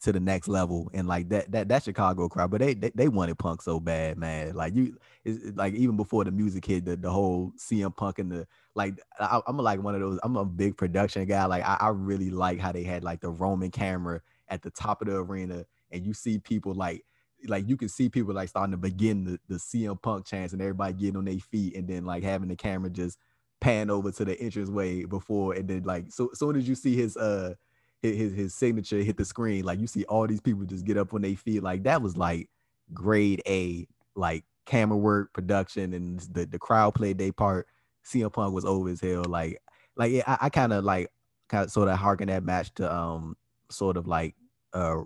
[0.03, 0.91] to the next level.
[0.95, 4.17] And like that that that Chicago crowd, but they they, they wanted Punk so bad,
[4.19, 4.55] man.
[4.55, 8.31] Like you, it's, like even before the music hit, the the whole CM Punk and
[8.31, 8.95] the like.
[9.19, 10.19] I, I'm like one of those.
[10.23, 11.45] I'm a big production guy.
[11.47, 15.03] Like I, I really like how they had like the Roman camera at the top
[15.03, 17.05] of the arena, and you see people like
[17.47, 20.61] like you can see people like starting to begin the, the CM Punk chance and
[20.61, 23.19] everybody getting on their feet and then like having the camera just
[23.61, 26.97] pan over to the entrance way before and then like so soon as you see
[26.97, 27.55] his uh
[28.03, 31.13] his his, signature hit the screen like you see all these people just get up
[31.13, 32.49] on their feet like that was like
[32.93, 33.87] grade A
[34.17, 37.67] like camera work production and the the crowd played their part.
[38.05, 39.61] CM Punk was over as hell like
[39.97, 41.09] like yeah, I, I kind of like
[41.49, 43.37] kind of sort of harken that match to um
[43.71, 44.35] sort of like
[44.73, 45.03] uh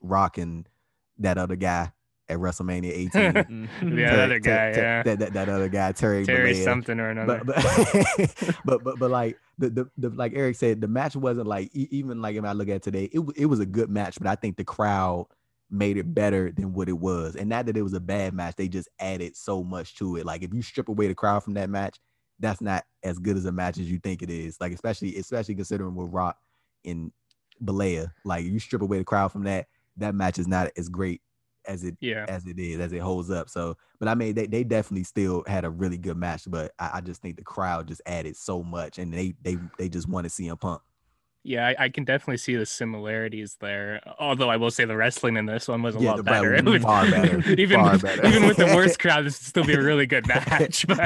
[0.00, 0.66] rocking
[1.18, 1.92] that other guy
[2.28, 3.68] at WrestleMania 18 Mm.
[3.82, 5.02] Yeah, Terry- that other guy, Ter- yeah.
[5.02, 6.24] That, that, that other guy, Terry.
[6.24, 6.64] Terry Bollea.
[6.64, 7.42] something or another.
[7.44, 11.46] But but, but but but like the, the the like Eric said, the match wasn't
[11.46, 14.18] like even like if I look at it today, it it was a good match,
[14.18, 15.26] but I think the crowd
[15.70, 17.36] made it better than what it was.
[17.36, 20.24] And not that it was a bad match, they just added so much to it.
[20.26, 21.98] Like if you strip away the crowd from that match,
[22.38, 24.58] that's not as good as a match as you think it is.
[24.60, 26.38] Like especially especially considering with Rock
[26.84, 27.12] and
[27.62, 31.20] Bollea, like you strip away the crowd from that, that match is not as great
[31.66, 32.26] as it Yeah.
[32.28, 33.48] as it is, as it holds up.
[33.48, 36.90] So, but I mean, they, they definitely still had a really good match, but I,
[36.94, 40.24] I just think the crowd just added so much, and they they they just want
[40.24, 40.82] to see him pump.
[41.46, 44.00] Yeah, I, I can definitely see the similarities there.
[44.18, 46.54] Although I will say the wrestling in this one was a Yeah, lot the- better.
[46.74, 48.26] It far better, even far with, better.
[48.26, 50.86] even with the worst crowd, this would still be a really good match.
[50.86, 50.98] But,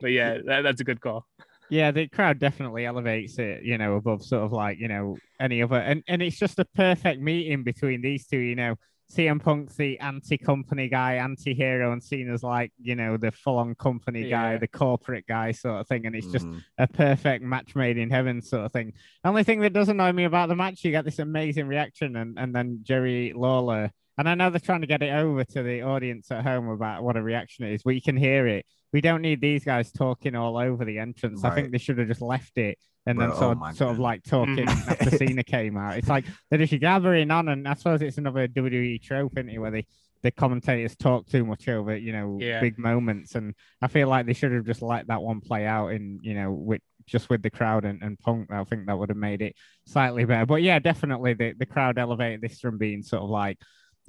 [0.00, 1.26] but yeah, that, that's a good call.
[1.68, 5.62] Yeah, the crowd definitely elevates it, you know, above sort of like, you know, any
[5.62, 8.76] other and, and it's just a perfect meeting between these two, you know.
[9.10, 14.56] CM Punk's the anti-company guy, anti-hero, and Cena's like, you know, the full-on company guy,
[14.58, 16.06] the corporate guy sort of thing.
[16.06, 16.64] And it's just Mhm.
[16.78, 18.92] a perfect match made in heaven sort of thing.
[19.22, 22.16] The only thing that does annoy me about the match, you get this amazing reaction,
[22.16, 23.92] and, and then Jerry Lawler.
[24.18, 27.02] And I know they're trying to get it over to the audience at home about
[27.04, 27.84] what a reaction it is.
[27.84, 28.66] We can hear it.
[28.92, 31.44] We don't need these guys talking all over the entrance.
[31.44, 33.76] I think they should have just left it and then Bro, oh sort, my of,
[33.76, 34.88] sort of like talking Mhm.
[34.90, 35.96] after Cena came out.
[35.96, 39.58] It's like they're just gathering on, and I suppose it's another WWE trope, isn't it,
[39.58, 39.86] where they,
[40.22, 42.60] the commentators talk too much over, you know, Yeah.
[42.60, 43.34] big moments.
[43.36, 46.34] And I feel like they should have just let that one play out in, you
[46.34, 48.50] know, with just with the crowd and, and Punk.
[48.50, 49.54] I think that would have made it
[49.86, 50.44] slightly better.
[50.46, 53.58] But yeah, definitely the, the crowd elevated this from being sort of like,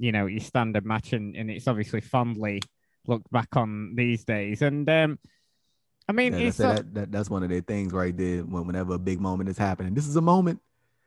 [0.00, 2.60] you know, your standard match, and, and it's obviously fondly
[3.06, 4.62] looked back on these days.
[4.62, 5.18] And um,
[6.08, 8.40] I mean, Yeah, it's that's, sort- that, that, that's one of their things right there.
[8.42, 10.60] When whenever a big moment is happening, this is a moment.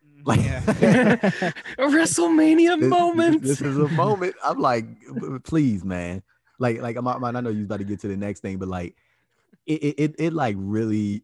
[0.06, 0.28] Mm-hmm.
[0.28, 1.52] Like Yeah.
[1.78, 3.42] a WrestleMania This- moment.
[3.42, 4.36] This, is a moment.
[4.44, 4.86] I'm like,
[5.44, 6.22] please, man.
[6.60, 8.68] Like, like I'm, I'm- I know you're about to get to the next thing, but
[8.68, 8.96] like,
[9.66, 11.24] it, it, it, it like really,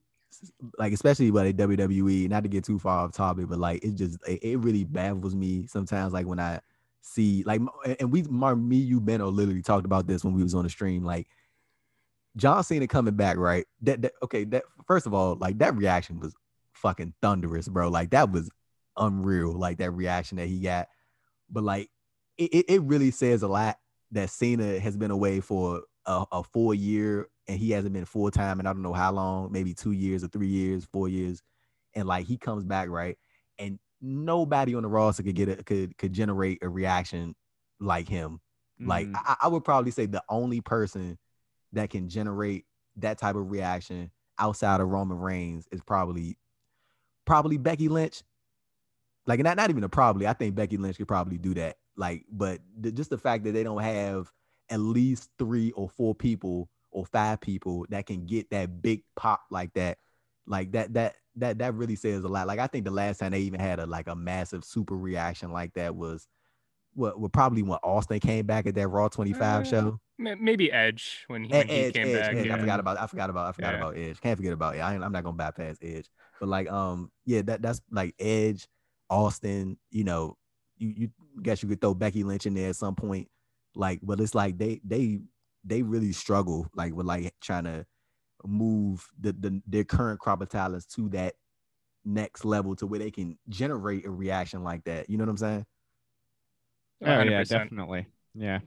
[0.78, 2.30] like, especially by the WWE.
[2.30, 5.36] Not to get too far off topic, but like, it just, it, it really baffles
[5.36, 6.14] me sometimes.
[6.14, 6.60] Like when I
[7.02, 7.62] see, like,
[8.00, 10.70] and we, Mar, me, you, Ben, literally talked about this when we was on the
[10.70, 11.04] stream.
[11.04, 11.28] Like,
[12.38, 13.66] John Cena coming back, right?
[13.82, 14.46] That, that okay.
[14.46, 16.34] That first of all, like that reaction was
[16.74, 17.90] fucking thunderous, bro.
[17.90, 18.50] Like that was
[18.96, 19.52] unreal.
[19.52, 20.88] Like that reaction that he got.
[21.50, 21.90] But like
[22.38, 23.78] it, it, really says a lot
[24.12, 28.30] that Cena has been away for a, a full year and he hasn't been full
[28.30, 31.42] time and I don't know how long, maybe two years or three years, four years.
[31.96, 33.18] And like he comes back, right?
[33.58, 37.36] And nobody on the roster could get it could could generate a reaction
[37.80, 38.40] like him.
[38.80, 39.16] Like Mm.
[39.16, 41.18] I, I would probably say the only person
[41.78, 42.66] that can generate
[42.98, 46.38] that type of reaction outside of Roman Reigns is probably
[47.26, 48.22] probably Becky Lynch.
[49.26, 50.28] Like not not even a probably.
[50.28, 51.78] I think Becky Lynch could probably do that.
[51.96, 54.32] Like, but the, just the fact that they don't have
[54.70, 59.42] at least three or four people or five people that can get that big pop
[59.50, 59.98] like that,
[60.46, 62.48] like that that that that really says a lot.
[62.48, 65.52] Like I think the last time they even had a like a massive super reaction
[65.52, 66.28] like that was
[66.94, 70.00] what, what probably when Austin came back at that Raw 25 Uh, show.
[70.20, 72.36] Ma- Maybe Edge when he, Ed- when he Edge, came Edge, back.
[72.36, 72.46] Edge.
[72.48, 72.56] yeah.
[72.56, 73.00] I forgot about.
[73.00, 73.46] I forgot about.
[73.48, 73.78] I forgot Yeah.
[73.78, 74.22] about Edge.
[74.22, 74.80] Can't forget about it.
[74.80, 76.10] I, I'm not gonna bypass Edge.
[76.40, 78.68] But like, um, yeah, that that's like Edge,
[79.10, 79.78] Austin.
[79.92, 80.38] You know,
[80.78, 81.10] you you
[81.42, 83.30] guess you could throw Becky Lynch in there at some point.
[83.76, 85.20] Like, but it's like they they
[85.64, 87.86] they really struggle like with like trying to
[88.46, 91.36] move the, the their current crop of talents to that
[92.06, 95.10] next level to where they can generate a reaction like that.
[95.10, 95.66] You know what I'm saying?
[97.04, 97.50] Oh yeah, 100%.
[97.50, 98.06] definitely.
[98.34, 98.60] Yeah.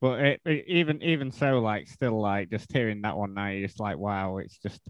[0.00, 3.66] But it, it- even even so, like still like just hearing that one now, you're
[3.66, 4.80] just like, wow, it's just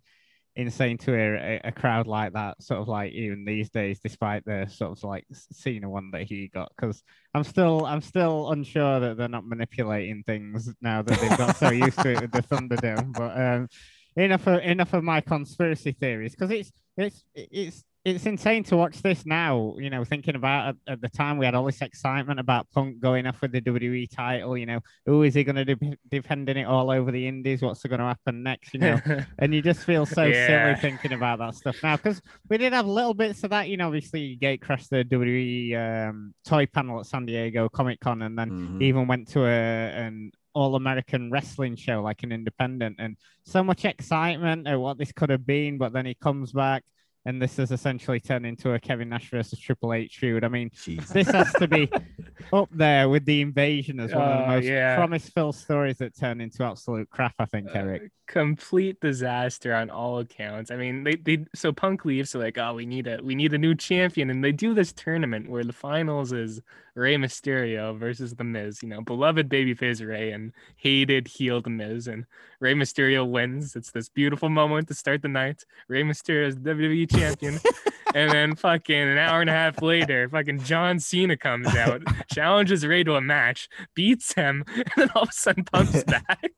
[0.56, 4.44] insane to hear a, a crowd like that, sort of like even these days, despite
[4.46, 6.72] the sort of like Cena one that he got.
[6.76, 7.02] Because
[7.34, 11.70] I'm still I'm still unsure that they're not manipulating things now that they've got so
[11.70, 13.12] used to it with the Thunderdome.
[13.12, 13.68] But um,
[14.16, 19.02] enough of enough of my conspiracy theories because it's it's it's it's insane to watch
[19.02, 19.74] this now.
[19.78, 23.00] You know, thinking about at, at the time we had all this excitement about Punk
[23.00, 24.56] going off with the WWE title.
[24.56, 27.62] You know, who is he going to be defending it all over the Indies?
[27.62, 28.74] What's going to happen next?
[28.74, 29.00] You know,
[29.40, 30.46] and you just feel so Yeah.
[30.46, 33.68] silly thinking about that stuff now because we did have little bits of that.
[33.68, 35.74] You know, obviously Gate crashed the WWE
[36.08, 38.82] um, toy panel at San Diego Comic Con, and then Mhm.
[38.82, 43.84] even went to a an all American wrestling show like an independent, and so much
[43.84, 45.76] excitement at what this could have been.
[45.76, 46.84] But then he comes back,
[47.26, 50.44] and this has essentially turned into a Kevin Nash versus Triple H feud.
[50.44, 51.10] I mean, Jesus.
[51.10, 51.90] this has to be
[52.52, 54.94] up there with the invasion as one of the Oh, most yeah.
[54.96, 57.34] promise-filled stories that turned into absolute crap.
[57.40, 58.02] I think, Eric.
[58.04, 60.70] Uh, complete disaster on all accounts.
[60.70, 63.54] I mean, they, they so Punk leaves, so like, oh, we need a we need
[63.54, 66.60] a new champion, and they do this tournament where the finals is
[66.94, 68.82] Rey Mysterio versus The Miz.
[68.82, 72.26] You know, beloved babyface Rey and hated heel The Miz, and
[72.60, 73.76] Rey Mysterio wins.
[73.76, 75.64] It's this beautiful moment to start the night.
[75.88, 77.60] Rey Mysterio is the WWE champion.
[78.16, 82.00] And then fucking an hour and a half later, fucking John Cena comes out,
[82.32, 86.52] challenges Ray to a match, beats him, and then all of a sudden Punk's back.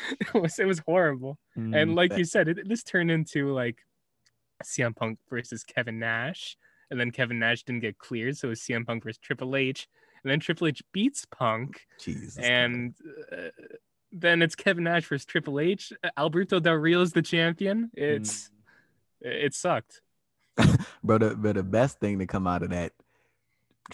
[0.20, 1.38] It was, it was horrible.
[1.56, 1.76] Mm.
[1.76, 3.78] And like that- you said, it, this turned into like
[4.64, 6.56] CM Punk versus Kevin Nash,
[6.90, 9.88] and then Kevin Nash didn't get cleared, so it was CM Punk versus Triple H,
[10.22, 12.38] and then Triple H beats Punk, Jesus.
[12.38, 12.94] and
[13.30, 13.48] uh,
[14.12, 15.92] then it's Kevin Nash versus Triple H.
[16.16, 17.90] Alberto Del Rio is the champion.
[17.94, 18.50] It's
[19.20, 20.00] it sucked.
[21.02, 22.92] bro, the, but the best thing to come out of that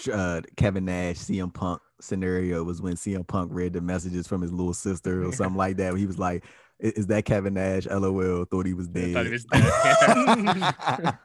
[0.06, 4.52] uh, Kevin Nash CM Punk scenario was when CM Punk read the messages from his
[4.52, 5.96] little sister or something like that.
[5.96, 6.44] He was like,
[6.78, 8.44] "Is that Kevin Nash?" LOL.
[8.44, 9.26] Thought he was dead.
[9.26, 9.62] he was dead.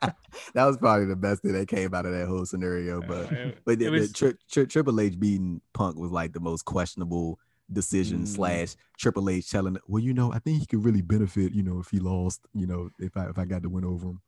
[0.53, 3.01] that was probably the best thing that came out of that whole scenario.
[3.01, 6.33] But Uh, it- but the, it the tri- tri- Triple H beating Punk was like
[6.33, 7.39] the most questionable
[7.71, 8.27] decision Mm.
[8.27, 11.79] slash Triple H telling, well, you know, I think he could really benefit, you know,
[11.79, 14.21] if he lost, you know, if I if I got to win over him.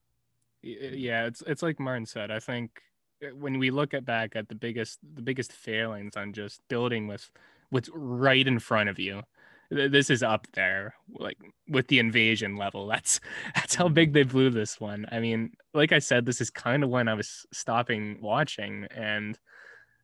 [0.64, 2.72] Yeah it's it's like martin said i think
[3.24, 7.08] Uh, when we look at back at the biggest the biggest failings on just building
[7.08, 7.30] with
[7.70, 9.22] what's right in front of you
[9.72, 11.38] this is up there like
[11.68, 12.88] with the invasion level.
[12.96, 13.20] That's
[13.54, 14.14] that's how big mm-hmm.
[14.14, 15.06] they blew this one.
[15.12, 19.38] I mean like i said this is kind of when i was stopping watching and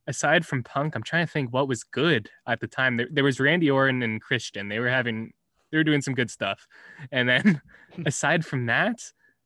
[0.08, 2.98] aside from punk i'm trying to think what was good at the time.
[2.98, 4.68] There, there was randy orton and christian.
[4.68, 5.32] They were having
[5.72, 6.68] they were doing some good stuff.
[7.12, 7.62] And then
[8.06, 9.00] aside from that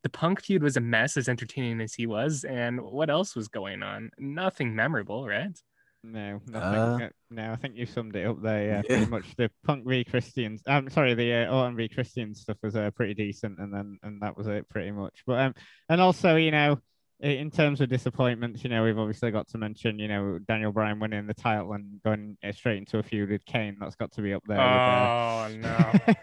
[0.06, 3.48] the punk feud was a mess as entertaining as he was and what else was
[3.48, 5.58] going on nothing memorable right
[6.04, 7.02] No, nothing.
[7.06, 8.64] Uh, no, I think you summed it up there.
[8.68, 8.98] Yeah, Yeah.
[8.98, 9.26] pretty much.
[9.38, 10.62] The Punk v Christians.
[10.68, 14.22] I'm sorry, the uh, Orton v Christian stuff was uh, pretty decent, and then and
[14.22, 15.24] that was it pretty much.
[15.26, 15.54] But um,
[15.90, 16.78] and also you know, i-
[17.22, 21.00] in terms of disappointments, you know, we've obviously got to mention you know Daniel Bryan
[21.00, 23.78] winning the title and going uh, straight into a feud with Kane.
[23.80, 24.60] That's got to be up there.
[24.60, 25.70] oh with, no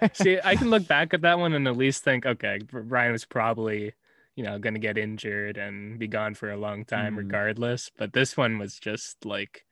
[0.03, 0.09] uh...
[0.13, 3.25] see i can look back at that one and at least think okay Bryan was
[3.25, 3.93] probably
[4.37, 7.19] you know going to get injured and be gone for a long time Mm.
[7.19, 9.65] regardless but this one was just like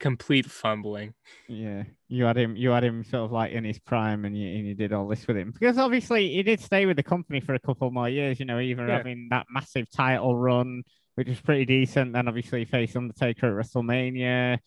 [0.00, 1.12] complete fumbling
[1.48, 2.56] Yeah, you had him.
[2.56, 5.08] You had him sort of like in his prime, and you and you did all
[5.08, 8.08] this with him because obviously he did stay with the company for a couple more
[8.08, 8.38] years.
[8.38, 8.96] You know, even Yeah.
[8.98, 10.82] having that massive title run,
[11.16, 12.12] which was pretty decent.
[12.12, 14.58] Then obviously faced Undertaker at WrestleMania,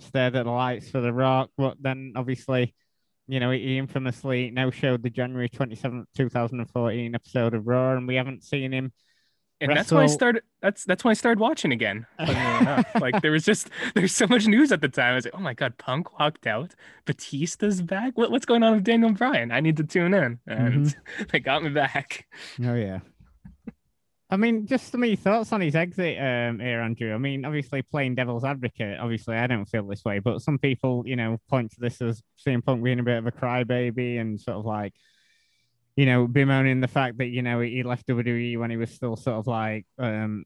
[0.00, 2.74] stared at the lights for The Rock, but then obviously,
[3.28, 7.54] you know, he infamously now showed the January twenty seventh, two thousand and fourteen episode
[7.54, 8.92] of Raw, and we haven't seen him.
[9.62, 10.42] And that's why I started.
[10.60, 12.06] That's that's why I started watching again.
[13.00, 15.12] Like there was just there's so much news at the time.
[15.12, 16.74] I was like, oh my god, Punk walked out.
[17.06, 18.16] Batista's back.
[18.16, 19.50] What, what's going on with Daniel Bryan?
[19.50, 20.94] I need to tune in, and
[21.30, 22.26] they got me back.
[22.62, 23.00] Oh yeah.
[24.30, 27.12] I mean, just some of your thoughts on his exit um, here, Andrew.
[27.12, 28.98] I mean, obviously playing devil's advocate.
[28.98, 32.22] Obviously, I don't feel this way, but some people, you know, point to this as
[32.42, 34.94] CM Punk being a bit of a crybaby and sort of like,
[35.96, 39.16] you know, bemoaning the fact that you know he left WWE when he was still
[39.16, 40.44] sort of like, um,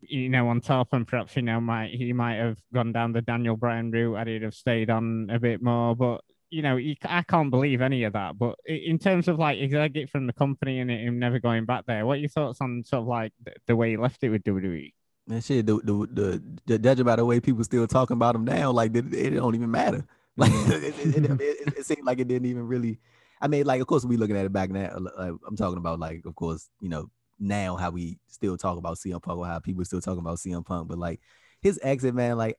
[0.00, 3.22] you know, on top, and perhaps you know might he might have gone down the
[3.22, 6.22] Daniel Bryan route and he'd have stayed on a bit more, but
[6.54, 8.38] you know, you, I can't believe any of that.
[8.38, 11.84] But in terms of like his exit from the company and him never going back
[11.86, 13.32] there, what are your thoughts on sort of like
[13.66, 14.44] the, way he left it with?
[14.44, 14.92] WWE?
[15.26, 18.44] Man, shit, the, the, the, the judging by the way people still talking about him
[18.44, 20.06] now, like it, it don't even matter.
[20.36, 22.98] Like it, it, it, it, it seemed like it didn't even really.
[23.44, 24.86] I mean, like of course we looking at it back now.
[24.86, 28.78] Uh, like, I'm talking about like, of course, you know, now how we still talk
[28.78, 31.20] about CM Punk or how people still talking about CM Punk, but like
[31.60, 32.58] his exit, man, like,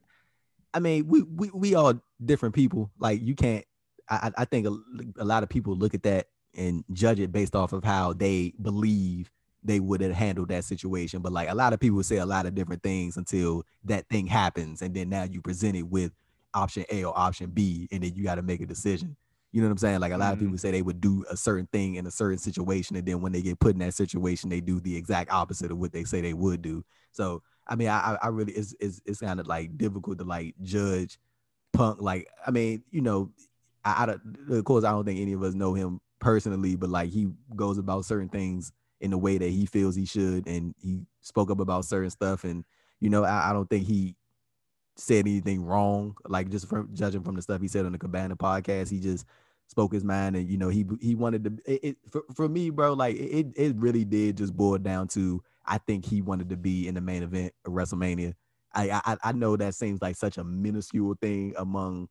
[0.76, 2.92] I mean, we we we all different people.
[3.00, 3.66] Like you can't.
[4.08, 4.78] I I think a,
[5.18, 8.54] a lot of people look at that and judge it based off of how they
[8.62, 9.32] believe
[9.64, 11.24] they would have handled that situation.
[11.24, 14.28] But like a lot of people say a lot of different things until that thing
[14.28, 16.12] happens, and then now you present it with
[16.54, 19.16] option A or option B, and then you got to make a decision.
[19.56, 20.00] You know what I'm saying?
[20.02, 20.42] Like a lot of Mhm.
[20.42, 23.32] people say they would do a certain thing in a certain situation, and then when
[23.32, 26.20] they get put in that situation, they do the exact opposite of what they say
[26.20, 26.84] they would do.
[27.14, 30.26] So I mean, I I I really it's it's, it's kind of like difficult to
[30.26, 31.18] like judge
[31.72, 32.02] Punk.
[32.02, 33.32] Like I mean, you know,
[33.86, 34.06] I,
[34.52, 37.30] I of course I don't think any of us know him personally, but like he
[37.56, 41.50] goes about certain things in the way that he feels he should, and he spoke
[41.50, 42.66] up about certain stuff, and
[43.00, 44.18] you know, I, I don't think he
[44.98, 46.16] said anything wrong.
[46.28, 49.26] Like just from judging from the stuff he said on the Cabana podcast, he just
[49.68, 51.72] spoke his mind, and you know, he he wanted to.
[51.72, 55.42] It, it for, for me, bro, like it it really did just boil down to
[55.66, 58.34] I think he wanted to be in the main event of WrestleMania.
[58.74, 62.08] I I, I know that seems like such a minuscule thing among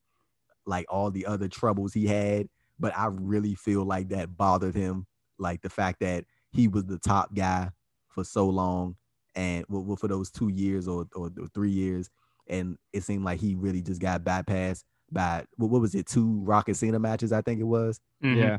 [0.67, 2.49] like all the other troubles he had,
[2.79, 5.07] but I really feel like that bothered him.
[5.39, 7.71] Like the fact that he was the top guy
[8.09, 8.97] for so long,
[9.35, 12.09] and well, for those two years or or three years,
[12.49, 16.41] and it seemed like he really just got bypassed by what, what was it, two
[16.43, 18.37] Rocket Cena matches, I think it was, Mhm.
[18.37, 18.59] Yeah,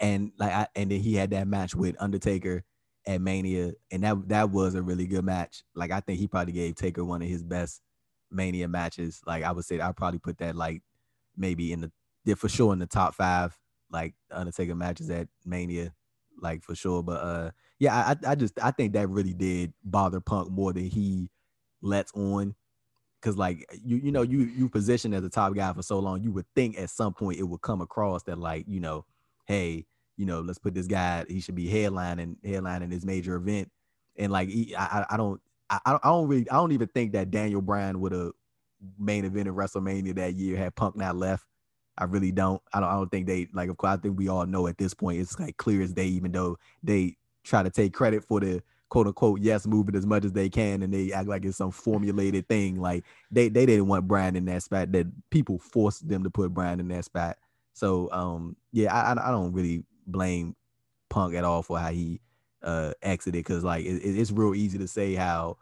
[0.00, 2.64] and like I, and then he had that match with Undertaker
[3.06, 5.62] at Mania, and that that was a really good match.
[5.74, 7.82] Like I think he probably gave Taker one of his best
[8.30, 9.20] Mania matches.
[9.26, 10.82] Like I would say, I'd probably put that like
[11.36, 11.92] maybe in the
[12.24, 13.56] yeah, for sure in the top five
[13.90, 15.92] like Undertaker matches at Mania,
[16.40, 17.02] like for sure.
[17.02, 20.84] But uh, yeah, I I just I think that really did bother Punk more than
[20.86, 21.30] he
[21.82, 22.54] lets on,
[23.24, 25.98] because like eh, you you know you you positioned as a top guy for so
[25.98, 29.04] long, you would think at some point it would come across that like you know,
[29.46, 29.86] hey,
[30.16, 31.24] you know, let's put this guy.
[31.28, 33.70] He should be headlining headlining this major event,
[34.16, 35.40] and like he, I I don't
[35.70, 38.32] I I don't really I don't even think that Daniel Bryan would have
[38.98, 41.44] main event of WrestleMania that year had Punk not left.
[41.96, 42.60] I really don't.
[42.72, 42.88] I don't.
[42.88, 43.70] I don't think they like.
[43.70, 46.06] Of course, I think we all know at this point it's like clear as day.
[46.06, 50.24] Even though they try to take credit for the quote unquote yes movement as much
[50.24, 52.80] as they can, and they act like it's some formulated thing.
[52.80, 54.92] Like they they didn't want Bryan in that spot.
[54.92, 57.38] That people forced them to put Bryan in that spot.
[57.72, 60.56] So um yeah, I I don't really blame
[61.10, 62.20] Punk at all for how he
[62.62, 65.58] uh exited because like it, it's real easy to say how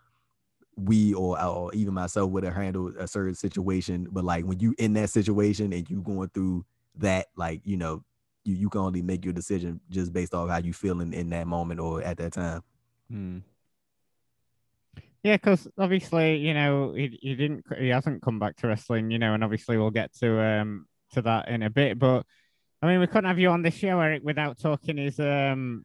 [0.77, 4.09] we or, or even myself would have handled a certain situation.
[4.11, 6.65] But like when you in that situation and you going through
[6.97, 8.05] that, like, you know,
[8.45, 11.47] you, you can only make your decision just based off how you feeling in that
[11.47, 12.63] moment or at that time.
[13.13, 13.39] Hmm.
[15.23, 19.19] Yeah, because obviously, you know, he, he didn't he hasn't come back to wrestling, you
[19.19, 21.99] know, and obviously we'll get to um to that in a bit.
[21.99, 22.25] But
[22.81, 25.85] I mean, we couldn't have you on the show, Eric, without talking his um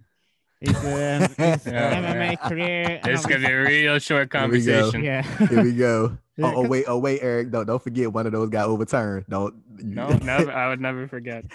[0.60, 3.00] his, um, his MMA career.
[3.04, 5.04] This could be a real short conversation.
[5.04, 5.22] Yeah.
[5.48, 6.18] Here we go.
[6.40, 9.26] Oh, oh, wait, oh wait, Eric, don't don't forget one of those got overturned.
[9.28, 10.52] Don't No, never.
[10.52, 11.46] I would never forget.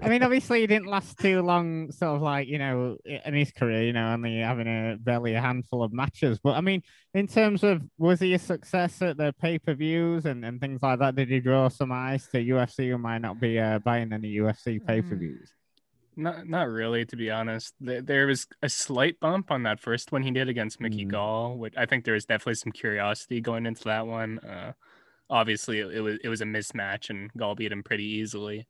[0.00, 3.50] I mean, obviously, he didn't last too long, sort of like, you know, in his
[3.50, 6.38] career, you know, only having a barely a handful of matches.
[6.38, 6.82] But I mean,
[7.12, 10.80] in terms of was he a success at the pay per views and, and things
[10.80, 11.16] like that?
[11.16, 14.78] Did he draw some eyes to UFC who might not be uh, buying any UFC
[14.86, 15.52] pay per views?
[16.18, 17.74] Not not really, to be honest.
[17.80, 21.12] There, was a slight bump on that first one he did against Mickey Mhm.
[21.12, 24.40] Gall, which I think there was definitely some curiosity going into that one.
[24.40, 24.72] Uh,
[25.30, 28.66] obviously, it, it was it was a mismatch, and Gall beat him pretty easily.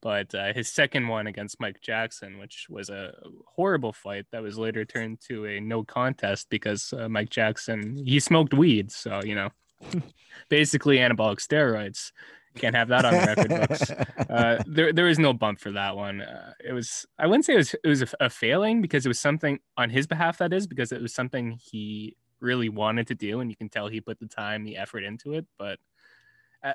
[0.00, 3.12] But uh, his second one against Mike Jackson, which was a
[3.44, 8.20] horrible fight that was later turned to a no contest because uh, Mike Jackson he
[8.20, 9.50] smoked weed, so you know,
[10.48, 12.10] basically anabolic steroids.
[12.56, 13.90] Can't have that on the record books
[14.30, 16.22] uh, there there was no bump for that one.
[16.22, 19.08] Uh, it was I wouldn't say it was it was a, a failing because it
[19.08, 23.14] was something on his behalf that is because it was something he really wanted to
[23.14, 25.46] do and you can tell he put the time the effort into it.
[25.58, 25.78] But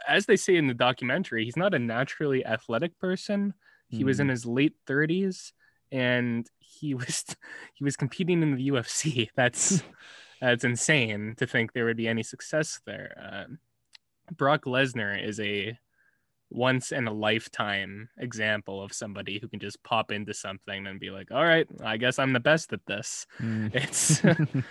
[0.07, 3.53] as they say in the documentary, he's not a naturally athletic person.
[3.89, 5.51] He was in his late thirties
[5.91, 7.25] and he was
[7.73, 9.29] he was competing in the UFC.
[9.35, 9.83] That's
[10.39, 13.15] that's insane to think there would be any success there.
[13.31, 13.59] Um,
[14.35, 15.77] Brock Lesnar is a
[16.49, 21.09] once in a lifetime example of somebody who can just pop into something and be
[21.09, 23.25] like, all right, I guess I'm the best at this.
[23.39, 23.73] Mm.
[23.75, 24.23] It's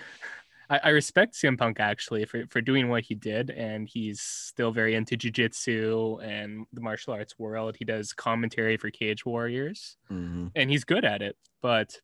[0.71, 4.71] I, I respect CM Punk actually for, for doing what he did, and he's still
[4.71, 7.75] very into jujitsu and the martial arts world.
[7.77, 10.53] He does commentary for Cage Warriors, Mhm.
[10.55, 11.37] and he's good at it.
[11.61, 12.01] But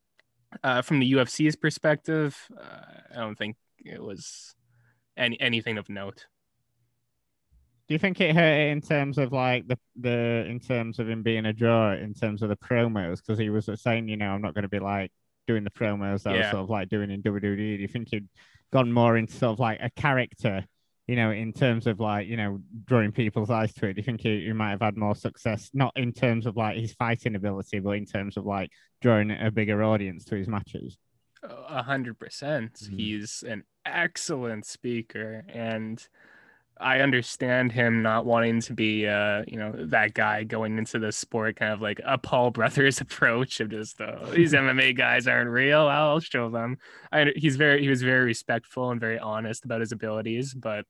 [0.64, 4.56] uh, from the UFC's perspective, uh, I don't think it was
[5.16, 6.26] any anything of note.
[7.88, 11.22] Do you think it hurt in terms of like the the in terms of him
[11.22, 14.42] being a draw in terms of the promos because he was saying you know I'm
[14.42, 15.12] not going to be like
[15.46, 17.40] doing the promos that I was sort of like doing in WWE.
[17.56, 18.28] Do you think he'd
[18.72, 20.64] gone more into sort of like a character,
[21.06, 23.94] you know, in terms of like you know drawing people's eyes to it?
[23.94, 26.76] Do you think he, he might have had more success not in terms of like
[26.76, 30.98] his fighting ability, but in terms of like drawing a bigger audience to his matches?
[31.44, 32.74] A hundred percent.
[32.74, 32.98] Mhm.
[32.98, 36.04] He's an excellent speaker, and
[36.78, 41.10] I understand him not wanting to be, uh, you know, that guy going into the
[41.10, 45.50] sport, kind of like a Paul Brothers approach of just uh, these MMA guys aren't
[45.50, 45.86] real.
[45.86, 46.78] I'll show them.
[47.12, 50.84] I, he's very, he was very respectful and very honest about his abilities, but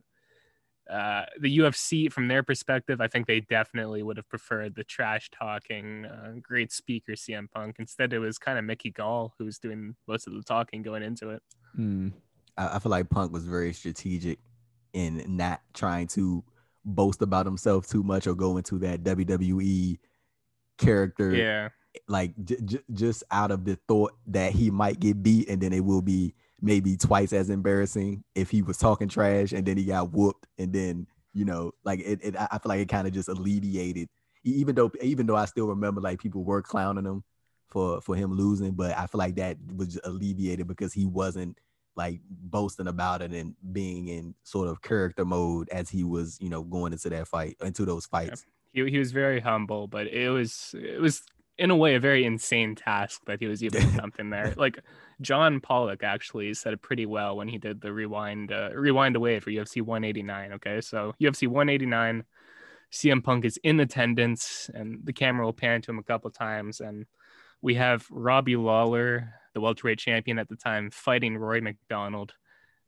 [0.91, 5.31] uh, the UFC, from their perspective, I think they definitely would have preferred the trash
[5.31, 7.77] talking, uh, great speaker CM Punk.
[7.79, 11.03] Instead, it was kind of Mickey Gall who was doing most of the talking going
[11.03, 11.43] into it.
[11.75, 12.09] Hmm.
[12.57, 14.39] I, I feel like Punk was very strategic
[14.97, 16.43] in not trying to
[16.85, 19.99] boast about himself too much or go into that WWE
[20.79, 21.69] character Yeah.
[22.09, 25.73] like j- j- just out of the thought that he might get beat and then
[25.73, 29.85] it will be maybe twice as embarrassing if he was talking trash and then he
[29.85, 33.13] got whooped and then you know like it, it I feel like it kind of
[33.13, 34.09] just alleviated
[34.45, 37.25] even though even though I still remember like people were clowning him
[37.69, 41.59] for for him losing but I feel like that was alleviated because he wasn't
[41.97, 46.51] like boasting about it and being in sort of character mode as he was you
[46.51, 50.29] know going into that fight into those fights He, he was very humble, but it
[50.29, 51.23] was it was
[51.59, 54.53] in a way a very insane task that he was even something there.
[54.57, 54.79] Like
[55.21, 59.51] John Pollock actually said it pretty well when he did the rewind uh, Rewind-A-Wai for
[59.51, 60.53] UFC 189.
[60.55, 62.25] Okay, so UFC 189,
[62.93, 66.81] CM Punk is in attendance, and the camera will pan to him a couple times,
[66.81, 67.07] and
[67.63, 72.35] we have Robbie Lawler, the welterweight champion at the time, fighting Rory MacDonald.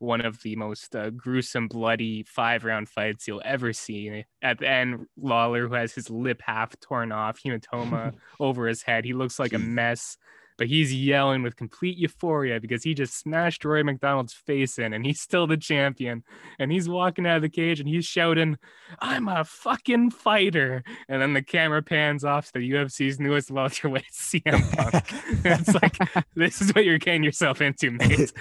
[0.01, 4.23] one of the most uh, gruesome, bloody five round fights you'll ever see.
[4.43, 9.07] At the end, Lawler, who has his lip half torn off, hematoma over his head,
[9.07, 10.19] he looks like a mess
[10.59, 15.07] but he's yelling with complete euphoria because he just smashed Rory MacDonald's face in and
[15.07, 16.25] he's still the champion.
[16.59, 18.59] And he's walking out of the cage and he's shouting,
[18.99, 20.83] I'm a fucking fighter.
[21.09, 25.05] And then the camera pans off to the UFC's newest welterweight, CM Punk.
[25.45, 28.33] it's like, this is what you're getting yourself into, mate.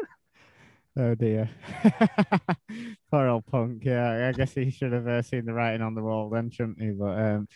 [0.96, 1.48] Oh dear.
[3.10, 3.84] Poor old punk.
[3.84, 6.82] Yeah, I guess he should have uh, seen the writing on the wall then, shouldn't
[6.82, 6.90] he?
[6.90, 7.48] But um,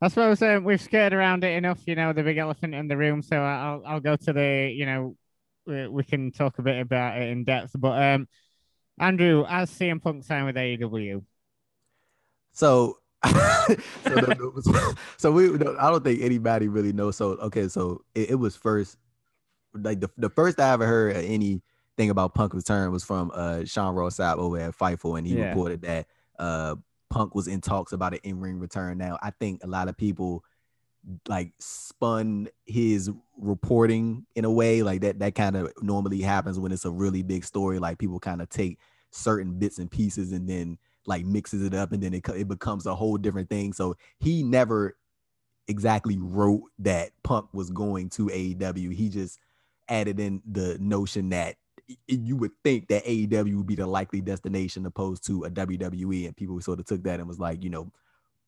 [0.00, 2.96] I suppose um, we've skirted around it enough, you know, the big elephant in the
[2.96, 3.22] room.
[3.22, 5.16] So I'll I'll go to the, you know,
[5.66, 7.72] we, we can talk a bit about it in depth.
[7.78, 8.28] But um,
[8.98, 11.22] Andrew, as CM Punk signed with AEW.
[12.52, 17.16] So, so, so, we I don't think anybody really knows.
[17.16, 18.98] So okay, so it, it, was first
[19.74, 23.94] like the, the first I ever heard anything about Punk return was from uh Sean
[23.94, 25.48] Ross over at Fightful, and he yeah.
[25.48, 26.06] reported that
[26.38, 26.76] uh
[27.10, 28.98] Punk was in talks about an in-ring return.
[28.98, 30.44] Now, I think a lot of people
[31.28, 36.72] like spun his reporting in a way like that that kind of normally happens when
[36.72, 37.78] it's a really big story.
[37.78, 38.78] Like people kind of take
[39.12, 42.86] certain bits and pieces and then like mixes it up and then it, it becomes
[42.86, 43.72] a whole different thing.
[43.72, 44.96] So he never
[45.68, 49.38] exactly wrote that punk was going to AEW he just
[49.88, 51.56] added in the notion that
[52.08, 56.36] you would think that AEW would be the likely destination opposed to a WWE, and
[56.36, 57.90] people sort of took that and was like, you know,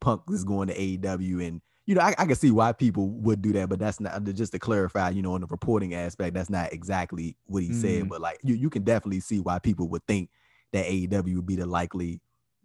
[0.01, 3.41] Punk is going to AEW, and you know, I, I can see why people would
[3.41, 6.49] do that, but that's not just to clarify, you know, on the reporting aspect, that's
[6.49, 7.81] not exactly what he mm.
[7.81, 10.29] said, but like you, you can definitely see why people would think
[10.71, 12.21] that AEW would be the likely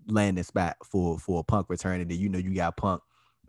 [0.06, 3.02] landing spot for for a Punk return, and then you know you got Punk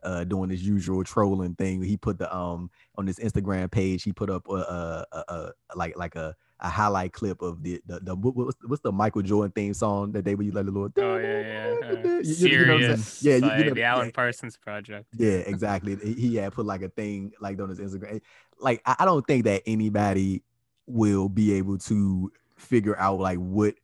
[0.03, 1.81] uh, doing his usual trolling thing.
[1.81, 5.51] He put the um on his Instagram page, he put up a, a, a, a
[5.75, 9.51] like like a a highlight clip of the the, the what's, what's the Michael Jordan
[9.51, 10.93] theme song that they would you let the Lord.
[10.97, 13.23] Oh yeah, yeah, uh, you, Sirius.
[13.23, 14.11] You know yeah, you, know, the Alan yeah.
[14.11, 15.07] Parsons project.
[15.17, 15.95] Yeah, exactly.
[15.95, 18.21] he had put like a thing like on his Instagram.
[18.59, 20.43] Like I, I don't think that anybody
[20.87, 23.75] will be able to figure out like what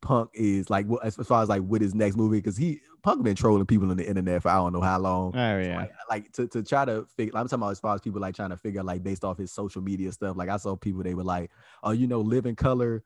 [0.00, 3.22] Punk is like what as far as like what his next movie because he Punk
[3.22, 5.36] been trolling people on the internet for I don't know how long.
[5.36, 5.76] Oh yeah.
[5.76, 8.34] like, like, to, to try to figure I'm talking about as far as people like
[8.34, 10.38] trying to figure like based off his social media stuff.
[10.38, 11.50] Like I saw people they were like,
[11.82, 13.04] oh, you know, Living Colour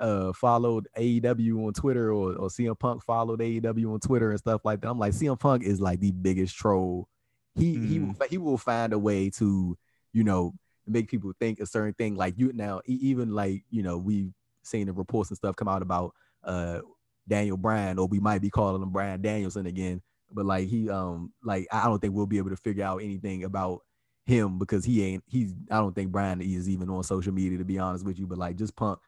[0.00, 4.62] uh followed AEW on Twitter or, or CM Punk followed AEW on Twitter and stuff
[4.64, 4.90] like that.
[4.90, 7.08] I'm like, CM Punk is like the biggest troll.
[7.54, 7.88] He mm.
[7.88, 9.78] he will, he will find a way to,
[10.12, 10.54] you know,
[10.88, 12.16] make people think a certain thing.
[12.16, 14.32] Like you now, even like, you know, we've
[14.64, 16.80] seen the reports and stuff come out about uh
[17.28, 20.02] Daniel Bryan, or we might be calling him Bryan Danielson again.
[20.30, 23.44] But like he um like I don't think we'll be able to figure out anything
[23.44, 23.80] about
[24.24, 27.64] him because he ain't he's I don't think Bryan is even on social media to
[27.64, 28.26] be honest with you.
[28.26, 28.98] But like just punk,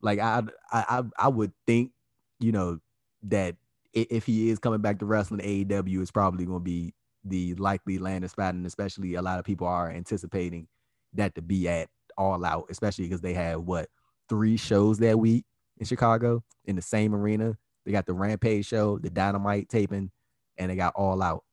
[0.00, 0.42] like I
[0.72, 1.92] I I would think
[2.40, 2.80] you know
[3.24, 3.56] that
[3.92, 6.94] if he is coming back to wrestling AEW, is probably going to be
[7.24, 10.66] the likely landing spot, and especially a lot of people are anticipating
[11.12, 13.88] that to be at All Out, especially because they have what
[14.28, 15.44] three shows that week
[15.78, 17.58] in Chicago in the same arena.
[17.84, 20.10] They got the Rampage show, the Dynamite taping,
[20.56, 21.44] and they got All Out.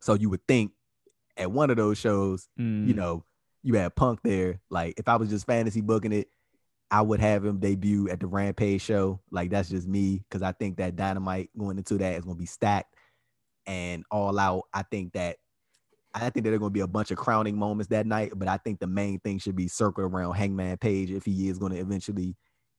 [0.00, 0.72] So you would think
[1.36, 2.86] at one of those shows, mm.
[2.86, 3.24] you know,
[3.62, 4.60] you had Punk there.
[4.70, 6.28] Like if I was just fantasy booking it,
[6.90, 9.20] I would have him debut at the Rampage show.
[9.30, 12.40] Like that's just me because I think that Dynamite going into that is going to
[12.40, 12.94] be stacked
[13.66, 14.64] and All Out.
[14.72, 15.36] I think that
[16.14, 18.46] I think that are going to be a bunch of crowning moments that night, but
[18.46, 21.72] I think the main thing should be circled around Hangman Page if he is going
[21.72, 22.36] to eventually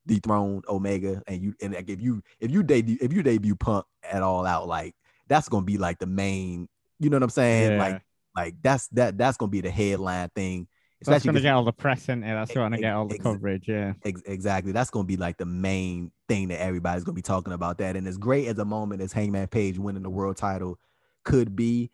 [0.07, 3.85] dethrone Omega, and you and like if you if you debut if you debut Punk
[4.03, 4.95] at all out, like
[5.27, 6.67] that's gonna be like the main.
[6.99, 7.71] You know what I'm saying?
[7.71, 7.77] Yeah.
[7.77, 8.01] Like
[8.35, 10.67] like that's that that's gonna be the headline thing.
[11.01, 12.35] That's gonna get all the press in there.
[12.35, 13.67] That's gonna get all the coverage.
[13.67, 14.71] Yeah, ex- exactly.
[14.71, 17.77] That's gonna be like the main thing that everybody's gonna be talking about.
[17.77, 20.79] That and as great as a moment as Hangman Page winning the world title
[21.23, 21.91] could be,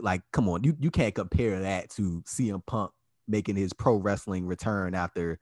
[0.00, 2.90] like, come on, you you can't compare that to CM Punk
[3.26, 5.38] making his pro wrestling return after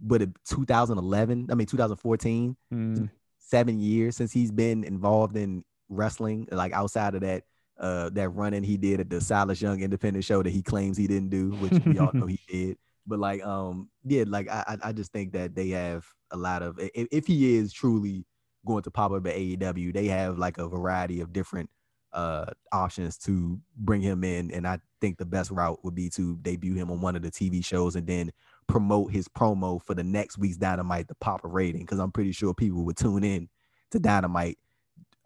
[0.00, 3.10] but 2011, I mean 2014, mm.
[3.38, 7.44] seven years since he's been involved in wrestling, like outside of that
[7.78, 11.06] uh that running he did at the Silas Young Independent Show that he claims he
[11.06, 12.76] didn't do, which we all know he did.
[13.06, 16.78] But like um yeah, like I I just think that they have a lot of
[16.78, 18.26] if, if he is truly
[18.66, 21.70] going to pop up at AEW, they have like a variety of different
[22.12, 26.36] uh options to bring him in and I think the best route would be to
[26.38, 28.32] debut him on one of the TV shows and then
[28.68, 32.32] promote his promo for the next week's Dynamite to pop a rating because I'm pretty
[32.32, 33.48] sure people would tune in
[33.90, 34.58] to Dynamite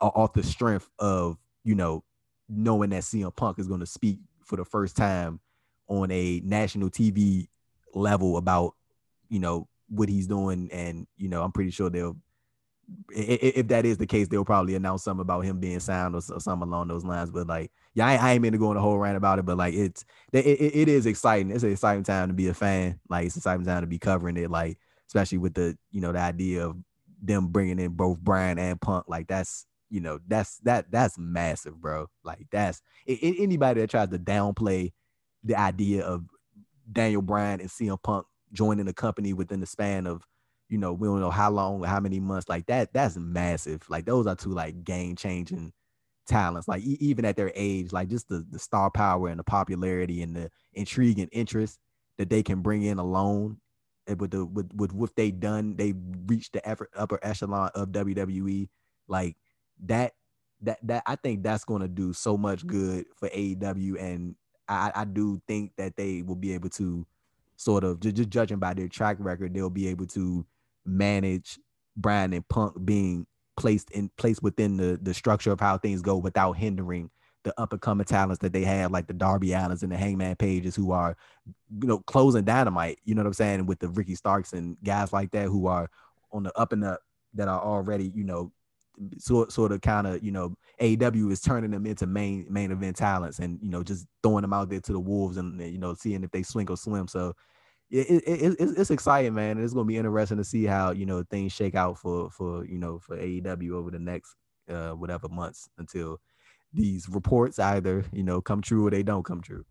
[0.00, 2.04] off the strength of you know
[2.48, 5.40] knowing that CM Punk is going to speak for the first time
[5.88, 7.48] on a national TV
[7.94, 8.74] level about
[9.28, 12.16] you know what he's doing, and you know, I'm pretty sure they'll.
[13.10, 16.68] If that is the case, they'll probably announce something about him being signed or, something
[16.68, 17.30] along those lines.
[17.30, 19.56] But like, yeah, I, ain't mean to go on a whole rant about it, but
[19.56, 21.50] like, it's it, it, is exciting.
[21.50, 22.98] It's an exciting time to be a fan.
[23.08, 24.50] Like, it's an exciting time to be covering it.
[24.50, 24.78] Like,
[25.08, 26.76] especially with the you know the idea of
[27.22, 29.04] them bringing in both Bryan and Punk.
[29.08, 32.08] Like, that's you know that's that that's massive, bro.
[32.24, 34.92] Like, that's it, anybody that tries to downplay
[35.44, 36.24] the idea of
[36.90, 40.26] Daniel Bryan and CM Punk joining the company within the span of,
[40.72, 42.48] you know, we don't know how long, how many months.
[42.48, 43.82] Like that, that's massive.
[43.90, 45.74] Like those are two like game changing
[46.26, 46.66] talents.
[46.66, 50.22] Like e- even at their age, like just the the star power and the popularity
[50.22, 51.78] and the intrigue and interest
[52.16, 53.58] that they can bring in alone.
[54.06, 55.92] And with the with with what they done, they
[56.26, 58.70] reached the effort, upper echelon of WWE.
[59.08, 59.36] Like
[59.84, 60.12] that
[60.62, 64.36] that that I think that's going to do so much good for AEW and
[64.68, 67.06] I, I do think that they will be able to
[67.56, 70.46] sort of just, just judging by their track record, they'll be able to
[70.84, 71.58] manage
[71.96, 73.26] Bryan and Punk being
[73.56, 77.10] placed in place within the the structure of how things go without hindering
[77.44, 80.36] the up and coming talents that they have, like the Darby Allins and the Hangman
[80.36, 81.16] Pages, who are,
[81.80, 82.98] you know, closing dynamite.
[83.04, 83.66] You know what I'm saying?
[83.66, 85.90] With the Ricky Starks and guys like that who are
[86.30, 87.00] on the up and up
[87.34, 88.52] that are already, you know,
[89.18, 92.94] sort sort of kind of you know AEW is turning them into main main event
[92.96, 95.94] talents and you know just throwing them out there to the wolves and you know
[95.94, 97.08] seeing if they swing or swim.
[97.08, 97.34] So
[97.92, 99.58] it, it, it it's, exciting, man.
[99.58, 102.78] It's gonna be interesting to see how you know things shake out for for you
[102.78, 104.34] know for AEW over the next
[104.70, 106.18] uh whatever months until
[106.72, 109.64] these reports either you know come true or they don't come true.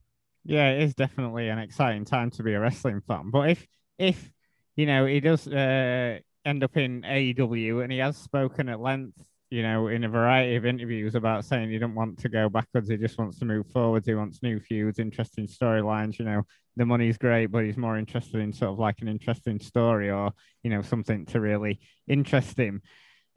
[0.44, 3.32] Yeah, it is definitely an exciting time to be a wrestling fan.
[3.32, 3.68] But if
[3.98, 4.32] if
[4.76, 9.18] you know he does uh end up in AEW, and he has spoken at length,
[9.52, 12.90] you know, in a variety of interviews about saying he doesn't want to go backwards.
[12.90, 14.08] He just wants to move forwards.
[14.08, 16.18] He wants new feuds, interesting storylines.
[16.18, 16.44] You know,
[16.78, 20.32] the money's great, but he's more interested in sort of like an interesting story or
[20.64, 22.82] you know something to really interest him.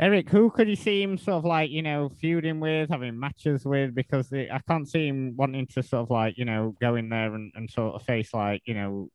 [0.01, 3.65] Eric, who could you see him sort of like, you know, feuding with, having matches
[3.65, 3.95] with?
[3.95, 7.33] Because I can't see him wanting to sort of like, you know, go in there
[7.33, 9.09] and, and sort of face like, you know,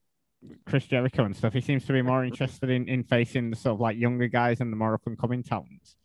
[0.65, 1.51] Chris Jericho and stuff.
[1.51, 4.61] He seems to be more interested in, in facing the sort of like younger guys
[4.61, 5.97] and the more up and coming talents.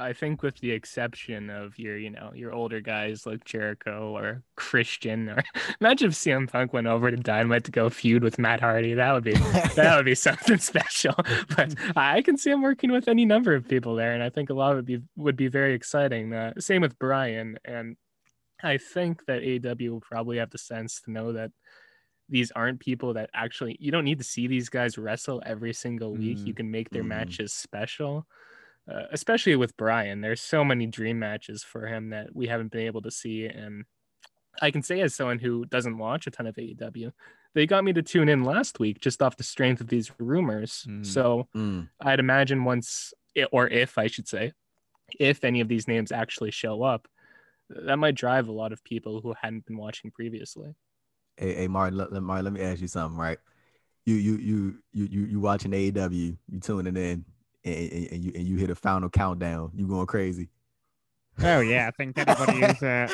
[0.00, 4.42] I think with the exception of your, you know, your older guys like Jericho or
[4.56, 5.42] Christian, or
[5.80, 8.94] imagine if CM Punk went over to Dynamite to go feud with Matt Hardy.
[8.94, 9.32] That would be
[9.76, 11.14] that would be something special.
[11.56, 14.50] But I can see him working with any number of people there, and I think
[14.50, 16.32] a lot would be would be very exciting.
[16.32, 17.96] Uh, same with Bryan, and
[18.62, 21.50] I think that AW will probably have the sense to know that
[22.28, 26.12] these aren't people that actually you don't need to see these guys wrestle every single
[26.14, 26.38] week.
[26.38, 26.46] Mm-hmm.
[26.46, 27.08] You can make their mm-hmm.
[27.08, 28.26] matches special.
[28.90, 30.20] Uh, especially with Bryan.
[30.20, 33.46] there's so many dream matches for him that we haven't been able to see.
[33.46, 33.84] And
[34.60, 37.12] I can say, as someone who doesn't watch a ton of AEW,
[37.54, 40.86] they got me to tune in last week just off the strength of these rumors.
[40.88, 41.06] Mm.
[41.06, 41.88] So mm.
[42.00, 43.12] I'd imagine once,
[43.52, 44.52] or if I should say,
[45.18, 47.06] if any of these names actually show up,
[47.68, 50.74] that might drive a lot of people who hadn't been watching previously
[51.40, 53.38] hey, hey Martin, let, Martin, let me ask you something, right?
[54.06, 57.24] You you you you you you watching AEW, you tuning in,
[57.64, 59.70] and, and, and you and you hit a final countdown.
[59.74, 60.48] You going crazy?
[61.42, 63.08] Oh yeah, I think anybody who's a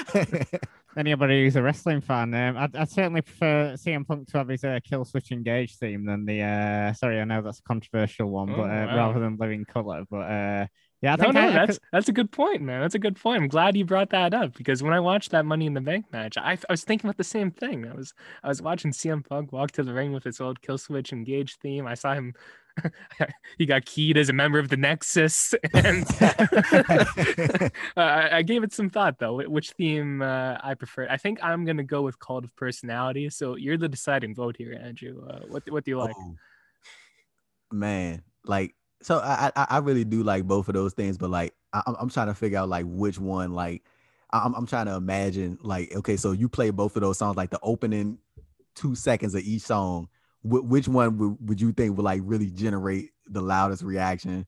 [0.97, 4.64] anybody who's a wrestling fan, um, I'd, I'd, certainly prefer CM Punk to have his
[4.64, 6.43] uh, Killswitch Engage theme than the.
[6.43, 8.97] Uh, sorry, I know that's a controversial one, oh, but uh, wow.
[8.97, 10.66] rather than Living Colour, but uh,
[11.02, 12.81] yeah, I think no, no, I, that's that's a good point, man.
[12.81, 13.43] That's a good point.
[13.43, 16.06] I'm glad you brought that up because when I watched that Money in the Bank
[16.10, 17.86] match, I, I was thinking about the same thing.
[17.86, 21.12] I was I was watching CM Punk walk to the ring with his old Killswitch
[21.12, 21.86] Engage theme.
[21.86, 22.35] I saw him.
[23.59, 28.90] he got keyed as a member of the Nexus, and uh, I gave it some
[28.90, 29.43] thought though.
[29.48, 31.07] Which theme uh, I prefer?
[31.09, 33.31] I think I'm gonna go with Cult of Personality.
[33.31, 35.27] So you're the deciding vote here, Andrew.
[35.28, 36.15] Uh, what what do you like?
[36.19, 36.35] Oh,
[37.73, 41.55] man, like so I, I, I really do like both of those things, but like
[41.73, 43.82] I, I'm trying to figure out like which one like
[44.31, 47.51] I'm I'm trying to imagine like okay, so you play both of those songs like
[47.51, 48.19] the opening
[48.74, 50.09] two seconds of each song.
[50.47, 54.47] Wh- which one would, would you think would like really generate the loudest reaction?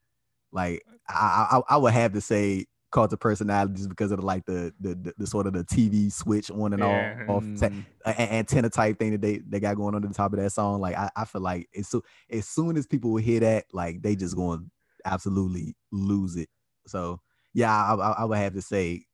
[0.53, 4.25] Like I, I I would have to say cult of personality just because of the,
[4.25, 7.25] like the, the, the the sort of the TV switch on and yeah.
[7.29, 7.83] off, off mm.
[8.07, 10.81] antenna type thing that they they got going on at the top of that song.
[10.81, 14.03] Like I, I feel like as so as soon as people will hear that, like
[14.03, 14.71] they just going
[15.05, 16.49] absolutely lose it.
[16.87, 17.21] So
[17.55, 19.05] yeah, I, I, I, would have to say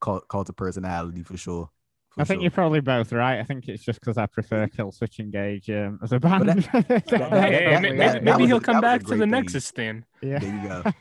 [0.00, 1.70] cult, cult of personality for sure.
[2.18, 2.42] For I think sure.
[2.42, 3.38] you're probably both right.
[3.38, 6.48] I think it's just because I prefer Killswitch Engage um, as a band.
[6.48, 9.30] That, that, that, maybe, maybe he'll come back to the thing.
[9.30, 10.04] Nexus theme.
[10.20, 10.40] Yeah.
[10.40, 10.92] There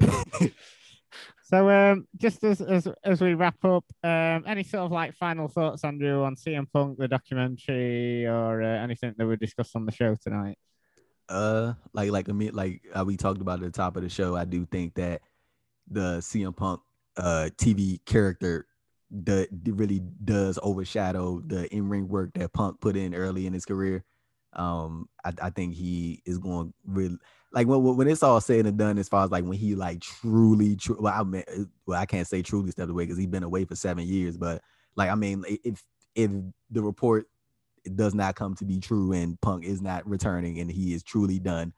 [0.00, 0.10] you
[0.40, 0.48] go.
[1.48, 5.46] So, um, just as, as as we wrap up, um, any sort of like final
[5.46, 9.92] thoughts, Andrew, on CM Punk, the documentary, or uh, anything that we discussed on the
[9.92, 10.58] show tonight?
[11.28, 14.08] Uh, like like I mean, like uh, we talked about at the top of the
[14.08, 15.22] show, I do think that
[15.88, 16.80] the CM Punk
[17.16, 18.66] uh TV character
[19.10, 23.64] the really does overshadow the in ring work that Punk put in early in his
[23.64, 24.04] career.
[24.52, 27.18] Um, I, I think he is going really
[27.52, 30.00] like when when it's all said and done, as far as like when he like
[30.00, 30.96] truly, true.
[30.98, 33.64] Well, I mean, uh, well, I can't say truly stepped away because he's been away
[33.64, 34.62] for seven years, but
[34.96, 35.82] like I mean, if
[36.14, 36.30] if
[36.70, 37.26] the report
[37.94, 41.38] does not come to be true and Punk is not returning and he is truly
[41.38, 41.72] done,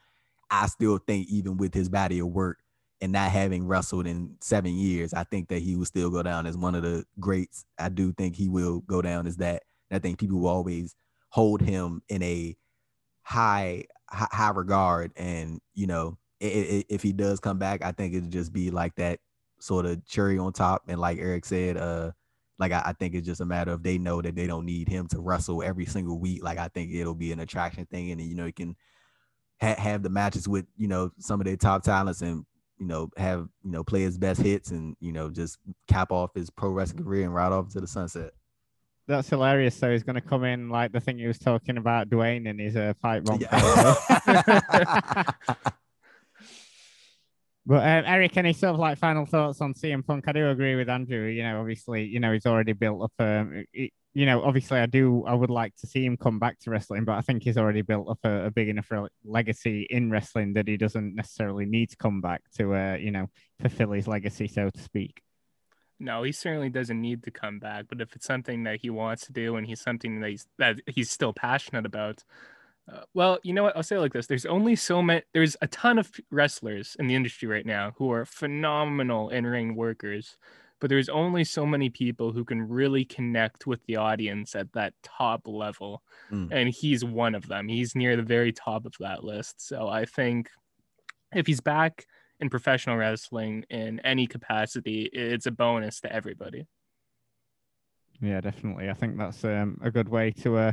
[0.50, 2.58] I still think even with his body of work
[3.00, 6.46] and not having wrestled in seven years, I think that he will still go down
[6.46, 7.64] as one of the greats.
[7.78, 9.62] I do think he will go down as that.
[9.90, 10.94] And I think people will always
[11.30, 12.56] hold him in a
[13.22, 15.12] high high regard.
[15.16, 19.20] And you know, if he does come back, I think it'd just be like that
[19.60, 20.82] sort of cherry on top.
[20.88, 22.12] And like Eric said, uh,
[22.58, 24.88] like I, I, think it's just a matter of they know that they don't need
[24.88, 26.42] him to wrestle every single week.
[26.42, 28.76] Like I think it'll be an attraction thing, and you know you can
[29.60, 32.44] ha- have the matches with you know some of their top talents and
[32.78, 36.34] you know have you know play his best hits and you know just cap off
[36.34, 38.32] his pro wrestling career and ride off to the sunset.
[39.06, 39.74] That's hilarious.
[39.74, 42.58] So he's going to come in like the thing he was talking about Dwayne in
[42.58, 43.40] his uh, fight bomb.
[43.40, 45.24] Yeah.
[47.68, 50.24] But um, Eric, any sort of like final thoughts on CM Punk?
[50.26, 51.26] I do agree with Andrew.
[51.26, 53.12] You know, obviously, you know he's already built up.
[53.18, 55.22] Um, you know, obviously, I do.
[55.26, 57.82] I would like to see him come back to wrestling, but I think he's already
[57.82, 58.90] built up a, a big enough
[59.22, 63.26] legacy in wrestling that he doesn't necessarily need to come back to, uh, you know,
[63.60, 65.20] fulfill his legacy, so to speak.
[66.00, 67.84] No, he certainly doesn't need to come back.
[67.90, 70.78] But if it's something that he wants to do and he's something that he's that
[70.86, 72.24] he's still passionate about,
[72.90, 73.76] uh, well, you know what?
[73.76, 75.22] I'll say it like this: There's only so many.
[75.34, 80.36] There's a ton of wrestlers in the industry right now who are phenomenal in-ring workers,
[80.80, 84.94] but there's only so many people who can really connect with the audience at that
[85.02, 86.48] top level, mm.
[86.50, 87.68] and he's one of them.
[87.68, 89.66] He's near the very top of that list.
[89.66, 90.48] So I think
[91.34, 92.06] if he's back
[92.40, 96.66] in professional wrestling in any capacity, it's a bonus to everybody.
[98.20, 98.88] Yeah, definitely.
[98.88, 100.56] I think that's um, a good way to.
[100.56, 100.72] Uh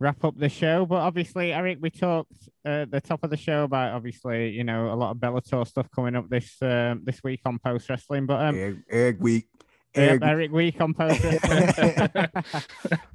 [0.00, 0.86] wrap up the show.
[0.86, 4.64] But obviously, Eric, we talked uh, at the top of the show about obviously, you
[4.64, 8.26] know, a lot of Bellator stuff coming up this um, this week on Post Wrestling.
[8.26, 9.46] But um, Eric, Eric week.
[9.94, 12.10] Eric, Eric week on Post Wrestling.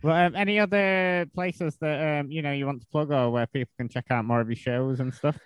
[0.02, 3.48] but um, any other places that um, you know you want to plug or where
[3.48, 5.38] people can check out more of your shows and stuff?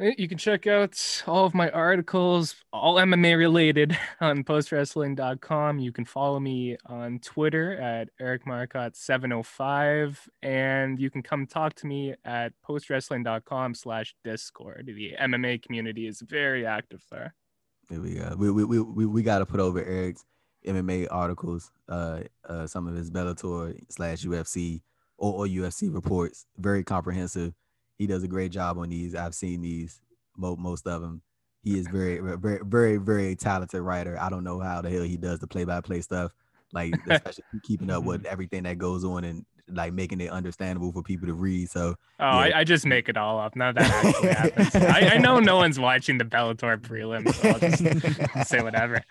[0.00, 5.78] You can check out all of my articles, all MMA related, on postwrestling.com.
[5.78, 11.74] You can follow me on Twitter at Eric Marcotte 705 and you can come talk
[11.74, 14.86] to me at postwrestling.com slash Discord.
[14.86, 17.34] The MMA community is very active there.
[17.90, 18.34] There we go.
[18.38, 20.24] We, we, we, we, we got to put over Eric's
[20.66, 24.80] MMA articles, uh, uh, some of his Bellator slash UFC
[25.18, 26.46] or, or UFC reports.
[26.56, 27.52] Very comprehensive
[28.00, 29.14] he does a great job on these.
[29.14, 30.00] I've seen these
[30.38, 31.20] most of them.
[31.62, 34.16] He is very, very, very, very talented writer.
[34.18, 36.32] I don't know how the hell he does the play-by-play stuff,
[36.72, 38.32] like especially keeping up with mm-hmm.
[38.32, 41.68] everything that goes on and like making it understandable for people to read.
[41.68, 42.56] So, oh, yeah.
[42.56, 43.54] I, I, just make it all up.
[43.54, 44.74] None of that actually happens.
[44.76, 49.02] I, I, know no one's watching the Bellator prelims, so I'll just say whatever.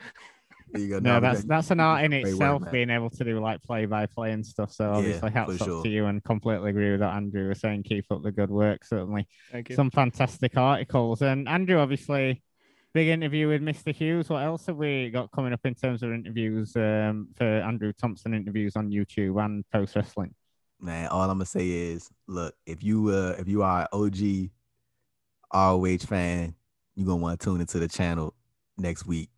[0.73, 3.85] No, no, that's that's an art in itself, work, being able to do like play
[3.85, 4.71] by play and stuff.
[4.71, 5.77] So obviously, yeah, hats sure.
[5.77, 7.15] up to you, and completely agree with that.
[7.15, 8.85] Andrew was saying, keep up the good work.
[8.85, 9.27] Certainly,
[9.75, 11.21] some fantastic articles.
[11.21, 12.43] And Andrew, obviously,
[12.93, 13.93] big interview with Mr.
[13.93, 14.29] Hughes.
[14.29, 18.33] What else have we got coming up in terms of interviews um, for Andrew Thompson
[18.33, 20.35] interviews on YouTube and post wrestling?
[20.79, 24.49] Man, all I'm gonna say is, look, if you uh if you are an OG
[25.53, 26.55] ROH fan,
[26.95, 28.33] you're gonna want to tune into the channel
[28.77, 29.29] next week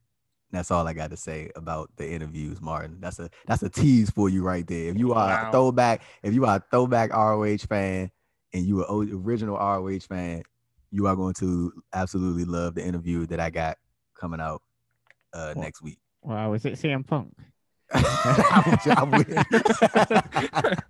[0.52, 2.98] that's all I got to say about the interviews, Martin.
[3.00, 4.90] That's a that's a tease for you right there.
[4.90, 5.48] If you are wow.
[5.48, 8.12] a throwback, if you are a throwback ROH fan
[8.54, 10.44] and you are original ROH fan,
[10.92, 13.78] you are going to absolutely love the interview that I got
[14.20, 14.62] coming out
[15.34, 16.00] uh, next week.
[16.22, 17.34] Wow, is it CM Punk?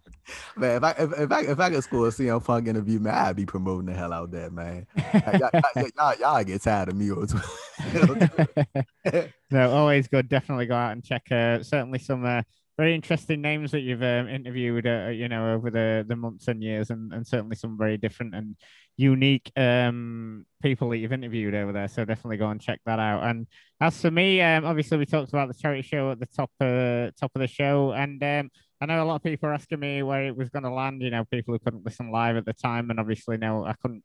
[0.56, 3.14] man, if I if, if I if I could score a CM Punk interview, man,
[3.14, 4.88] I'd be promoting the hell out there, man.
[5.14, 7.10] y'all, y'all, y'all, y'all, get tired of me.
[9.52, 10.30] no, always good.
[10.30, 11.24] Definitely go out and check.
[11.32, 12.42] Uh, certainly some uh,
[12.78, 16.64] very interesting names that you've um, interviewed, uh, you know, over the, the months and
[16.64, 18.56] years, and, and certainly some very different and
[18.98, 21.88] unique um, people that you've interviewed over there.
[21.88, 23.24] So definitely go and check that out.
[23.24, 23.48] And
[23.80, 27.12] as for me, um, obviously we talked about the charity show at the top uh,
[27.20, 28.50] top of the show, and um,
[28.82, 31.02] I know a lot of people are asking me where it was going to land.
[31.02, 34.04] You know, people who couldn't listen live at the time, and obviously now I couldn't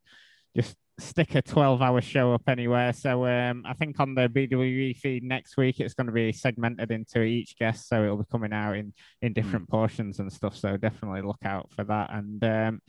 [0.55, 2.93] just stick a 12 hour show up anywhere.
[2.93, 6.90] So um, I think on the BWE feed next week, it's going to be segmented
[6.90, 7.89] into each guest.
[7.89, 9.70] So it'll be coming out in, in different mm.
[9.70, 10.57] portions and stuff.
[10.57, 12.11] So definitely look out for that.
[12.12, 12.81] And um,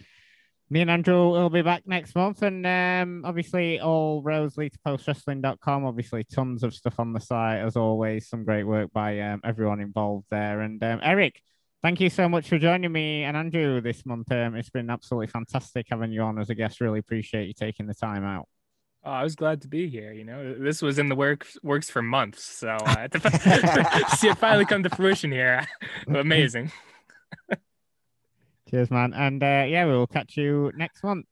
[0.69, 2.41] me and Andrew will be back next month.
[2.41, 5.85] And um, obviously, all roads lead to postwrestling.com.
[5.85, 8.29] Obviously, tons of stuff on the site, as always.
[8.29, 10.61] Some great work by um, everyone involved there.
[10.61, 11.41] And um, Eric,
[11.83, 14.31] thank you so much for joining me and Andrew this month.
[14.31, 16.81] Um, it's been absolutely fantastic having you on as a guest.
[16.81, 18.47] Really appreciate you taking the time out.
[19.03, 20.11] Oh, I was glad to be here.
[20.11, 23.19] You know, this was in the works works for months, so uh, to
[24.17, 25.65] see it finally come to fruition here,
[26.07, 26.71] amazing.
[28.69, 29.13] Cheers, man.
[29.13, 31.27] And uh, yeah, we'll catch you next month.